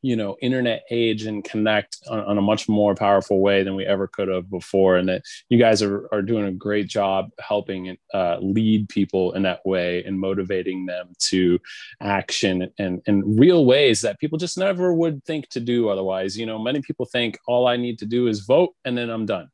you 0.08 0.16
know 0.16 0.38
internet 0.41 0.84
age 0.89 1.26
and 1.26 1.43
connect 1.43 1.97
on, 2.10 2.20
on, 2.22 2.38
a 2.38 2.41
much 2.41 2.70
more 2.70 2.95
powerful 2.95 3.41
way 3.41 3.62
than 3.62 3.76
we 3.76 3.86
ever 3.86 4.08
could 4.08 4.30
have 4.30 4.49
before 4.49 4.95
and 4.95 5.10
that 5.10 5.22
you 5.49 5.58
guys 5.60 5.82
are, 5.82 6.08
are 6.14 6.22
doing 6.22 6.45
a 6.45 6.51
great 6.51 6.88
job 6.88 7.30
helping 7.39 7.97
uh, 8.14 8.38
lead 8.39 8.88
people 8.88 9.34
in 9.34 9.43
that 9.43 9.60
way 9.66 10.01
and 10.05 10.18
motivating 10.18 10.86
them 10.86 11.10
to 11.20 11.60
action 11.99 12.72
and 12.80 13.01
in 13.05 13.38
real 13.38 13.66
ways 13.66 13.99
that 13.99 14.18
people 14.18 14.38
just 14.38 14.58
never 14.58 14.93
would 14.93 15.22
think 15.26 15.49
to 15.49 15.60
do 15.60 15.89
otherwise. 15.89 16.38
You 16.38 16.45
know 16.45 16.58
many 16.58 16.82
people 16.82 17.05
think 17.05 17.38
all 17.45 17.68
i 17.68 17.76
need 17.76 17.99
to 17.99 18.05
do 18.05 18.28
is 18.28 18.45
vote 18.45 18.74
and 18.86 18.97
then 18.97 19.10
i'm 19.10 19.26
done. 19.26 19.49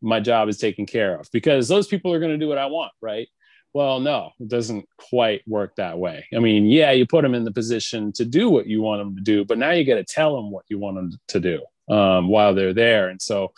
My 0.00 0.18
job 0.18 0.48
is 0.48 0.56
taken 0.56 0.86
care 0.86 1.20
of 1.20 1.28
because 1.30 1.68
those 1.68 1.86
people 1.86 2.10
are 2.10 2.20
going 2.20 2.32
to 2.32 2.38
do 2.38 2.48
what 2.48 2.56
i 2.56 2.64
want 2.64 2.92
right 3.02 3.28
well, 3.72 4.00
no, 4.00 4.32
it 4.40 4.48
doesn't 4.48 4.88
quite 4.96 5.46
work 5.46 5.76
that 5.76 5.98
way. 5.98 6.26
I 6.34 6.40
mean, 6.40 6.66
yeah, 6.66 6.90
you 6.90 7.06
put 7.06 7.22
them 7.22 7.34
in 7.34 7.44
the 7.44 7.52
position 7.52 8.12
to 8.14 8.24
do 8.24 8.50
what 8.50 8.66
you 8.66 8.82
want 8.82 9.00
them 9.00 9.14
to 9.14 9.22
do, 9.22 9.44
but 9.44 9.58
now 9.58 9.70
you 9.70 9.84
got 9.84 9.94
to 9.94 10.04
tell 10.04 10.34
them 10.34 10.50
what 10.50 10.64
you 10.68 10.78
want 10.78 10.96
them 10.96 11.12
to 11.28 11.40
do 11.40 11.94
um, 11.94 12.28
while 12.28 12.54
they're 12.54 12.74
there. 12.74 13.08
And 13.08 13.22
so 13.22 13.52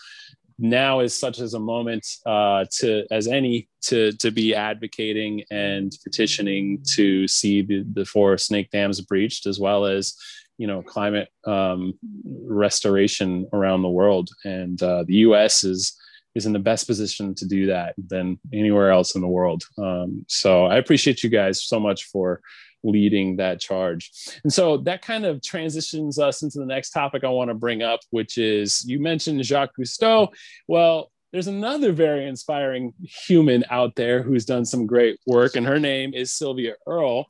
now 0.58 1.00
is 1.00 1.18
such 1.18 1.40
as 1.40 1.54
a 1.54 1.58
moment 1.58 2.06
uh, 2.26 2.64
to 2.70 3.04
as 3.10 3.26
any 3.26 3.68
to 3.82 4.12
to 4.12 4.30
be 4.30 4.54
advocating 4.54 5.42
and 5.50 5.96
petitioning 6.04 6.82
to 6.94 7.26
see 7.26 7.62
the, 7.62 7.84
the 7.94 8.04
four 8.04 8.38
snake 8.38 8.70
dams 8.70 9.00
breached 9.00 9.46
as 9.46 9.58
well 9.58 9.86
as 9.86 10.14
you 10.58 10.66
know 10.66 10.82
climate 10.82 11.28
um, 11.46 11.98
restoration 12.44 13.48
around 13.52 13.82
the 13.82 13.88
world 13.88 14.30
and 14.44 14.82
uh, 14.82 15.02
the 15.04 15.14
us 15.14 15.64
is 15.64 15.98
is 16.34 16.46
in 16.46 16.52
the 16.52 16.58
best 16.58 16.86
position 16.86 17.34
to 17.34 17.46
do 17.46 17.66
that 17.66 17.94
than 17.98 18.38
anywhere 18.52 18.90
else 18.90 19.14
in 19.14 19.20
the 19.20 19.28
world. 19.28 19.62
Um, 19.78 20.24
so 20.28 20.66
I 20.66 20.76
appreciate 20.76 21.22
you 21.22 21.30
guys 21.30 21.62
so 21.62 21.78
much 21.78 22.04
for 22.04 22.40
leading 22.84 23.36
that 23.36 23.60
charge. 23.60 24.10
And 24.42 24.52
so 24.52 24.76
that 24.78 25.02
kind 25.02 25.24
of 25.24 25.42
transitions 25.42 26.18
us 26.18 26.42
into 26.42 26.58
the 26.58 26.66
next 26.66 26.90
topic 26.90 27.24
I 27.24 27.28
want 27.28 27.48
to 27.50 27.54
bring 27.54 27.82
up, 27.82 28.00
which 28.10 28.38
is 28.38 28.84
you 28.84 29.00
mentioned 29.00 29.44
Jacques 29.44 29.76
Cousteau. 29.78 30.28
Well, 30.66 31.10
there's 31.32 31.46
another 31.46 31.92
very 31.92 32.26
inspiring 32.26 32.92
human 33.02 33.64
out 33.70 33.94
there 33.96 34.22
who's 34.22 34.44
done 34.44 34.66
some 34.66 34.86
great 34.86 35.18
work, 35.26 35.56
and 35.56 35.66
her 35.66 35.78
name 35.78 36.12
is 36.12 36.32
Sylvia 36.32 36.74
Earle. 36.86 37.26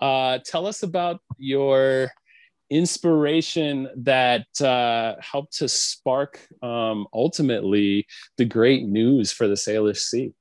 Uh, 0.00 0.38
tell 0.44 0.66
us 0.66 0.82
about 0.82 1.20
your 1.36 2.10
inspiration 2.72 3.88
that 3.96 4.46
uh, 4.60 5.14
helped 5.20 5.58
to 5.58 5.68
spark 5.68 6.40
um, 6.62 7.06
ultimately 7.12 8.06
the 8.38 8.44
great 8.44 8.86
news 8.86 9.30
for 9.30 9.46
the 9.46 9.54
Salish 9.54 9.98
Sea. 9.98 10.32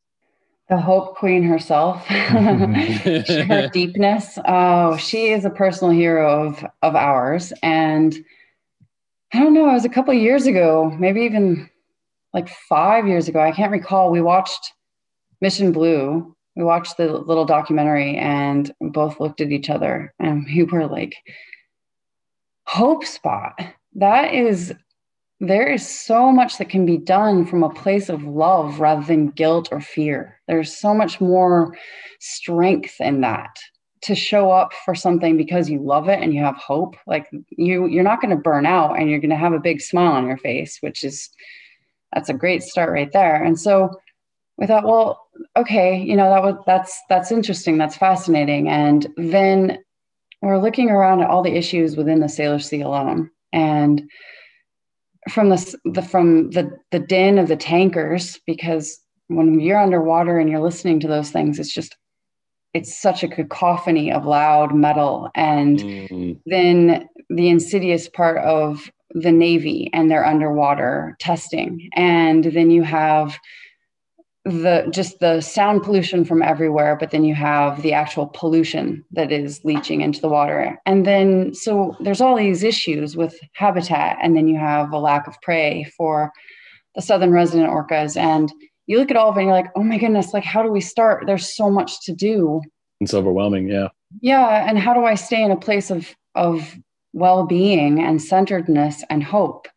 The 0.69 0.77
Hope 0.77 1.17
Queen 1.17 1.43
herself, 1.43 2.05
her 2.07 3.69
deepness. 3.73 4.39
Oh, 4.45 4.95
she 4.95 5.32
is 5.32 5.43
a 5.43 5.49
personal 5.49 5.93
hero 5.93 6.47
of 6.47 6.65
of 6.82 6.95
ours, 6.95 7.51
and 7.61 8.15
I 9.34 9.39
don't 9.39 9.53
know. 9.53 9.69
It 9.69 9.73
was 9.73 9.86
a 9.86 9.89
couple 9.89 10.13
years 10.13 10.47
ago, 10.47 10.95
maybe 10.97 11.21
even 11.21 11.69
like 12.34 12.47
five 12.69 13.05
years 13.05 13.27
ago. 13.27 13.41
I 13.41 13.51
can't 13.51 13.73
recall. 13.73 14.11
We 14.11 14.21
watched 14.21 14.71
Mission 15.41 15.73
Blue. 15.73 16.34
We 16.55 16.63
watched 16.63 16.95
the 16.95 17.11
little 17.11 17.45
documentary, 17.45 18.15
and 18.15 18.71
both 18.79 19.19
looked 19.19 19.41
at 19.41 19.51
each 19.51 19.69
other, 19.69 20.13
and 20.19 20.45
we 20.45 20.63
were 20.63 20.88
like, 20.88 21.15
hope 22.72 23.03
spot. 23.03 23.59
That 23.95 24.34
is, 24.34 24.74
there 25.41 25.67
is 25.67 25.86
so 25.86 26.32
much 26.32 26.57
that 26.57 26.69
can 26.69 26.86
be 26.86 26.97
done 26.97 27.45
from 27.45 27.63
a 27.63 27.69
place 27.69 28.07
of 28.07 28.24
love 28.24 28.80
rather 28.80 29.03
than 29.03 29.32
guilt 29.32 29.67
or 29.74 29.82
fear. 29.82 30.39
There's 30.47 30.78
so 30.78 30.93
much 30.93 31.19
more 31.19 31.76
strength 32.22 32.95
in 33.01 33.19
that 33.22 33.53
to 34.03 34.15
show 34.15 34.51
up 34.51 34.72
for 34.86 34.95
something 34.95 35.36
because 35.36 35.69
you 35.69 35.80
love 35.80 36.07
it 36.07 36.22
and 36.22 36.34
you 36.34 36.41
have 36.41 36.55
hope 36.55 36.95
like 37.05 37.28
you 37.49 37.88
you're 37.88 38.03
not 38.03 38.22
going 38.22 38.36
to 38.36 38.41
burn 38.41 38.65
out 38.65 38.97
and 38.97 39.09
you're 39.09 39.19
going 39.19 39.30
to 39.30 39.36
have 39.36 39.53
a 39.53 39.59
big 39.59 39.80
smile 39.80 40.13
on 40.13 40.26
your 40.26 40.38
face 40.38 40.78
which 40.82 41.03
is 41.03 41.30
that's 42.11 42.30
a 42.30 42.34
great 42.34 42.63
start 42.63 42.89
right 42.91 43.11
there 43.11 43.43
and 43.43 43.59
so 43.59 43.91
we 44.57 44.65
thought 44.65 44.86
well 44.86 45.28
okay 45.55 46.01
you 46.01 46.15
know 46.15 46.32
that 46.32 46.41
was 46.41 46.55
that's 46.65 46.99
that's 47.09 47.32
interesting 47.32 47.78
that's 47.78 47.95
fascinating 47.95 48.67
and 48.69 49.07
then 49.17 49.78
we're 50.41 50.61
looking 50.61 50.89
around 50.89 51.21
at 51.21 51.29
all 51.29 51.43
the 51.43 51.55
issues 51.55 51.95
within 51.95 52.19
the 52.19 52.27
Salish 52.27 52.63
Sea 52.63 52.81
alone. 52.81 53.29
And 53.53 54.09
from 55.29 55.49
the, 55.49 55.75
the 55.85 56.01
from 56.01 56.49
the 56.51 56.71
the 56.91 56.99
din 56.99 57.37
of 57.37 57.47
the 57.47 57.55
tankers 57.55 58.39
because 58.47 58.99
when 59.27 59.59
you're 59.59 59.79
underwater 59.79 60.39
and 60.39 60.49
you're 60.49 60.59
listening 60.59 60.99
to 60.99 61.07
those 61.07 61.29
things 61.29 61.59
it's 61.59 61.73
just 61.73 61.95
it's 62.73 62.99
such 62.99 63.23
a 63.23 63.27
cacophony 63.27 64.11
of 64.11 64.25
loud 64.25 64.73
metal 64.73 65.29
and 65.35 65.79
mm. 65.79 66.39
then 66.45 67.07
the 67.29 67.49
insidious 67.49 68.09
part 68.09 68.37
of 68.39 68.89
the 69.11 69.31
navy 69.31 69.89
and 69.93 70.09
their 70.09 70.25
underwater 70.25 71.15
testing 71.19 71.87
and 71.95 72.45
then 72.45 72.71
you 72.71 72.81
have 72.81 73.37
the 74.45 74.87
just 74.89 75.19
the 75.19 75.39
sound 75.39 75.83
pollution 75.83 76.25
from 76.25 76.41
everywhere 76.41 76.95
but 76.99 77.11
then 77.11 77.23
you 77.23 77.35
have 77.35 77.83
the 77.83 77.93
actual 77.93 78.25
pollution 78.33 79.05
that 79.11 79.31
is 79.31 79.63
leaching 79.63 80.01
into 80.01 80.19
the 80.19 80.29
water. 80.29 80.79
And 80.85 81.05
then 81.05 81.53
so 81.53 81.95
there's 81.99 82.21
all 82.21 82.35
these 82.35 82.63
issues 82.63 83.15
with 83.15 83.39
habitat 83.53 84.17
and 84.21 84.35
then 84.35 84.47
you 84.47 84.57
have 84.57 84.91
a 84.91 84.97
lack 84.97 85.27
of 85.27 85.39
prey 85.41 85.83
for 85.95 86.31
the 86.95 87.03
southern 87.03 87.31
resident 87.31 87.69
orcas. 87.69 88.17
And 88.17 88.51
you 88.87 88.97
look 88.97 89.11
at 89.11 89.17
all 89.17 89.29
of 89.29 89.37
it 89.37 89.41
and 89.41 89.47
you're 89.47 89.55
like 89.55 89.71
oh 89.75 89.83
my 89.83 89.99
goodness 89.99 90.33
like 90.33 90.43
how 90.43 90.63
do 90.63 90.71
we 90.71 90.81
start? 90.81 91.25
There's 91.27 91.55
so 91.55 91.69
much 91.69 92.03
to 92.05 92.13
do. 92.13 92.61
It's 92.99 93.13
overwhelming 93.13 93.67
yeah. 93.67 93.89
Yeah 94.21 94.67
and 94.67 94.79
how 94.79 94.95
do 94.95 95.05
i 95.05 95.13
stay 95.13 95.43
in 95.43 95.51
a 95.51 95.57
place 95.57 95.91
of 95.91 96.15
of 96.33 96.77
well-being 97.13 98.01
and 98.01 98.19
centeredness 98.19 99.03
and 99.11 99.23
hope? 99.23 99.67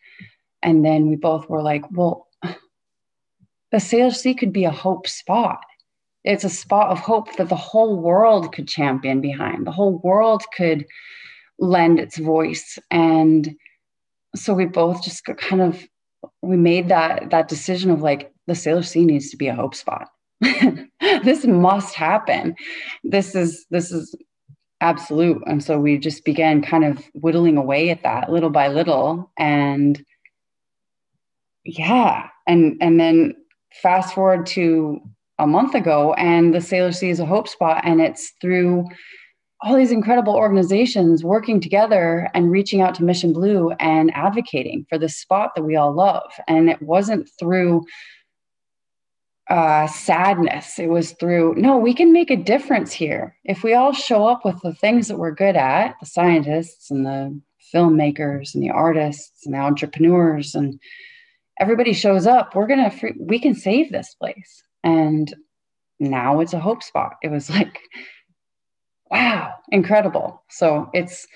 And 0.63 0.83
then 0.83 1.11
we 1.11 1.17
both 1.17 1.51
were 1.51 1.61
like 1.61 1.85
well 1.91 2.29
the 3.75 3.81
Sea 3.81 4.35
could 4.35 4.53
be 4.53 4.65
a 4.65 4.71
hope 4.71 5.09
spot. 5.09 5.61
It's 6.23 6.45
a 6.45 6.49
spot 6.49 6.91
of 6.91 7.01
hope 7.01 7.37
that 7.37 7.49
the 7.49 7.57
whole 7.57 7.97
world 7.97 8.55
could 8.55 8.69
champion 8.69 9.21
behind. 9.21 9.67
The 9.67 9.73
whole 9.73 9.99
world 9.99 10.45
could 10.57 10.87
lend 11.59 11.99
its 11.99 12.17
voice. 12.17 12.79
And 12.93 13.57
so 14.37 14.55
we 14.55 14.67
both 14.67 15.03
just 15.03 15.25
kind 15.25 15.61
of 15.61 15.83
we 16.41 16.57
made 16.57 16.89
that 16.89 17.31
that 17.31 17.49
decision 17.49 17.91
of 17.91 18.01
like 18.01 18.33
the 18.47 18.55
Sea 18.55 19.05
needs 19.05 19.31
to 19.31 19.37
be 19.37 19.49
a 19.49 19.55
hope 19.55 19.75
spot. 19.75 20.09
this 21.01 21.45
must 21.45 21.97
happen. 21.97 22.55
This 23.03 23.35
is 23.35 23.67
this 23.71 23.91
is 23.91 24.15
absolute. 24.81 25.43
And 25.49 25.65
so 25.65 25.81
we 25.81 25.99
just 25.99 26.25
began 26.25 26.63
kind 26.63 26.85
of 26.85 27.05
whittling 27.15 27.57
away 27.57 27.91
at 27.91 28.05
that 28.05 28.31
little 28.31 28.51
by 28.51 28.69
little. 28.69 29.33
And 29.37 30.05
yeah. 31.65 32.29
And 32.47 32.77
and 32.81 33.01
then 33.01 33.35
fast 33.83 34.15
forward 34.15 34.47
to 34.47 35.01
a 35.39 35.47
month 35.47 35.75
ago 35.75 36.15
and 36.15 36.55
the 36.55 36.59
Salish 36.59 36.97
Sea 36.97 37.11
is 37.11 37.21
a 37.21 37.27
hope 37.27 37.49
spot 37.49 37.83
and 37.85 38.01
it's 38.01 38.33
through 38.41 38.87
all 39.63 39.75
these 39.77 39.93
incredible 39.93 40.35
organizations 40.35 41.25
working 41.25 41.61
together 41.61 42.29
and 42.35 42.51
reaching 42.51 42.83
out 42.83 42.95
to 42.95 43.05
mission 43.05 43.33
blue 43.33 43.71
and 43.81 44.15
advocating 44.15 44.85
for 44.89 44.99
this 44.99 45.17
spot 45.17 45.55
that 45.55 45.63
we 45.63 45.75
all 45.75 45.93
love. 45.93 46.31
And 46.47 46.69
it 46.69 46.83
wasn't 46.83 47.31
through 47.39 47.85
uh, 49.49 49.87
sadness. 49.87 50.79
It 50.79 50.89
was 50.89 51.13
through 51.13 51.55
no 51.57 51.77
we 51.77 51.95
can 51.95 52.13
make 52.13 52.31
a 52.31 52.37
difference 52.37 52.93
here. 52.93 53.37
If 53.45 53.63
we 53.63 53.75
all 53.75 53.93
show 53.93 54.27
up 54.27 54.45
with 54.45 54.61
the 54.63 54.75
things 54.75 55.09
that 55.09 55.19
we're 55.19 55.35
good 55.35 55.57
at 55.57 55.97
the 56.01 56.07
scientists 56.07 56.91
and 56.91 57.05
the 57.05 57.41
filmmakers 57.75 58.55
and 58.55 58.63
the 58.63 58.71
artists 58.71 59.45
and 59.45 59.55
the 59.55 59.59
entrepreneurs 59.59 60.55
and 60.55 60.79
everybody 61.59 61.93
shows 61.93 62.27
up 62.27 62.55
we're 62.55 62.67
gonna 62.67 62.91
free- 62.91 63.17
we 63.19 63.39
can 63.39 63.55
save 63.55 63.91
this 63.91 64.15
place. 64.15 64.63
And 64.83 65.33
now 66.01 66.41
it's 66.41 66.53
a 66.53 66.61
hope 66.61 66.83
spot. 66.83 67.17
It 67.23 67.31
was 67.31 67.51
like 67.59 67.81
wow 69.11 69.55
incredible. 69.71 70.43
So 70.51 70.91
it's 70.93 71.27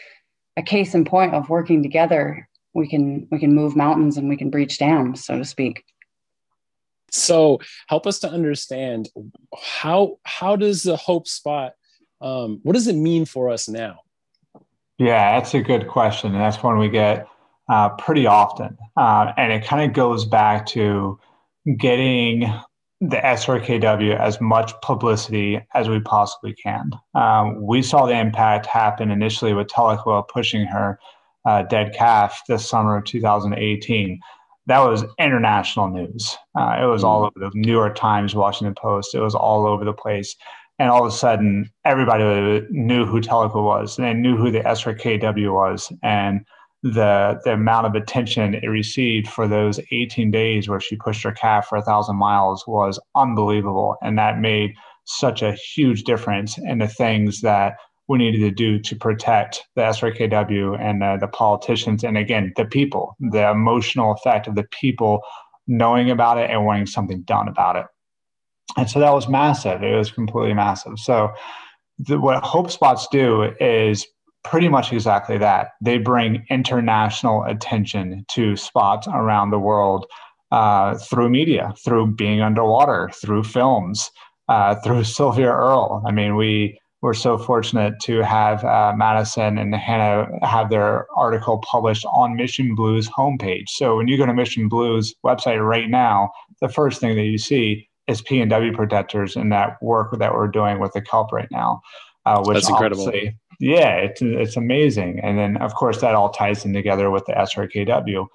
a 0.57 0.63
case 0.63 0.95
in 0.95 1.05
point 1.05 1.35
of 1.35 1.49
working 1.49 1.83
together. 1.83 2.49
We 2.75 2.89
can 2.89 3.27
we 3.31 3.39
can 3.39 3.55
move 3.55 3.77
mountains 3.77 4.17
and 4.17 4.29
we 4.29 4.37
can 4.37 4.51
breach 4.51 4.79
dams 4.79 5.25
so 5.25 5.39
to 5.39 5.45
speak. 5.45 5.85
So 7.11 7.61
help 7.87 8.07
us 8.07 8.19
to 8.21 8.31
understand 8.31 9.09
how 9.57 10.19
how 10.25 10.57
does 10.57 10.83
the 10.83 10.97
hope 10.97 11.27
spot 11.27 11.73
um, 12.21 12.59
what 12.65 12.73
does 12.73 12.89
it 12.89 12.97
mean 12.97 13.25
for 13.25 13.49
us 13.49 13.69
now? 13.69 14.01
Yeah 14.99 15.39
that's 15.39 15.55
a 15.55 15.61
good 15.61 15.89
question. 15.89 16.33
And 16.33 16.41
that's 16.41 16.63
one 16.63 16.79
we 16.79 16.89
get 16.89 17.29
uh, 17.69 17.91
pretty 17.91 18.27
often. 18.27 18.77
Uh, 18.97 19.33
and 19.37 19.53
it 19.53 19.65
kind 19.65 19.89
of 19.89 19.95
goes 19.95 20.25
back 20.25 20.67
to 20.67 21.19
getting 21.79 22.53
the 23.01 23.17
SRKW 23.17 24.19
as 24.19 24.41
much 24.41 24.73
publicity 24.83 25.61
as 25.75 25.89
we 25.89 26.01
possibly 26.01 26.53
can. 26.55 26.91
Um, 27.15 27.65
we 27.65 27.83
saw 27.83 28.07
the 28.07 28.19
impact 28.19 28.67
happen 28.67 29.11
initially 29.11 29.55
with 29.55 29.69
Tahlequah 29.69 30.29
pushing 30.29 30.67
her 30.67 30.99
uh, 31.45 31.63
dead 31.63 31.95
calf 31.95 32.43
this 32.49 32.69
summer 32.69 32.97
of 32.97 33.05
2018. 33.05 34.19
That 34.67 34.81
was 34.81 35.05
international 35.19 35.89
news. 35.89 36.37
Uh, 36.59 36.79
it 36.83 36.87
was 36.87 37.05
all 37.05 37.25
over 37.25 37.33
the 37.37 37.51
New 37.55 37.73
York 37.73 37.95
Times, 37.95 38.35
Washington 38.35 38.75
Post. 38.75 39.15
It 39.15 39.21
was 39.21 39.35
all 39.35 39.67
over 39.67 39.85
the 39.85 39.93
place. 39.93 40.35
And 40.81 40.91
all 40.91 41.07
of 41.07 41.13
a 41.13 41.17
sudden, 41.17 41.71
everybody 41.85 42.67
knew 42.71 43.07
who 43.07 43.21
Tahlequah 43.21 43.65
was, 43.65 43.99
and 43.99 44.07
they 44.07 44.15
knew 44.15 44.37
who 44.37 44.51
the 44.51 44.61
SRKW 44.61 45.53
was. 45.53 45.93
And 46.03 46.45
the 46.83 47.41
the 47.45 47.53
amount 47.55 47.87
of 47.87 47.95
attention 47.95 48.55
it 48.55 48.69
received 48.69 49.29
for 49.29 49.49
those 49.49 49.81
18 49.91 50.31
days 50.31 50.69
where 50.69 50.81
she 50.81 50.97
pushed 50.97 51.25
her 51.25 51.33
calf 51.33 51.67
for 51.69 51.77
a 51.77 51.83
thousand 51.83 52.17
miles 52.17 52.65
was 52.67 53.01
unbelievable, 53.17 53.97
and 54.03 54.19
that 54.19 54.39
made 54.39 54.75
such 55.05 55.43
a 55.43 55.53
huge 55.53 56.05
difference 56.05 56.59
in 56.59 56.79
the 56.79 56.89
things 56.89 57.41
that 57.41 57.75
we 58.09 58.19
needed 58.19 58.41
to 58.41 58.51
do 58.51 58.79
to 58.79 58.97
protect 58.97 59.65
the 59.75 59.83
SRKW 59.83 60.81
and 60.81 61.03
uh, 61.03 61.17
the 61.17 61.29
politicians, 61.29 62.05
and 62.05 62.17
again 62.17 62.53
the 62.57 62.65
people, 62.65 63.17
the 63.19 63.51
emotional 63.51 64.13
effect 64.13 64.47
of 64.47 64.55
the 64.55 64.67
people 64.71 65.21
knowing 65.67 66.11
about 66.11 66.39
it 66.39 66.51
and 66.51 66.65
wanting 66.65 66.87
something 66.87 67.23
done 67.23 67.49
about 67.49 67.77
it. 67.77 67.87
And 68.77 68.89
so 68.89 69.01
that 69.01 69.13
was 69.13 69.29
massive. 69.29 69.83
It 69.83 69.95
was 69.95 70.11
completely 70.11 70.55
massive. 70.55 70.99
So 70.99 71.33
the, 71.99 72.19
what 72.19 72.43
Hope 72.45 72.71
Spots 72.71 73.07
do 73.11 73.51
is 73.61 74.07
pretty 74.45 74.69
much 74.69 74.93
exactly 74.93 75.39
that. 75.39 75.73
They 75.81 75.99
bring 75.99 76.45
international 76.51 77.45
attention 77.45 78.25
to 78.31 78.57
spots 78.57 79.07
around 79.09 79.51
the 79.51 79.59
world 79.59 80.07
uh, 80.51 80.97
through 80.97 81.29
media, 81.29 81.75
through 81.85 82.15
being 82.15 82.41
underwater, 82.41 83.11
through 83.15 83.45
films, 83.45 84.11
uh, 84.49 84.77
through 84.77 85.05
Sylvia 85.17 85.51
Earle. 85.51 86.03
I 86.07 86.13
mean, 86.13 86.37
we 86.37 86.79
were 87.01 87.15
so 87.15 87.39
fortunate 87.39 87.95
to 88.01 88.23
have 88.23 88.65
uh, 88.65 88.93
Madison 88.97 89.57
and 89.57 89.75
Hannah 89.75 90.27
have 90.45 90.69
their 90.69 91.07
article 91.17 91.59
published 91.59 92.05
on 92.07 92.35
Mission 92.35 92.75
Blue's 92.75 93.09
homepage. 93.09 93.69
So 93.69 93.97
when 93.97 94.09
you 94.09 94.17
go 94.17 94.27
to 94.27 94.35
Mission 94.35 94.69
Blue's 94.69 95.15
website 95.25 95.65
right 95.65 95.89
now, 95.89 96.31
the 96.61 96.69
first 96.69 97.01
thing 97.01 97.15
that 97.17 97.25
you 97.25 97.39
see 97.39 97.89
is 98.09 98.23
PNW 98.23 98.75
protectors 98.75 99.37
and 99.37 99.53
that 99.53 99.81
work 99.81 100.19
that 100.19 100.35
we're 100.35 100.49
doing 100.49 100.81
with 100.81 100.93
the 100.93 101.03
kelp 101.03 101.31
right 101.31 101.49
now. 101.53 101.83
Uh, 102.27 102.43
which 102.45 102.57
That's 102.57 102.69
incredible 102.69 103.07
yeah, 103.59 103.97
it's 103.97 104.23
it's 104.23 104.57
amazing. 104.57 105.21
And 105.21 105.39
then 105.39 105.57
of 105.59 105.75
course 105.75 106.01
that 106.01 106.15
all 106.15 106.31
ties 106.31 106.65
in 106.65 106.73
together 106.73 107.11
with 107.11 107.27
the 107.27 107.33
SRKW. 107.33 108.27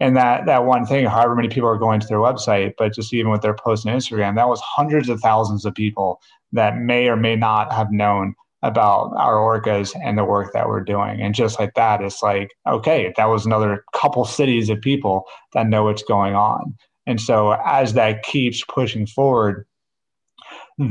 And 0.00 0.16
that 0.16 0.46
that 0.46 0.64
one 0.64 0.84
thing, 0.86 1.06
however 1.06 1.36
many 1.36 1.48
people 1.48 1.68
are 1.68 1.78
going 1.78 2.00
to 2.00 2.06
their 2.06 2.18
website, 2.18 2.74
but 2.76 2.94
just 2.94 3.14
even 3.14 3.30
with 3.30 3.42
their 3.42 3.54
posts 3.54 3.86
on 3.86 3.94
Instagram, 3.94 4.34
that 4.36 4.48
was 4.48 4.60
hundreds 4.60 5.08
of 5.08 5.20
thousands 5.20 5.64
of 5.64 5.74
people 5.74 6.20
that 6.52 6.78
may 6.78 7.08
or 7.08 7.16
may 7.16 7.36
not 7.36 7.72
have 7.72 7.92
known 7.92 8.34
about 8.62 9.12
our 9.16 9.34
orcas 9.34 9.94
and 10.02 10.16
the 10.16 10.24
work 10.24 10.52
that 10.52 10.68
we're 10.68 10.84
doing. 10.84 11.20
And 11.20 11.34
just 11.34 11.58
like 11.58 11.74
that, 11.74 12.00
it's 12.00 12.22
like, 12.22 12.50
okay, 12.68 13.12
that 13.16 13.26
was 13.26 13.44
another 13.44 13.84
couple 13.92 14.24
cities 14.24 14.68
of 14.68 14.80
people 14.80 15.24
that 15.52 15.66
know 15.66 15.84
what's 15.84 16.04
going 16.04 16.34
on. 16.34 16.76
And 17.06 17.20
so 17.20 17.56
as 17.66 17.94
that 17.94 18.22
keeps 18.22 18.64
pushing 18.64 19.06
forward, 19.06 19.66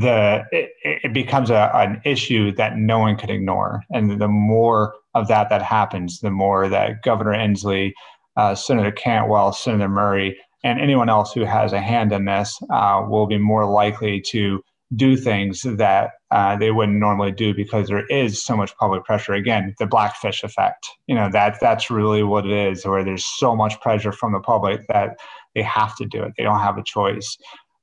the 0.00 0.44
it, 0.52 0.72
it 0.84 1.12
becomes 1.12 1.50
a, 1.50 1.70
an 1.74 2.00
issue 2.04 2.52
that 2.52 2.76
no 2.76 2.98
one 2.98 3.16
could 3.16 3.30
ignore. 3.30 3.82
And 3.90 4.20
the 4.20 4.28
more 4.28 4.94
of 5.14 5.28
that 5.28 5.48
that 5.50 5.62
happens, 5.62 6.20
the 6.20 6.30
more 6.30 6.68
that 6.68 7.02
Governor 7.02 7.32
Inslee, 7.32 7.92
uh, 8.36 8.54
Senator 8.54 8.92
Cantwell, 8.92 9.52
Senator 9.52 9.88
Murray, 9.88 10.38
and 10.64 10.80
anyone 10.80 11.08
else 11.08 11.32
who 11.32 11.44
has 11.44 11.72
a 11.72 11.80
hand 11.80 12.12
in 12.12 12.24
this 12.24 12.58
uh, 12.70 13.04
will 13.08 13.26
be 13.26 13.38
more 13.38 13.66
likely 13.66 14.20
to 14.20 14.62
do 14.94 15.16
things 15.16 15.62
that 15.62 16.12
uh, 16.30 16.56
they 16.56 16.70
wouldn't 16.70 16.98
normally 16.98 17.32
do 17.32 17.54
because 17.54 17.88
there 17.88 18.06
is 18.06 18.42
so 18.42 18.56
much 18.56 18.76
public 18.76 19.04
pressure. 19.04 19.32
Again, 19.32 19.74
the 19.78 19.86
blackfish 19.86 20.42
effect. 20.44 20.86
You 21.06 21.14
know 21.14 21.30
that 21.32 21.58
that's 21.60 21.90
really 21.90 22.22
what 22.22 22.46
it 22.46 22.52
is, 22.52 22.84
where 22.84 23.04
there's 23.04 23.24
so 23.24 23.56
much 23.56 23.80
pressure 23.80 24.12
from 24.12 24.32
the 24.32 24.40
public 24.40 24.86
that 24.88 25.18
they 25.54 25.62
have 25.62 25.96
to 25.96 26.06
do 26.06 26.22
it. 26.22 26.32
They 26.36 26.44
don't 26.44 26.60
have 26.60 26.78
a 26.78 26.82
choice. 26.82 27.36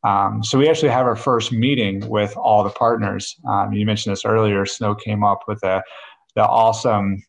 Um, 0.04 0.44
so 0.44 0.58
we 0.58 0.70
actually 0.70 0.90
have 0.90 1.06
our 1.06 1.16
first 1.16 1.52
meeting 1.52 2.08
with 2.10 2.36
all 2.38 2.64
the 2.64 2.70
partners. 2.70 3.36
Um, 3.48 3.74
you 3.74 3.86
mentioned 3.86 4.14
this 4.14 4.26
earlier. 4.26 4.66
Snow 4.66 4.96
came 4.96 5.24
up 5.24 5.42
with 5.48 5.62
a, 5.64 5.84
the 6.36 6.46
awesome, 6.46 7.22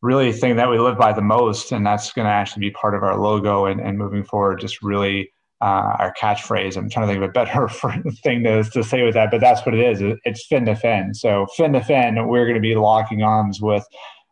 really 0.00 0.32
thing 0.32 0.56
that 0.56 0.70
we 0.70 0.78
live 0.78 0.96
by 0.96 1.12
the 1.12 1.22
most, 1.22 1.72
and 1.72 1.86
that's 1.86 2.12
going 2.12 2.26
to 2.26 2.32
actually 2.32 2.60
be 2.60 2.70
part 2.70 2.94
of 2.94 3.02
our 3.02 3.18
logo 3.18 3.66
and, 3.66 3.80
and 3.80 3.98
moving 3.98 4.24
forward. 4.24 4.60
Just 4.60 4.82
really 4.82 5.30
uh, 5.60 5.96
our 5.98 6.14
catchphrase. 6.20 6.76
I'm 6.76 6.88
trying 6.88 7.08
to 7.08 7.12
think 7.12 7.22
of 7.22 7.30
a 7.30 7.32
better 7.32 7.68
thing 8.22 8.44
to, 8.44 8.62
to 8.62 8.84
say 8.84 9.02
with 9.02 9.14
that, 9.14 9.30
but 9.30 9.40
that's 9.40 9.64
what 9.66 9.74
it 9.74 9.80
is. 9.80 10.16
It's 10.24 10.46
fin 10.46 10.66
to 10.66 10.76
fin. 10.76 11.14
So 11.14 11.46
fin 11.56 11.72
to 11.72 11.82
fin, 11.82 12.28
we're 12.28 12.44
going 12.44 12.54
to 12.54 12.60
be 12.60 12.76
locking 12.76 13.22
arms 13.22 13.60
with 13.60 13.84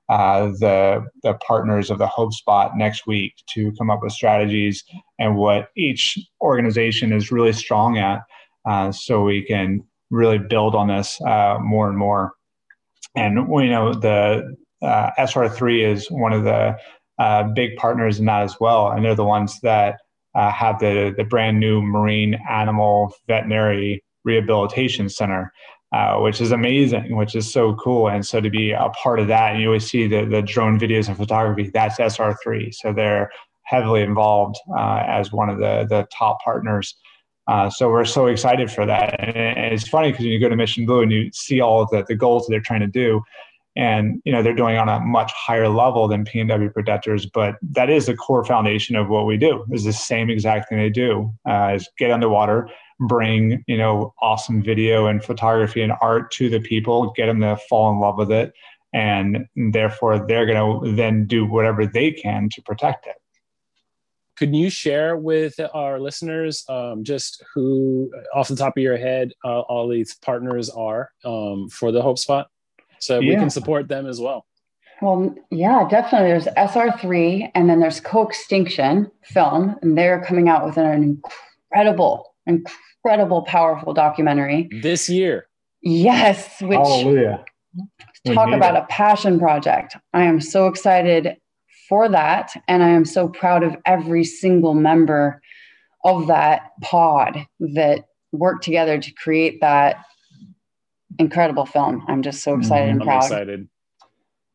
uh, 0.09 0.47
the 0.61 1.05
the 1.23 1.35
partners 1.35 1.91
of 1.91 1.99
the 1.99 2.07
Hope 2.07 2.33
Spot 2.33 2.77
next 2.77 3.07
week 3.07 3.35
to 3.55 3.73
come 3.73 3.91
up 3.91 4.01
with 4.03 4.13
strategies 4.13 4.85
and 5.19 5.37
what 5.37 5.69
each 5.77 6.19
organization 6.41 7.13
is 7.13 7.33
really 7.33 7.53
strong 7.53 7.99
at, 7.99 8.21
uh, 8.69 8.93
so 8.93 9.23
we 9.23 9.43
can 9.43 9.83
really 10.11 10.39
build 10.39 10.75
on 10.75 10.89
this 10.89 11.21
uh, 11.23 11.59
more 11.61 11.89
and 11.89 11.99
more. 11.99 12.33
And 13.17 13.49
we 13.49 13.69
know 13.69 13.95
the 13.95 14.57
uh, 14.83 15.11
SR3 15.19 15.93
is 15.93 16.11
one 16.11 16.33
of 16.33 16.45
the 16.45 16.77
uh, 17.19 17.45
big 17.55 17.77
partners 17.77 18.19
in 18.21 18.27
that 18.27 18.43
as 18.43 18.61
well, 18.61 18.91
and 18.91 19.05
they're 19.05 19.15
the 19.15 19.25
ones 19.25 19.59
that 19.63 19.97
uh, 20.35 20.53
have 20.53 20.79
the 20.79 21.15
the 21.17 21.25
brand 21.25 21.59
new 21.59 21.81
marine 21.83 22.39
animal 22.49 23.13
veterinary 23.27 24.05
rehabilitation 24.25 25.09
center. 25.09 25.53
Uh, 25.93 26.19
which 26.19 26.41
is 26.41 26.51
amazing, 26.51 27.17
which 27.17 27.37
is 27.37 27.51
so 27.51 27.75
cool. 27.77 28.09
And 28.09 28.27
so 28.27 28.41
to 28.41 28.51
be 28.51 28.73
a 28.73 28.89
part 29.01 29.21
of 29.21 29.29
that, 29.29 29.53
and 29.53 29.63
you 29.63 29.69
always 29.69 29.89
see 29.89 30.09
the, 30.09 30.25
the 30.25 30.43
drone 30.43 30.81
videos 30.81 31.07
and 31.07 31.17
photography, 31.17 31.71
that's 31.73 31.97
SR3. 31.99 32.75
So 32.75 32.93
they're 32.93 33.31
heavily 33.63 34.03
involved 34.03 34.57
uh, 34.77 35.05
as 35.07 35.33
one 35.33 35.49
of 35.49 35.59
the, 35.59 35.87
the 35.89 36.07
top 36.13 36.43
partners. 36.43 36.97
Uh, 37.47 37.71
so 37.71 37.89
we're 37.89 38.05
so 38.05 38.27
excited 38.27 38.71
for 38.71 38.85
that. 38.85 39.15
And, 39.21 39.37
and 39.37 39.73
it's 39.73 39.87
funny 39.87 40.11
because 40.11 40.25
you 40.25 40.41
go 40.41 40.49
to 40.49 40.57
Mission 40.57 40.87
Blue 40.87 41.03
and 41.03 41.13
you 41.13 41.31
see 41.33 41.61
all 41.61 41.83
of 41.83 41.91
the, 41.91 42.05
the 42.09 42.17
goals 42.17 42.47
that 42.47 42.51
they're 42.51 42.61
trying 42.61 42.81
to 42.81 42.89
do. 42.89 43.23
And 43.77 44.23
you 44.25 44.33
know 44.33 44.43
they're 44.43 44.55
doing 44.55 44.79
on 44.79 44.89
a 44.89 45.01
much 45.01 45.31
higher 45.35 45.69
level 45.69 46.09
than 46.09 46.25
PNW 46.25 46.73
Protectors, 46.73 47.27
but 47.27 47.57
that 47.63 47.91
is 47.91 48.07
the 48.07 48.17
core 48.17 48.43
foundation 48.43 48.97
of 48.97 49.11
what 49.11 49.27
we 49.27 49.37
do. 49.37 49.67
Is 49.71 49.85
the 49.85 49.93
same 49.93 50.31
exact 50.31 50.71
thing 50.71 50.79
they 50.79 50.89
do: 50.89 51.31
uh, 51.47 51.73
is 51.75 51.87
get 51.99 52.11
underwater, 52.11 52.71
bring 53.01 53.63
you 53.67 53.77
know 53.77 54.15
awesome 54.21 54.63
video 54.63 55.07
and 55.07 55.23
photography 55.23 55.83
and 55.83 55.93
art 56.01 56.31
to 56.31 56.49
the 56.49 56.61
people 56.61 57.13
get 57.17 57.27
them 57.27 57.41
to 57.41 57.57
fall 57.69 57.91
in 57.93 58.01
love 58.01 58.17
with 58.17 58.33
it 58.33 58.53
and 58.93 59.47
therefore 59.73 60.25
they're 60.27 60.47
going 60.47 60.85
to 60.85 60.93
then 60.95 61.27
do 61.27 61.45
whatever 61.45 61.87
they 61.87 62.11
can 62.11 62.49
to 62.49 62.63
protect 62.63 63.07
it 63.07 63.17
could 64.37 64.55
you 64.55 64.71
share 64.71 65.17
with 65.17 65.59
our 65.75 66.01
listeners 66.01 66.65
um, 66.69 67.05
just 67.05 67.45
who 67.55 68.11
off 68.35 68.49
the 68.49 68.57
top 68.57 68.77
of 68.77 68.83
your 68.83 68.97
head 68.97 69.33
uh, 69.45 69.61
all 69.61 69.89
these 69.89 70.15
partners 70.17 70.71
are 70.71 71.11
um, 71.25 71.69
for 71.69 71.93
the 71.93 72.01
hope 72.01 72.19
spot 72.19 72.49
so 72.99 73.19
yeah. 73.19 73.31
we 73.31 73.37
can 73.37 73.51
support 73.51 73.89
them 73.89 74.07
as 74.07 74.21
well 74.21 74.47
well, 75.03 75.35
yeah, 75.51 75.87
definitely. 75.89 76.29
There's 76.29 76.47
SR3 76.47 77.51
and 77.55 77.69
then 77.69 77.81
there's 77.81 78.01
Co-Extinction 78.01 79.11
Film, 79.25 79.77
and 79.83 79.97
they're 79.97 80.25
coming 80.25 80.49
out 80.49 80.65
with 80.65 80.79
an 80.79 81.03
incredible, 81.71 82.35
incredible 82.47 82.73
incredible, 83.07 83.43
powerful 83.43 83.95
documentary 83.95 84.69
this 84.83 85.09
year. 85.09 85.47
Yes, 85.83 86.61
which 86.61 86.77
Hallelujah. 86.77 87.45
talk 88.27 88.53
about 88.53 88.75
it. 88.75 88.83
a 88.83 88.87
passion 88.87 89.39
project. 89.39 89.97
I 90.13 90.25
am 90.25 90.41
so 90.41 90.67
excited 90.67 91.37
for 91.89 92.09
that, 92.09 92.53
and 92.67 92.83
I 92.83 92.89
am 92.89 93.05
so 93.05 93.29
proud 93.29 93.63
of 93.63 93.77
every 93.85 94.25
single 94.25 94.75
member 94.75 95.41
of 96.05 96.27
that 96.27 96.73
pod 96.83 97.47
that 97.61 98.07
worked 98.33 98.65
together 98.65 98.99
to 98.99 99.13
create 99.13 99.61
that 99.61 100.05
incredible 101.19 101.67
film. 101.67 102.05
I'm 102.09 102.23
just 102.23 102.43
so 102.43 102.57
excited 102.57 102.89
mm-hmm. 102.89 103.01
and 103.01 103.03
proud. 103.03 103.17
I'm 103.17 103.23
excited. 103.23 103.69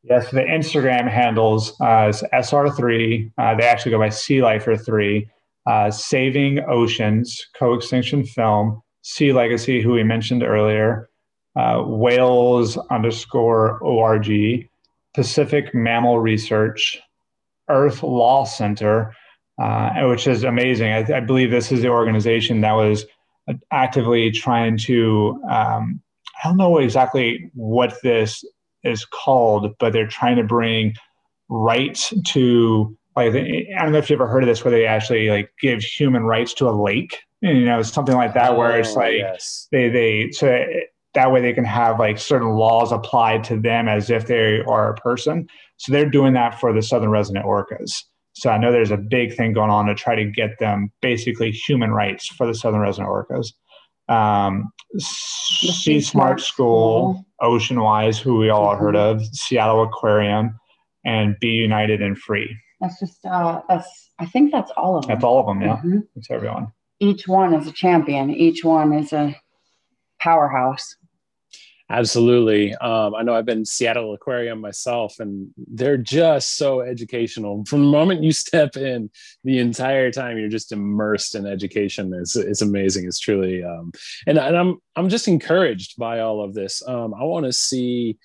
Yes, 0.03 0.31
the 0.31 0.41
Instagram 0.41 1.09
handles 1.09 1.79
uh, 1.79 2.07
is 2.09 2.23
SR3. 2.33 3.31
Uh, 3.37 3.55
they 3.55 3.63
actually 3.63 3.91
go 3.91 3.99
by 3.99 4.09
Sea 4.09 4.41
Lifer 4.41 4.75
3 4.75 5.29
uh, 5.65 5.91
Saving 5.91 6.59
Oceans, 6.67 7.47
Co-Extinction 7.57 8.25
Film, 8.25 8.81
Sea 9.03 9.33
Legacy, 9.33 9.81
who 9.81 9.93
we 9.93 10.03
mentioned 10.03 10.43
earlier, 10.43 11.09
uh, 11.55 11.83
Whales 11.85 12.77
underscore 12.89 13.79
ORG, 13.79 14.67
Pacific 15.13 15.73
Mammal 15.73 16.19
Research, 16.19 16.99
Earth 17.69 18.03
Law 18.03 18.45
Center, 18.45 19.13
uh, 19.61 20.07
which 20.07 20.27
is 20.27 20.43
amazing. 20.43 20.91
I, 20.91 21.17
I, 21.17 21.19
believe 21.19 21.51
this 21.51 21.71
is 21.71 21.81
the 21.81 21.89
organization 21.89 22.61
that 22.61 22.73
was 22.73 23.05
actively 23.71 24.31
trying 24.31 24.77
to, 24.77 25.41
um, 25.49 26.01
I 26.43 26.47
don't 26.47 26.57
know 26.57 26.77
exactly 26.77 27.51
what 27.53 27.97
this 28.01 28.43
is 28.83 29.05
called, 29.05 29.75
but 29.79 29.93
they're 29.93 30.07
trying 30.07 30.37
to 30.37 30.43
bring 30.43 30.93
rights 31.49 32.13
to 32.27 32.97
like 33.15 33.33
I 33.33 33.81
don't 33.81 33.91
know 33.91 33.97
if 33.97 34.09
you 34.09 34.15
ever 34.15 34.27
heard 34.27 34.43
of 34.43 34.47
this 34.47 34.63
where 34.63 34.71
they 34.71 34.85
actually 34.85 35.29
like 35.29 35.53
give 35.61 35.81
human 35.81 36.23
rights 36.23 36.53
to 36.55 36.69
a 36.69 36.71
lake, 36.71 37.17
you 37.41 37.65
know, 37.65 37.81
something 37.81 38.15
like 38.15 38.33
that, 38.33 38.51
oh, 38.51 38.55
where 38.55 38.79
it's 38.79 38.95
oh, 38.95 38.99
like 38.99 39.17
yes. 39.17 39.67
they 39.71 39.89
they 39.89 40.31
so 40.31 40.65
that 41.13 41.31
way 41.31 41.41
they 41.41 41.53
can 41.53 41.65
have 41.65 41.99
like 41.99 42.17
certain 42.17 42.49
laws 42.49 42.91
applied 42.91 43.43
to 43.43 43.59
them 43.59 43.87
as 43.87 44.09
if 44.09 44.27
they 44.27 44.61
are 44.61 44.91
a 44.91 44.95
person. 44.95 45.47
So 45.77 45.91
they're 45.91 46.09
doing 46.09 46.33
that 46.33 46.59
for 46.59 46.71
the 46.73 46.81
southern 46.81 47.09
resident 47.09 47.45
orcas. 47.45 47.91
So 48.33 48.49
I 48.49 48.57
know 48.57 48.71
there's 48.71 48.91
a 48.91 48.97
big 48.97 49.35
thing 49.35 49.51
going 49.51 49.71
on 49.71 49.87
to 49.87 49.95
try 49.95 50.15
to 50.15 50.23
get 50.23 50.57
them 50.59 50.91
basically 51.01 51.51
human 51.51 51.91
rights 51.91 52.27
for 52.27 52.47
the 52.47 52.55
southern 52.55 52.79
resident 52.79 53.09
orcas. 53.09 53.47
Um, 54.07 54.71
Sea 54.97 56.01
Smart 56.01 56.41
School, 56.41 57.25
Ocean 57.41 57.81
Wise, 57.81 58.19
who 58.19 58.37
we 58.37 58.49
all 58.49 58.67
mm-hmm. 58.67 58.83
heard 58.83 58.95
of, 58.95 59.25
Seattle 59.33 59.83
Aquarium, 59.83 60.59
and 61.05 61.35
Be 61.39 61.49
United 61.49 62.01
and 62.01 62.17
Free. 62.17 62.55
That's 62.81 62.99
just 62.99 63.25
uh, 63.25 63.61
that's. 63.69 64.09
I 64.19 64.25
think 64.25 64.51
that's 64.51 64.71
all 64.75 64.97
of 64.97 65.05
them. 65.05 65.15
That's 65.15 65.23
all 65.23 65.39
of 65.39 65.45
them. 65.45 65.61
Yeah, 65.61 65.77
mm-hmm. 65.77 65.99
that's 66.15 66.29
everyone. 66.29 66.73
Each 66.99 67.27
one 67.27 67.53
is 67.53 67.67
a 67.67 67.71
champion. 67.71 68.31
Each 68.31 68.63
one 68.63 68.93
is 68.93 69.13
a 69.13 69.35
powerhouse. 70.19 70.95
Absolutely. 71.91 72.73
Um, 72.75 73.15
I 73.15 73.21
know 73.21 73.35
I've 73.35 73.45
been 73.45 73.65
Seattle 73.65 74.13
Aquarium 74.13 74.61
myself, 74.61 75.19
and 75.19 75.49
they're 75.57 75.97
just 75.97 76.55
so 76.55 76.79
educational. 76.79 77.65
From 77.65 77.81
the 77.81 77.91
moment 77.91 78.23
you 78.23 78.31
step 78.31 78.77
in, 78.77 79.09
the 79.43 79.59
entire 79.59 80.09
time 80.09 80.37
you're 80.37 80.47
just 80.47 80.71
immersed 80.71 81.35
in 81.35 81.45
education. 81.45 82.13
It's, 82.13 82.37
it's 82.37 82.61
amazing. 82.61 83.07
It's 83.07 83.19
truly, 83.19 83.61
um, 83.61 83.91
and, 84.25 84.37
and 84.37 84.55
I'm 84.55 84.77
I'm 84.95 85.09
just 85.09 85.27
encouraged 85.27 85.97
by 85.97 86.21
all 86.21 86.41
of 86.41 86.53
this. 86.53 86.81
Um, 86.87 87.13
I 87.13 87.23
want 87.23 87.45
to 87.45 87.53
see 87.53 88.17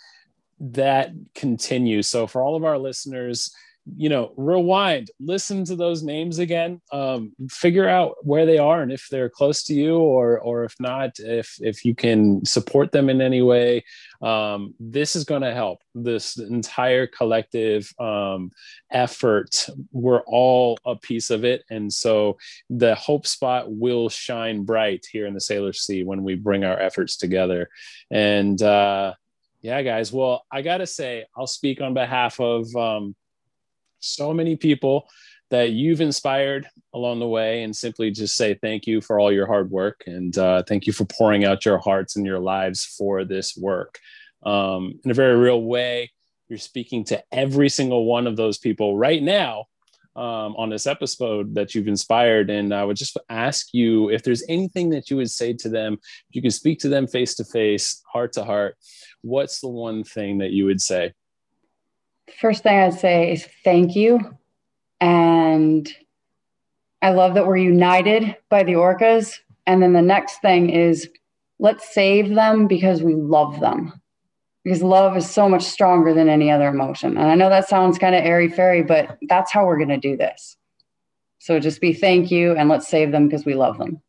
that 0.60 1.10
continue. 1.34 2.02
So 2.02 2.28
for 2.28 2.42
all 2.42 2.54
of 2.54 2.64
our 2.64 2.78
listeners, 2.78 3.52
you 3.96 4.08
know 4.08 4.32
rewind 4.36 5.10
listen 5.20 5.64
to 5.64 5.76
those 5.76 6.02
names 6.02 6.38
again 6.38 6.80
um, 6.92 7.32
figure 7.48 7.88
out 7.88 8.16
where 8.22 8.44
they 8.44 8.58
are 8.58 8.82
and 8.82 8.90
if 8.90 9.06
they're 9.10 9.30
close 9.30 9.62
to 9.62 9.74
you 9.74 9.98
or 9.98 10.38
or 10.40 10.64
if 10.64 10.74
not 10.80 11.10
if 11.18 11.56
if 11.60 11.84
you 11.84 11.94
can 11.94 12.44
support 12.44 12.92
them 12.92 13.08
in 13.08 13.20
any 13.20 13.42
way. 13.42 13.84
Um, 14.22 14.74
this 14.80 15.14
is 15.16 15.24
going 15.24 15.42
to 15.42 15.54
help. 15.54 15.82
This 15.94 16.38
entire 16.38 17.06
collective 17.06 17.92
um, 17.98 18.50
effort 18.90 19.68
we're 19.92 20.22
all 20.26 20.78
a 20.84 20.96
piece 20.96 21.30
of 21.30 21.44
it. 21.44 21.64
And 21.70 21.92
so 21.92 22.38
the 22.70 22.94
hope 22.94 23.26
spot 23.26 23.70
will 23.70 24.08
shine 24.08 24.64
bright 24.64 25.06
here 25.10 25.26
in 25.26 25.34
the 25.34 25.40
Salish 25.40 25.76
Sea 25.76 26.04
when 26.04 26.22
we 26.22 26.34
bring 26.34 26.64
our 26.64 26.78
efforts 26.78 27.16
together. 27.16 27.68
And 28.10 28.60
uh, 28.62 29.14
yeah 29.62 29.82
guys 29.82 30.12
well 30.12 30.44
i 30.52 30.60
gotta 30.60 30.86
say 30.86 31.24
i'll 31.34 31.46
speak 31.46 31.80
on 31.80 31.94
behalf 31.94 32.38
of 32.38 32.76
um, 32.76 33.16
so 34.00 34.32
many 34.32 34.56
people 34.56 35.08
that 35.50 35.70
you've 35.70 36.00
inspired 36.00 36.66
along 36.92 37.20
the 37.20 37.28
way 37.28 37.62
and 37.62 37.74
simply 37.74 38.10
just 38.10 38.36
say 38.36 38.54
thank 38.54 38.86
you 38.86 39.00
for 39.00 39.20
all 39.20 39.32
your 39.32 39.46
hard 39.46 39.70
work 39.70 40.02
and 40.06 40.36
uh, 40.38 40.62
thank 40.64 40.86
you 40.86 40.92
for 40.92 41.04
pouring 41.04 41.44
out 41.44 41.64
your 41.64 41.78
hearts 41.78 42.16
and 42.16 42.26
your 42.26 42.40
lives 42.40 42.84
for 42.84 43.24
this 43.24 43.56
work. 43.56 43.98
Um, 44.42 45.00
in 45.04 45.10
a 45.10 45.14
very 45.14 45.36
real 45.36 45.62
way 45.62 46.10
you're 46.48 46.58
speaking 46.58 47.04
to 47.04 47.22
every 47.32 47.68
single 47.68 48.04
one 48.04 48.26
of 48.26 48.36
those 48.36 48.58
people 48.58 48.96
right 48.96 49.22
now 49.22 49.64
um, 50.14 50.54
on 50.56 50.70
this 50.70 50.86
episode 50.86 51.54
that 51.54 51.74
you've 51.74 51.88
inspired. 51.88 52.50
And 52.50 52.72
i 52.72 52.84
would 52.84 52.96
just 52.96 53.18
ask 53.28 53.68
you 53.72 54.10
if 54.10 54.22
there's 54.22 54.44
anything 54.48 54.90
that 54.90 55.10
you 55.10 55.16
would 55.16 55.30
say 55.30 55.52
to 55.54 55.68
them 55.68 55.94
if 55.94 56.34
you 56.36 56.42
could 56.42 56.54
speak 56.54 56.78
to 56.80 56.88
them 56.88 57.06
face 57.06 57.34
to 57.36 57.44
face 57.44 58.02
heart 58.10 58.32
to 58.34 58.44
heart 58.44 58.76
what's 59.22 59.60
the 59.60 59.68
one 59.68 60.04
thing 60.04 60.38
that 60.38 60.52
you 60.52 60.64
would 60.66 60.80
say 60.80 61.12
first 62.40 62.62
thing 62.62 62.78
I'd 62.78 62.98
say 62.98 63.32
is 63.32 63.46
thank 63.64 63.94
you. 63.94 64.20
And 65.00 65.92
I 67.02 67.10
love 67.10 67.34
that 67.34 67.46
we're 67.46 67.56
united 67.56 68.36
by 68.48 68.62
the 68.62 68.72
orcas. 68.72 69.38
And 69.66 69.82
then 69.82 69.92
the 69.92 70.02
next 70.02 70.40
thing 70.40 70.70
is 70.70 71.08
let's 71.58 71.92
save 71.92 72.34
them 72.34 72.66
because 72.66 73.02
we 73.02 73.14
love 73.14 73.60
them. 73.60 74.00
Because 74.64 74.82
love 74.82 75.16
is 75.16 75.28
so 75.30 75.48
much 75.48 75.62
stronger 75.62 76.12
than 76.12 76.28
any 76.28 76.50
other 76.50 76.68
emotion. 76.68 77.16
And 77.16 77.28
I 77.28 77.36
know 77.36 77.48
that 77.48 77.68
sounds 77.68 77.98
kind 77.98 78.16
of 78.16 78.24
airy 78.24 78.48
fairy, 78.48 78.82
but 78.82 79.16
that's 79.28 79.52
how 79.52 79.64
we're 79.64 79.76
going 79.76 79.88
to 79.88 79.96
do 79.96 80.16
this. 80.16 80.56
So 81.38 81.60
just 81.60 81.80
be 81.80 81.92
thank 81.92 82.32
you 82.32 82.56
and 82.56 82.68
let's 82.68 82.88
save 82.88 83.12
them 83.12 83.28
because 83.28 83.44
we 83.44 83.54
love 83.54 83.78
them. 83.78 84.02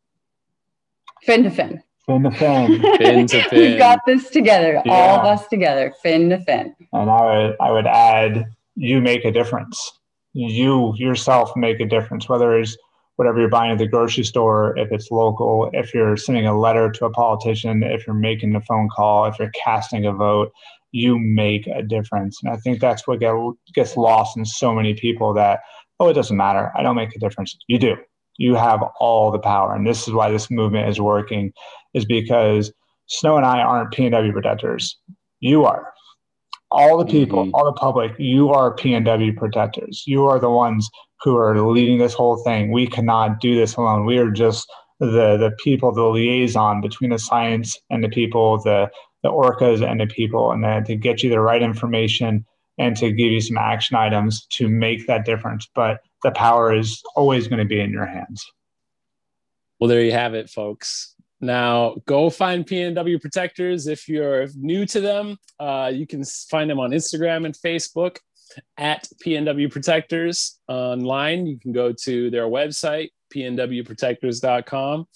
Fin 1.22 1.44
to 1.44 1.50
fin. 1.50 1.82
Fin 2.08 2.22
to 2.22 2.30
fin. 2.30 2.80
fin 2.98 3.26
to 3.26 3.42
fin. 3.50 3.72
we 3.72 3.76
got 3.76 4.00
this 4.06 4.30
together, 4.30 4.80
yeah. 4.86 4.92
all 4.92 5.20
of 5.20 5.26
us 5.26 5.46
together, 5.48 5.92
fin 6.02 6.30
to 6.30 6.40
fin. 6.40 6.74
And 6.94 7.10
I 7.10 7.24
would 7.24 7.56
I 7.60 7.70
would 7.70 7.86
add 7.86 8.46
you 8.76 9.00
make 9.02 9.26
a 9.26 9.30
difference. 9.30 9.92
You 10.32 10.94
yourself 10.96 11.52
make 11.54 11.80
a 11.80 11.86
difference, 11.86 12.28
whether 12.28 12.58
it's 12.58 12.76
whatever 13.16 13.40
you're 13.40 13.50
buying 13.50 13.72
at 13.72 13.78
the 13.78 13.86
grocery 13.86 14.24
store, 14.24 14.78
if 14.78 14.90
it's 14.90 15.10
local, 15.10 15.68
if 15.74 15.92
you're 15.92 16.16
sending 16.16 16.46
a 16.46 16.58
letter 16.58 16.90
to 16.92 17.04
a 17.04 17.10
politician, 17.10 17.82
if 17.82 18.06
you're 18.06 18.14
making 18.14 18.54
a 18.54 18.60
phone 18.62 18.88
call, 18.88 19.26
if 19.26 19.38
you're 19.38 19.50
casting 19.62 20.06
a 20.06 20.12
vote, 20.12 20.50
you 20.92 21.18
make 21.18 21.66
a 21.66 21.82
difference. 21.82 22.38
And 22.42 22.52
I 22.52 22.56
think 22.56 22.80
that's 22.80 23.06
what 23.06 23.20
get, 23.20 23.34
gets 23.74 23.96
lost 23.96 24.36
in 24.36 24.44
so 24.44 24.72
many 24.72 24.94
people 24.94 25.34
that, 25.34 25.60
oh, 25.98 26.08
it 26.08 26.14
doesn't 26.14 26.36
matter. 26.36 26.72
I 26.76 26.82
don't 26.82 26.96
make 26.96 27.14
a 27.14 27.18
difference. 27.18 27.56
You 27.66 27.78
do. 27.78 27.96
You 28.38 28.54
have 28.54 28.82
all 28.98 29.30
the 29.30 29.38
power. 29.38 29.74
And 29.74 29.86
this 29.86 30.08
is 30.08 30.14
why 30.14 30.30
this 30.30 30.50
movement 30.50 30.88
is 30.88 31.00
working, 31.00 31.52
is 31.92 32.04
because 32.04 32.72
Snow 33.06 33.36
and 33.36 33.46
I 33.46 33.60
aren't 33.60 33.92
PNW 33.92 34.32
protectors. 34.32 34.98
You 35.40 35.64
are. 35.64 35.92
All 36.70 36.98
the 36.98 37.06
people, 37.06 37.44
mm-hmm. 37.44 37.54
all 37.54 37.64
the 37.64 37.72
public, 37.72 38.12
you 38.18 38.50
are 38.50 38.74
PNW 38.74 39.36
protectors. 39.36 40.04
You 40.06 40.26
are 40.26 40.38
the 40.38 40.50
ones 40.50 40.88
who 41.22 41.36
are 41.36 41.60
leading 41.60 41.98
this 41.98 42.12
whole 42.12 42.36
thing. 42.36 42.70
We 42.70 42.86
cannot 42.86 43.40
do 43.40 43.56
this 43.56 43.76
alone. 43.76 44.04
We 44.04 44.18
are 44.18 44.30
just 44.30 44.70
the 45.00 45.36
the 45.36 45.54
people, 45.62 45.92
the 45.92 46.02
liaison 46.02 46.80
between 46.80 47.10
the 47.10 47.18
science 47.18 47.78
and 47.90 48.04
the 48.04 48.08
people, 48.08 48.58
the 48.58 48.90
the 49.22 49.30
orcas 49.30 49.82
and 49.82 50.00
the 50.00 50.06
people, 50.06 50.52
and 50.52 50.62
then 50.62 50.84
to 50.84 50.96
get 50.96 51.22
you 51.22 51.30
the 51.30 51.40
right 51.40 51.62
information 51.62 52.44
and 52.78 52.96
to 52.96 53.10
give 53.10 53.32
you 53.32 53.40
some 53.40 53.58
action 53.58 53.96
items 53.96 54.46
to 54.50 54.68
make 54.68 55.06
that 55.06 55.24
difference. 55.24 55.68
But 55.74 56.00
the 56.22 56.30
power 56.32 56.74
is 56.74 57.02
always 57.14 57.48
going 57.48 57.60
to 57.60 57.64
be 57.64 57.80
in 57.80 57.90
your 57.90 58.06
hands. 58.06 58.44
Well, 59.78 59.88
there 59.88 60.02
you 60.02 60.12
have 60.12 60.34
it, 60.34 60.50
folks. 60.50 61.14
Now, 61.40 61.96
go 62.06 62.30
find 62.30 62.66
PNW 62.66 63.20
Protectors. 63.20 63.86
If 63.86 64.08
you're 64.08 64.48
new 64.56 64.84
to 64.86 65.00
them, 65.00 65.36
uh, 65.60 65.92
you 65.94 66.06
can 66.06 66.24
find 66.24 66.68
them 66.68 66.80
on 66.80 66.90
Instagram 66.90 67.46
and 67.46 67.54
Facebook 67.54 68.18
at 68.76 69.08
PNW 69.24 69.70
Protectors 69.70 70.58
online. 70.68 71.46
You 71.46 71.58
can 71.58 71.72
go 71.72 71.92
to 71.92 72.30
their 72.30 72.46
website, 72.46 73.10
pnwprotectors.com. 73.32 75.06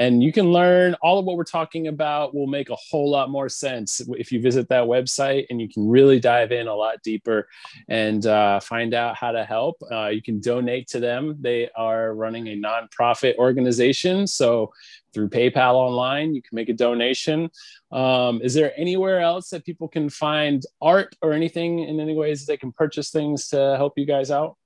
And 0.00 0.22
you 0.22 0.32
can 0.32 0.50
learn 0.50 0.94
all 1.02 1.18
of 1.18 1.26
what 1.26 1.36
we're 1.36 1.44
talking 1.44 1.88
about 1.88 2.34
will 2.34 2.46
make 2.46 2.70
a 2.70 2.76
whole 2.76 3.10
lot 3.10 3.28
more 3.28 3.50
sense 3.50 4.00
if 4.16 4.32
you 4.32 4.40
visit 4.40 4.66
that 4.70 4.84
website 4.84 5.44
and 5.50 5.60
you 5.60 5.68
can 5.68 5.86
really 5.86 6.18
dive 6.18 6.52
in 6.52 6.68
a 6.68 6.74
lot 6.74 7.02
deeper 7.04 7.46
and 7.88 8.24
uh, 8.24 8.60
find 8.60 8.94
out 8.94 9.14
how 9.14 9.30
to 9.30 9.44
help. 9.44 9.76
Uh, 9.92 10.06
you 10.06 10.22
can 10.22 10.40
donate 10.40 10.88
to 10.88 11.00
them. 11.00 11.36
They 11.38 11.68
are 11.76 12.14
running 12.14 12.48
a 12.48 12.56
nonprofit 12.56 13.36
organization. 13.36 14.26
So 14.26 14.72
through 15.12 15.28
PayPal 15.28 15.74
online, 15.74 16.34
you 16.34 16.40
can 16.40 16.56
make 16.56 16.70
a 16.70 16.74
donation. 16.74 17.50
Um, 17.92 18.40
is 18.42 18.54
there 18.54 18.72
anywhere 18.80 19.20
else 19.20 19.50
that 19.50 19.66
people 19.66 19.86
can 19.86 20.08
find 20.08 20.62
art 20.80 21.14
or 21.20 21.34
anything 21.34 21.80
in 21.80 22.00
any 22.00 22.14
ways 22.14 22.46
they 22.46 22.56
can 22.56 22.72
purchase 22.72 23.10
things 23.10 23.48
to 23.48 23.74
help 23.76 23.98
you 23.98 24.06
guys 24.06 24.30
out? 24.30 24.56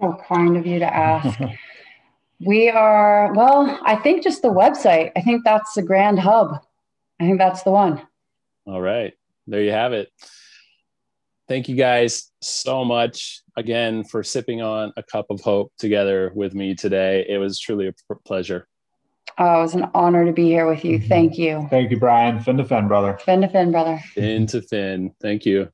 So 0.00 0.16
kind 0.28 0.56
of 0.56 0.64
you 0.64 0.78
to 0.78 0.94
ask. 0.94 1.40
we 2.40 2.68
are, 2.68 3.32
well, 3.34 3.78
I 3.82 3.96
think 3.96 4.22
just 4.22 4.42
the 4.42 4.48
website. 4.48 5.12
I 5.16 5.20
think 5.20 5.44
that's 5.44 5.74
the 5.74 5.82
grand 5.82 6.18
hub. 6.20 6.64
I 7.20 7.24
think 7.24 7.38
that's 7.38 7.62
the 7.62 7.70
one. 7.70 8.02
All 8.66 8.80
right. 8.80 9.14
There 9.46 9.62
you 9.62 9.72
have 9.72 9.92
it. 9.92 10.10
Thank 11.48 11.68
you 11.68 11.76
guys 11.76 12.30
so 12.42 12.84
much 12.84 13.42
again 13.56 14.04
for 14.04 14.22
sipping 14.22 14.60
on 14.60 14.92
a 14.96 15.02
cup 15.02 15.26
of 15.30 15.40
hope 15.40 15.72
together 15.78 16.30
with 16.34 16.54
me 16.54 16.74
today. 16.74 17.24
It 17.28 17.38
was 17.38 17.58
truly 17.58 17.88
a 17.88 18.14
pleasure. 18.26 18.68
Oh, 19.38 19.58
it 19.58 19.62
was 19.62 19.74
an 19.74 19.90
honor 19.94 20.26
to 20.26 20.32
be 20.32 20.44
here 20.44 20.68
with 20.68 20.84
you. 20.84 20.98
Mm-hmm. 20.98 21.08
Thank 21.08 21.38
you. 21.38 21.66
Thank 21.70 21.90
you, 21.90 21.98
Brian. 21.98 22.40
Fin 22.40 22.58
to 22.58 22.64
fin, 22.64 22.86
brother. 22.88 23.18
Fin 23.24 23.40
to 23.40 23.48
fin, 23.48 23.72
brother. 23.72 23.98
Fin 24.14 24.46
to 24.48 24.60
fin. 24.60 25.14
Thank 25.22 25.46
you. 25.46 25.70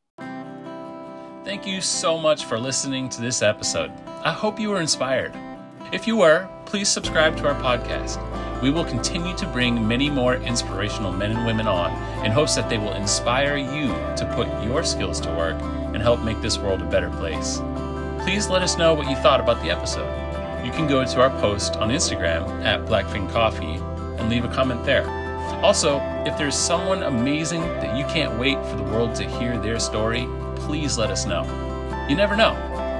Thank 1.45 1.67
you 1.67 1.81
so 1.81 2.19
much 2.19 2.45
for 2.45 2.59
listening 2.59 3.09
to 3.11 3.21
this 3.21 3.43
episode. 3.43 3.91
I 4.23 4.33
hope 4.33 4.61
you 4.61 4.71
were 4.71 4.81
inspired. 4.81 5.35
If 5.95 6.09
you 6.09 6.17
were, 6.17 6.49
please 6.65 6.89
subscribe 6.89 7.37
to 7.37 7.47
our 7.47 7.55
podcast. 7.63 8.19
We 8.61 8.73
will 8.73 8.85
continue 8.85 9.33
to 9.37 9.47
bring 9.47 9.87
many 9.87 10.11
more 10.11 10.35
inspirational 10.35 11.13
men 11.13 11.31
and 11.31 11.47
women 11.47 11.69
on 11.69 11.93
in 12.27 12.33
hopes 12.33 12.57
that 12.57 12.69
they 12.69 12.79
will 12.79 12.95
inspire 12.95 13.57
you 13.57 13.87
to 14.17 14.33
put 14.35 14.49
your 14.65 14.83
skills 14.83 15.21
to 15.21 15.29
work 15.29 15.55
and 15.63 15.99
help 15.99 16.21
make 16.23 16.41
this 16.41 16.59
world 16.59 16.83
a 16.83 16.85
better 16.85 17.11
place. 17.11 17.61
Please 18.25 18.49
let 18.49 18.61
us 18.61 18.77
know 18.77 18.93
what 18.93 19.09
you 19.09 19.15
thought 19.15 19.39
about 19.39 19.63
the 19.63 19.71
episode. 19.71 20.11
You 20.67 20.73
can 20.73 20.89
go 20.89 21.05
to 21.05 21.21
our 21.21 21.31
post 21.41 21.77
on 21.77 21.91
Instagram 21.91 22.65
at 22.65 22.87
Blackfin 22.87 23.31
Coffee 23.31 23.77
and 24.19 24.29
leave 24.29 24.45
a 24.45 24.53
comment 24.53 24.85
there. 24.85 25.09
Also, 25.63 26.01
if 26.27 26.37
there's 26.37 26.57
someone 26.57 27.05
amazing 27.05 27.61
that 27.61 27.97
you 27.97 28.05
can't 28.07 28.37
wait 28.37 28.59
for 28.67 28.75
the 28.75 28.83
world 28.83 29.15
to 29.15 29.31
hear 29.39 29.57
their 29.59 29.79
story, 29.79 30.27
please 30.57 30.99
let 30.99 31.13
us 31.13 31.25
know. 31.25 31.45
You 32.09 32.17
never 32.17 32.35
know. 32.35 32.55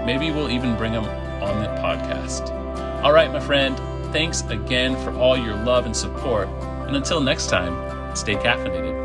Maybe 0.07 0.31
we'll 0.31 0.49
even 0.49 0.77
bring 0.77 0.93
them 0.93 1.07
on 1.43 1.61
the 1.61 1.69
podcast. 1.83 2.64
All 3.05 3.13
right, 3.13 3.31
my 3.31 3.39
friend, 3.39 3.77
thanks 4.15 4.41
again 4.49 4.97
for 5.05 5.15
all 5.19 5.37
your 5.37 5.57
love 5.57 5.85
and 5.85 5.95
support. 5.95 6.49
And 6.87 6.97
until 6.97 7.21
next 7.21 7.51
time, 7.51 8.17
stay 8.17 8.35
caffeinated. 8.35 9.04